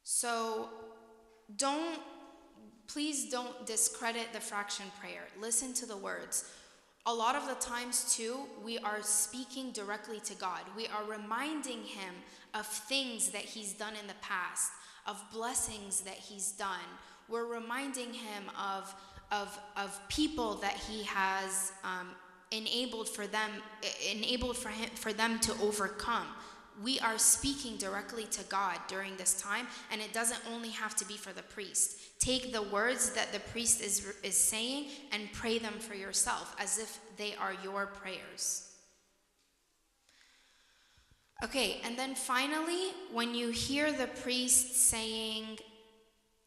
So 0.03 0.69
don't, 1.55 1.99
please 2.91 3.29
don't 3.29 3.65
discredit 3.65 4.33
the 4.33 4.39
fraction 4.39 4.85
prayer. 4.99 5.27
Listen 5.39 5.73
to 5.73 5.85
the 5.85 5.97
words. 5.97 6.51
A 7.05 7.13
lot 7.13 7.35
of 7.35 7.47
the 7.47 7.55
times, 7.55 8.15
too, 8.15 8.41
we 8.63 8.77
are 8.79 9.01
speaking 9.01 9.71
directly 9.71 10.19
to 10.21 10.35
God. 10.35 10.61
We 10.75 10.87
are 10.87 11.03
reminding 11.09 11.83
Him 11.83 12.13
of 12.53 12.67
things 12.67 13.29
that 13.29 13.41
He's 13.41 13.73
done 13.73 13.93
in 13.99 14.07
the 14.07 14.13
past 14.21 14.71
of 15.07 15.23
blessings 15.31 16.01
that 16.01 16.15
he's 16.15 16.51
done. 16.51 16.79
We're 17.29 17.45
reminding 17.45 18.13
him 18.13 18.43
of, 18.59 18.93
of, 19.31 19.57
of 19.77 19.99
people 20.09 20.55
that 20.55 20.73
he 20.73 21.03
has 21.03 21.71
um, 21.83 22.09
enabled 22.51 23.09
for 23.09 23.27
them, 23.27 23.49
enabled 24.09 24.57
for 24.57 24.69
him, 24.69 24.89
for 24.95 25.13
them 25.13 25.39
to 25.39 25.53
overcome. 25.61 26.27
We 26.83 26.99
are 26.99 27.17
speaking 27.17 27.77
directly 27.77 28.25
to 28.25 28.43
God 28.45 28.77
during 28.87 29.15
this 29.17 29.39
time, 29.41 29.67
and 29.91 30.01
it 30.01 30.13
doesn't 30.13 30.41
only 30.51 30.69
have 30.69 30.95
to 30.95 31.05
be 31.05 31.15
for 31.17 31.33
the 31.33 31.43
priest. 31.43 32.19
Take 32.19 32.53
the 32.53 32.61
words 32.61 33.11
that 33.11 33.31
the 33.33 33.39
priest 33.39 33.81
is, 33.81 34.13
is 34.23 34.37
saying 34.37 34.87
and 35.11 35.31
pray 35.33 35.59
them 35.59 35.73
for 35.79 35.95
yourself 35.95 36.55
as 36.59 36.77
if 36.77 36.99
they 37.17 37.35
are 37.35 37.53
your 37.63 37.87
prayers. 37.87 38.69
Okay, 41.43 41.81
and 41.83 41.97
then 41.97 42.13
finally, 42.13 42.91
when 43.11 43.33
you 43.33 43.49
hear 43.49 43.91
the 43.91 44.07
priest 44.07 44.75
saying, 44.75 45.59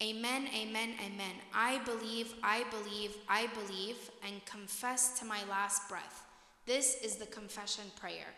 Amen, 0.02 0.48
amen, 0.54 0.90
amen, 1.00 1.34
I 1.54 1.78
believe, 1.84 2.34
I 2.42 2.64
believe, 2.70 3.16
I 3.28 3.48
believe, 3.54 3.96
and 4.26 4.44
confess 4.44 5.18
to 5.20 5.24
my 5.24 5.38
last 5.48 5.88
breath. 5.88 6.26
This 6.66 7.00
is 7.02 7.16
the 7.16 7.26
confession 7.26 7.84
prayer. 7.98 8.34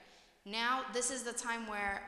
Now, 0.49 0.83
this 0.93 1.11
is 1.11 1.25
the 1.25 1.33
time 1.33 1.67
where 1.67 2.01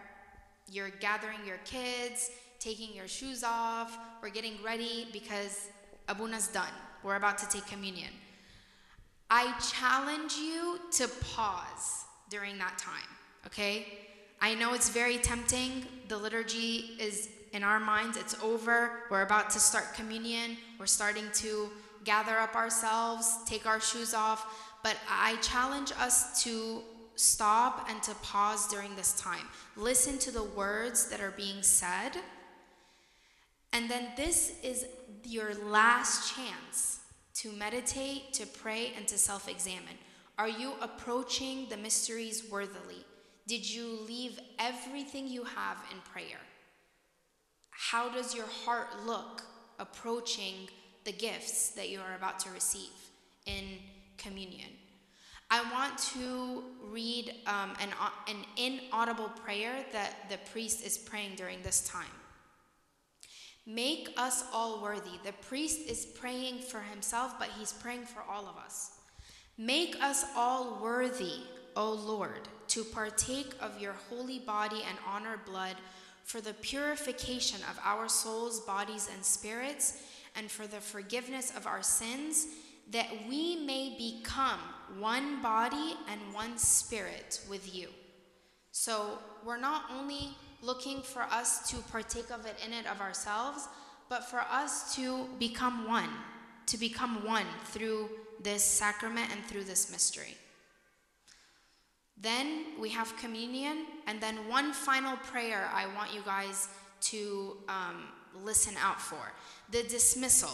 you're 0.70 0.90
gathering 1.00 1.38
your 1.44 1.56
kids, 1.64 2.30
taking 2.60 2.94
your 2.94 3.08
shoes 3.08 3.42
off, 3.42 3.98
we're 4.22 4.30
getting 4.30 4.54
ready 4.64 5.08
because 5.12 5.70
Abuna's 6.08 6.46
done. 6.46 6.70
We're 7.02 7.16
about 7.16 7.36
to 7.38 7.48
take 7.48 7.66
communion. 7.66 8.10
I 9.28 9.52
challenge 9.58 10.34
you 10.36 10.78
to 10.92 11.08
pause 11.34 12.04
during 12.30 12.58
that 12.58 12.78
time, 12.78 13.08
okay? 13.44 13.86
I 14.40 14.54
know 14.54 14.72
it's 14.72 14.88
very 14.88 15.18
tempting. 15.18 15.84
The 16.06 16.16
liturgy 16.16 16.96
is 17.00 17.30
in 17.52 17.64
our 17.64 17.80
minds, 17.80 18.16
it's 18.16 18.40
over. 18.40 19.00
We're 19.10 19.22
about 19.22 19.50
to 19.50 19.58
start 19.58 19.94
communion. 19.94 20.56
We're 20.78 20.86
starting 20.86 21.24
to 21.34 21.70
gather 22.04 22.38
up 22.38 22.54
ourselves, 22.54 23.38
take 23.46 23.66
our 23.66 23.80
shoes 23.80 24.14
off. 24.14 24.76
But 24.84 24.96
I 25.10 25.36
challenge 25.42 25.92
us 25.98 26.40
to 26.44 26.82
stop 27.18 27.88
and 27.90 28.02
to 28.04 28.14
pause 28.16 28.68
during 28.68 28.94
this 28.94 29.18
time. 29.20 29.46
Listen 29.76 30.18
to 30.18 30.30
the 30.30 30.44
words 30.44 31.10
that 31.10 31.20
are 31.20 31.32
being 31.32 31.62
said. 31.62 32.12
And 33.72 33.90
then 33.90 34.08
this 34.16 34.54
is 34.62 34.86
your 35.24 35.54
last 35.54 36.34
chance 36.34 37.00
to 37.34 37.52
meditate, 37.52 38.32
to 38.34 38.46
pray, 38.46 38.92
and 38.96 39.06
to 39.08 39.18
self 39.18 39.48
examine. 39.48 39.98
Are 40.38 40.48
you 40.48 40.74
approaching 40.80 41.66
the 41.68 41.76
mysteries 41.76 42.44
worthily? 42.50 43.04
Did 43.48 43.68
you 43.68 43.98
leave 44.06 44.38
everything 44.58 45.26
you 45.26 45.42
have 45.42 45.78
in 45.90 45.98
prayer? 46.12 46.40
How 47.70 48.08
does 48.08 48.34
your 48.34 48.46
heart 48.46 48.88
look 49.04 49.42
approaching 49.78 50.68
the 51.04 51.12
gifts 51.12 51.70
that 51.70 51.88
you 51.88 52.00
are 52.00 52.14
about 52.16 52.38
to 52.40 52.50
receive 52.50 52.92
in 53.46 53.64
communion? 54.16 54.70
I 55.50 55.62
want 55.72 55.96
to 56.14 56.62
read 56.90 57.34
um, 57.46 57.72
an, 57.80 57.88
an 58.28 58.36
inaudible 58.56 59.30
prayer 59.44 59.84
that 59.92 60.28
the 60.28 60.38
priest 60.50 60.84
is 60.84 60.98
praying 60.98 61.36
during 61.36 61.62
this 61.62 61.88
time. 61.88 62.06
Make 63.66 64.10
us 64.16 64.44
all 64.52 64.82
worthy. 64.82 65.18
The 65.24 65.32
priest 65.32 65.88
is 65.88 66.06
praying 66.06 66.60
for 66.60 66.80
himself, 66.80 67.38
but 67.38 67.48
he's 67.58 67.72
praying 67.72 68.04
for 68.04 68.22
all 68.30 68.46
of 68.46 68.56
us. 68.56 68.92
Make 69.56 69.96
us 70.02 70.24
all 70.36 70.78
worthy, 70.82 71.42
O 71.76 71.92
Lord 71.92 72.48
to 72.68 72.84
partake 72.84 73.54
of 73.60 73.80
your 73.80 73.94
holy 74.08 74.38
body 74.38 74.82
and 74.88 74.98
honored 75.06 75.44
blood 75.44 75.76
for 76.22 76.40
the 76.40 76.52
purification 76.54 77.60
of 77.70 77.80
our 77.82 78.08
souls, 78.08 78.60
bodies, 78.60 79.08
and 79.12 79.24
spirits, 79.24 80.02
and 80.36 80.50
for 80.50 80.66
the 80.66 80.80
forgiveness 80.80 81.52
of 81.56 81.66
our 81.66 81.82
sins, 81.82 82.46
that 82.90 83.08
we 83.28 83.64
may 83.64 83.94
become 83.96 84.60
one 84.98 85.42
body 85.42 85.94
and 86.10 86.20
one 86.32 86.58
spirit 86.58 87.40
with 87.48 87.74
you. 87.74 87.88
So 88.72 89.18
we're 89.44 89.58
not 89.58 89.84
only 89.90 90.30
looking 90.62 91.02
for 91.02 91.22
us 91.22 91.68
to 91.70 91.76
partake 91.90 92.30
of 92.30 92.46
it 92.46 92.56
in 92.64 92.72
it 92.72 92.86
of 92.86 93.00
ourselves, 93.00 93.68
but 94.08 94.24
for 94.24 94.40
us 94.40 94.94
to 94.96 95.26
become 95.38 95.86
one, 95.86 96.10
to 96.66 96.78
become 96.78 97.24
one 97.26 97.46
through 97.66 98.08
this 98.42 98.64
sacrament 98.64 99.30
and 99.32 99.44
through 99.44 99.64
this 99.64 99.90
mystery. 99.90 100.34
Then 102.20 102.64
we 102.80 102.88
have 102.90 103.16
communion, 103.16 103.86
and 104.06 104.20
then 104.20 104.36
one 104.48 104.72
final 104.72 105.16
prayer 105.16 105.70
I 105.72 105.86
want 105.94 106.12
you 106.12 106.22
guys 106.24 106.68
to 107.02 107.56
um, 107.68 108.04
listen 108.34 108.74
out 108.80 109.00
for 109.00 109.32
the 109.70 109.84
dismissal. 109.84 110.50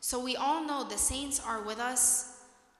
So 0.00 0.22
we 0.22 0.36
all 0.36 0.64
know 0.66 0.84
the 0.84 0.98
saints 0.98 1.40
are 1.40 1.62
with 1.62 1.78
us. 1.78 2.35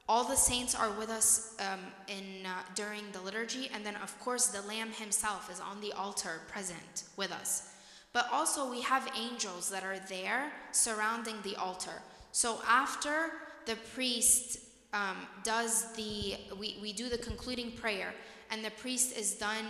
All 0.09 0.23
the 0.23 0.37
saints 0.37 0.75
are 0.75 0.93
with 0.93 1.11
us 1.11 1.57
um, 1.59 1.81
in 2.07 2.47
uh, 2.47 2.63
during 2.77 3.03
the 3.13 3.21
liturgy, 3.21 3.69
and 3.75 3.85
then 3.85 3.97
of 3.97 4.19
course 4.21 4.47
the 4.47 4.63
Lamb 4.63 4.91
Himself 4.93 5.51
is 5.51 5.61
on 5.61 5.81
the 5.81 5.93
altar, 5.93 6.43
present 6.49 7.05
with 7.17 7.33
us. 7.33 7.71
But 8.13 8.29
also 8.33 8.71
we 8.71 8.83
have 8.83 9.11
angels 9.19 9.69
that 9.71 9.83
are 9.83 9.99
there 10.09 10.53
surrounding 10.71 11.35
the 11.43 11.57
altar. 11.57 12.03
So 12.31 12.61
after 12.69 13.33
the 13.67 13.77
priest 13.95 14.61
um, 14.93 15.17
does 15.43 15.93
the, 15.95 16.37
we, 16.59 16.79
we 16.81 16.93
do 16.93 17.09
the 17.09 17.19
concluding 17.19 17.73
prayer, 17.73 18.15
and 18.51 18.65
the 18.65 18.71
priest 18.71 19.17
is 19.19 19.35
done 19.35 19.67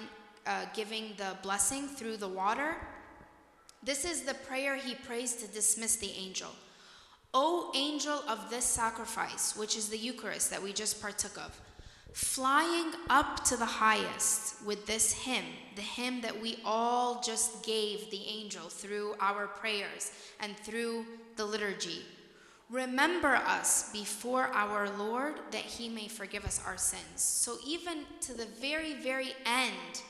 uh, 0.46 0.66
giving 0.74 1.14
the 1.16 1.36
blessing 1.42 1.88
through 1.88 2.18
the 2.18 2.28
water. 2.28 2.76
This 3.82 4.04
is 4.04 4.22
the 4.22 4.34
prayer 4.34 4.76
he 4.76 4.94
prays 4.94 5.34
to 5.36 5.46
dismiss 5.48 5.96
the 5.96 6.10
angel. 6.10 6.50
O 7.38 7.70
angel 7.74 8.22
of 8.30 8.48
this 8.48 8.64
sacrifice, 8.64 9.54
which 9.58 9.76
is 9.76 9.90
the 9.90 9.98
Eucharist 9.98 10.48
that 10.48 10.62
we 10.62 10.72
just 10.72 11.02
partook 11.02 11.36
of, 11.36 11.60
flying 12.14 12.94
up 13.10 13.44
to 13.44 13.58
the 13.58 13.66
highest 13.66 14.64
with 14.64 14.86
this 14.86 15.12
hymn, 15.12 15.44
the 15.74 15.82
hymn 15.82 16.22
that 16.22 16.40
we 16.40 16.58
all 16.64 17.20
just 17.20 17.62
gave 17.62 18.10
the 18.10 18.24
angel 18.26 18.62
through 18.70 19.14
our 19.20 19.48
prayers 19.48 20.12
and 20.40 20.56
through 20.56 21.04
the 21.36 21.44
liturgy. 21.44 22.00
Remember 22.70 23.36
us 23.36 23.92
before 23.92 24.44
our 24.54 24.88
Lord 24.96 25.34
that 25.50 25.60
he 25.60 25.90
may 25.90 26.08
forgive 26.08 26.46
us 26.46 26.62
our 26.66 26.78
sins. 26.78 27.20
So, 27.20 27.58
even 27.66 28.04
to 28.22 28.32
the 28.32 28.46
very, 28.62 28.94
very 28.94 29.34
end, 29.44 30.00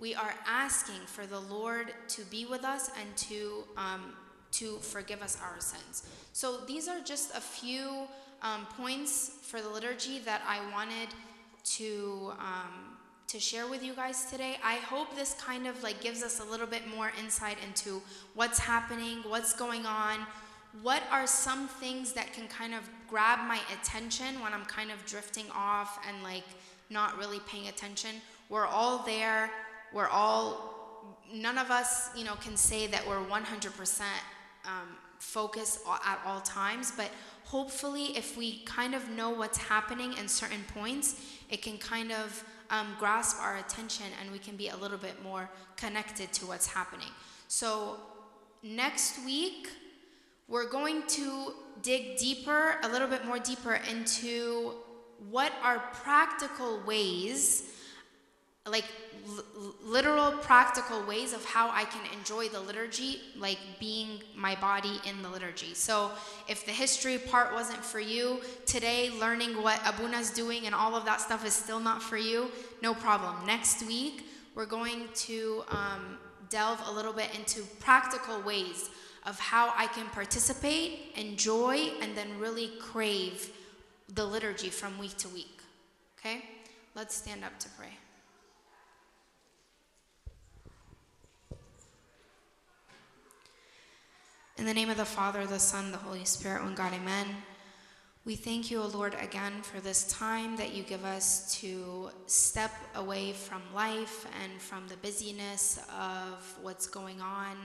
we 0.00 0.16
are 0.16 0.34
asking 0.48 1.06
for 1.06 1.26
the 1.26 1.38
Lord 1.38 1.94
to 2.08 2.22
be 2.22 2.44
with 2.44 2.64
us 2.64 2.90
and 3.00 3.16
to, 3.28 3.62
um, 3.76 4.14
to 4.52 4.76
forgive 4.78 5.22
us 5.22 5.38
our 5.42 5.60
sins. 5.60 6.06
So, 6.32 6.58
these 6.66 6.88
are 6.88 7.00
just 7.00 7.34
a 7.34 7.40
few 7.40 8.06
um, 8.42 8.66
points 8.76 9.32
for 9.42 9.60
the 9.60 9.68
liturgy 9.68 10.18
that 10.20 10.42
I 10.46 10.60
wanted 10.72 11.08
to. 11.76 12.32
Um, 12.38 12.92
to 13.28 13.40
share 13.40 13.66
with 13.66 13.82
you 13.82 13.94
guys 13.94 14.26
today. 14.26 14.58
I 14.62 14.74
hope 14.74 15.16
this 15.16 15.32
kind 15.40 15.66
of 15.66 15.82
like 15.82 16.02
gives 16.02 16.22
us 16.22 16.40
a 16.40 16.44
little 16.44 16.66
bit 16.66 16.82
more 16.94 17.10
insight 17.18 17.56
into 17.66 18.02
what's 18.34 18.58
happening, 18.58 19.20
what's 19.26 19.54
going 19.54 19.86
on, 19.86 20.18
what 20.80 21.02
are 21.10 21.26
some 21.26 21.68
things 21.68 22.12
that 22.12 22.32
can 22.32 22.48
kind 22.48 22.72
of 22.72 22.80
grab 23.08 23.46
my 23.46 23.60
attention 23.72 24.40
when 24.40 24.54
I'm 24.54 24.64
kind 24.64 24.90
of 24.90 25.04
drifting 25.04 25.44
off 25.54 25.98
and 26.08 26.22
like 26.22 26.44
not 26.88 27.18
really 27.18 27.40
paying 27.46 27.68
attention? 27.68 28.10
We're 28.48 28.66
all 28.66 29.04
there. 29.04 29.50
We're 29.92 30.08
all, 30.08 31.04
none 31.32 31.58
of 31.58 31.70
us, 31.70 32.08
you 32.16 32.24
know, 32.24 32.34
can 32.36 32.56
say 32.56 32.86
that 32.86 33.06
we're 33.06 33.22
100% 33.24 34.02
um, 34.66 34.96
focused 35.18 35.80
at 36.04 36.20
all 36.26 36.40
times, 36.40 36.92
but 36.96 37.10
hopefully, 37.44 38.16
if 38.16 38.36
we 38.36 38.60
kind 38.64 38.94
of 38.94 39.08
know 39.10 39.30
what's 39.30 39.58
happening 39.58 40.14
in 40.18 40.28
certain 40.28 40.64
points, 40.74 41.20
it 41.50 41.62
can 41.62 41.78
kind 41.78 42.12
of 42.12 42.44
um, 42.70 42.96
grasp 42.98 43.36
our 43.40 43.58
attention 43.58 44.06
and 44.20 44.30
we 44.32 44.38
can 44.38 44.56
be 44.56 44.68
a 44.68 44.76
little 44.76 44.98
bit 44.98 45.22
more 45.22 45.50
connected 45.76 46.32
to 46.32 46.46
what's 46.46 46.66
happening. 46.66 47.10
So, 47.48 47.98
next 48.62 49.24
week, 49.24 49.68
we're 50.48 50.68
going 50.68 51.02
to 51.08 51.54
dig 51.82 52.16
deeper, 52.16 52.76
a 52.82 52.88
little 52.88 53.08
bit 53.08 53.24
more 53.24 53.38
deeper 53.38 53.80
into 53.90 54.72
what 55.30 55.52
are 55.62 55.78
practical 55.92 56.80
ways, 56.86 57.70
like 58.66 58.84
l- 59.26 59.74
literal 59.84 60.32
practical 60.32 61.02
ways 61.04 61.32
of 61.32 61.44
how 61.44 61.68
I 61.70 61.84
can 61.84 62.02
enjoy 62.16 62.48
the 62.48 62.60
liturgy, 62.60 63.20
like 63.36 63.58
being 63.80 64.22
my 64.36 64.54
body 64.54 65.00
in 65.08 65.20
the 65.22 65.28
liturgy. 65.28 65.74
So, 65.74 66.12
if 66.48 66.64
the 66.64 66.72
history 66.72 67.18
part 67.18 67.52
wasn't 67.52 67.84
for 67.84 68.00
you, 68.00 68.40
today 68.66 69.10
learning 69.20 69.62
what 69.62 69.80
Abuna's 69.80 70.30
doing 70.30 70.66
and 70.66 70.74
all 70.74 70.94
of 70.94 71.04
that 71.06 71.20
stuff 71.20 71.44
is 71.44 71.52
still 71.52 71.80
not 71.80 72.02
for 72.02 72.16
you, 72.16 72.50
no 72.82 72.94
problem. 72.94 73.46
Next 73.46 73.84
week, 73.86 74.26
we're 74.54 74.66
going 74.66 75.08
to 75.14 75.64
um, 75.68 76.18
delve 76.50 76.80
a 76.86 76.92
little 76.92 77.12
bit 77.12 77.30
into 77.36 77.62
practical 77.80 78.40
ways 78.42 78.90
of 79.24 79.38
how 79.38 79.72
I 79.76 79.86
can 79.86 80.06
participate, 80.06 81.12
enjoy, 81.16 81.90
and 82.00 82.16
then 82.16 82.38
really 82.38 82.70
crave 82.80 83.50
the 84.14 84.24
liturgy 84.24 84.68
from 84.68 84.98
week 84.98 85.16
to 85.18 85.28
week. 85.28 85.60
Okay? 86.18 86.44
Let's 86.94 87.16
stand 87.16 87.44
up 87.44 87.58
to 87.60 87.68
pray. 87.70 88.01
In 94.62 94.68
the 94.68 94.74
name 94.74 94.90
of 94.90 94.96
the 94.96 95.04
Father, 95.04 95.44
the 95.44 95.58
Son, 95.58 95.90
the 95.90 95.98
Holy 95.98 96.24
Spirit, 96.24 96.62
one 96.62 96.76
God, 96.76 96.92
amen. 96.94 97.26
We 98.24 98.36
thank 98.36 98.70
you, 98.70 98.80
O 98.80 98.86
Lord, 98.86 99.16
again 99.20 99.60
for 99.60 99.80
this 99.80 100.04
time 100.04 100.56
that 100.56 100.72
you 100.72 100.84
give 100.84 101.04
us 101.04 101.52
to 101.56 102.10
step 102.26 102.70
away 102.94 103.32
from 103.32 103.60
life 103.74 104.24
and 104.40 104.62
from 104.62 104.86
the 104.86 104.96
busyness 104.98 105.80
of 106.00 106.56
what's 106.62 106.86
going 106.86 107.20
on, 107.20 107.56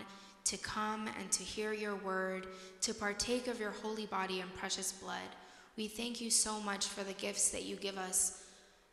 to 0.46 0.58
come 0.58 1.08
and 1.20 1.32
to 1.34 1.44
hear 1.44 1.72
your 1.72 1.98
word, 1.98 2.48
to 2.82 2.96
partake 2.96 3.48
of 3.48 3.60
your 3.60 3.70
holy 3.70 4.08
body 4.08 4.40
and 4.40 4.52
precious 4.56 4.92
blood. 4.92 5.30
We 5.76 5.88
thank 5.88 6.20
you 6.20 6.32
so 6.32 6.60
much 6.62 6.88
for 6.88 7.04
the 7.04 7.14
gifts 7.14 7.50
that 7.50 7.66
you 7.66 7.76
give 7.76 8.00
us, 8.00 8.44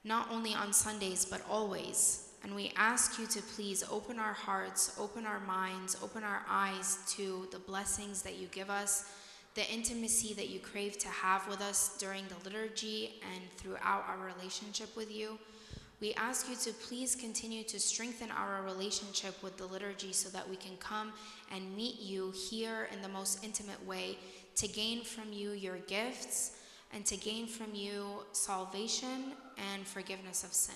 not 0.04 0.30
only 0.30 0.52
on 0.52 0.74
Sundays, 0.74 1.24
but 1.24 1.40
always. 1.48 2.23
And 2.44 2.54
we 2.54 2.72
ask 2.76 3.18
you 3.18 3.26
to 3.26 3.40
please 3.40 3.82
open 3.90 4.18
our 4.18 4.34
hearts, 4.34 4.94
open 4.98 5.24
our 5.24 5.40
minds, 5.40 5.96
open 6.02 6.22
our 6.22 6.42
eyes 6.48 6.98
to 7.16 7.48
the 7.50 7.58
blessings 7.58 8.20
that 8.22 8.36
you 8.36 8.48
give 8.48 8.68
us 8.68 9.10
the 9.54 9.66
intimacy 9.72 10.34
that 10.34 10.50
you 10.50 10.58
crave 10.58 10.98
to 10.98 11.08
have 11.08 11.48
with 11.48 11.60
us 11.60 11.96
during 11.98 12.24
the 12.28 12.44
liturgy 12.44 13.14
and 13.34 13.42
throughout 13.56 14.04
our 14.08 14.18
relationship 14.36 14.94
with 14.96 15.10
you. 15.10 15.38
We 16.00 16.12
ask 16.14 16.50
you 16.50 16.56
to 16.56 16.72
please 16.72 17.14
continue 17.14 17.62
to 17.64 17.80
strengthen 17.80 18.30
our 18.30 18.62
relationship 18.62 19.40
with 19.42 19.56
the 19.56 19.66
liturgy 19.66 20.12
so 20.12 20.28
that 20.30 20.48
we 20.48 20.56
can 20.56 20.76
come 20.78 21.12
and 21.54 21.74
meet 21.76 22.00
you 22.00 22.32
here 22.50 22.88
in 22.92 23.00
the 23.00 23.08
most 23.08 23.44
intimate 23.44 23.84
way 23.86 24.18
to 24.56 24.68
gain 24.68 25.02
from 25.02 25.32
you 25.32 25.52
your 25.52 25.78
gifts 25.78 26.58
and 26.92 27.06
to 27.06 27.16
gain 27.16 27.46
from 27.46 27.74
you 27.74 28.24
salvation 28.32 29.32
and 29.72 29.86
forgiveness 29.86 30.44
of 30.44 30.52
sin. 30.52 30.74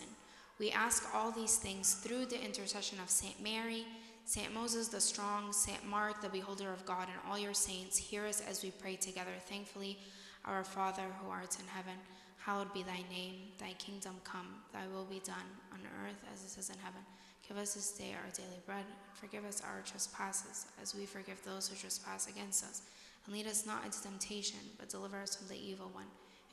We 0.59 0.70
ask 0.72 1.04
all 1.14 1.30
these 1.30 1.56
things 1.56 1.94
through 1.94 2.26
the 2.26 2.44
intercession 2.44 2.98
of 3.00 3.11
St. 3.11 3.40
Mary. 3.42 3.84
Saint 4.24 4.52
Moses 4.52 4.88
the 4.88 5.00
Strong, 5.00 5.54
Saint 5.54 5.86
Mark, 5.88 6.20
the 6.20 6.28
Beholder 6.28 6.70
of 6.70 6.84
God, 6.84 7.09
and 7.09 7.16
all 7.26 7.38
your 7.38 7.54
saints, 7.54 7.96
hear 7.96 8.26
us 8.26 8.42
as 8.46 8.62
we 8.62 8.70
pray 8.70 8.94
together 8.94 9.30
thankfully. 9.46 9.96
Our 10.44 10.64
Father, 10.64 11.04
who 11.22 11.30
art 11.30 11.56
in 11.59 11.66
heaven, 11.66 11.94
hallowed 12.36 12.70
be 12.74 12.82
thy 12.82 13.02
name. 13.11 13.36
Thy 13.59 13.72
kingdom 13.78 14.16
come, 14.24 14.48
thy 14.70 14.86
will 14.92 15.06
be 15.06 15.20
done, 15.20 15.48
on 15.72 15.80
earth 16.04 16.22
as 16.30 16.44
it 16.44 16.59
is 16.61 16.68
in 16.68 16.76
heaven. 16.84 17.00
Give 17.48 17.56
us 17.56 17.72
this 17.72 17.92
day 17.92 18.14
our 18.22 18.30
daily 18.32 18.61
bread, 18.66 18.84
forgive 19.14 19.46
us 19.46 19.62
our 19.64 19.80
trespasses, 19.80 20.66
as 20.82 20.94
we 20.94 21.06
forgive 21.06 21.42
those 21.42 21.66
who 21.66 21.76
trespass 21.76 22.28
against 22.28 22.64
us. 22.64 22.82
And 23.24 23.34
lead 23.34 23.46
us 23.46 23.64
not 23.64 23.86
into 23.86 24.02
temptation, 24.02 24.61
but 24.78 24.90
deliver 24.90 25.16
us 25.16 25.36
from 25.36 25.48
the 25.48 25.56
evil 25.56 25.90
one. 25.94 26.04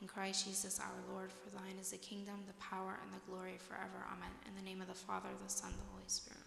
In 0.06 0.10
Christ 0.10 0.46
Jesus 0.46 0.80
our 0.80 1.14
Lord, 1.16 1.32
for 1.32 1.50
thine 1.50 1.80
is 1.82 1.90
the 1.90 1.98
kingdom, 1.98 2.36
the 2.46 2.54
power, 2.64 3.00
and 3.02 3.12
the 3.12 3.26
glory 3.26 3.58
forever. 3.58 4.06
Amen. 4.14 4.30
In 4.46 4.54
the 4.54 4.62
name 4.62 4.80
of 4.80 4.88
the 4.88 4.94
Father, 4.94 5.30
the 5.44 5.50
Son, 5.50 5.72
the 5.72 5.92
Holy 5.92 6.04
Spirit. 6.06 6.45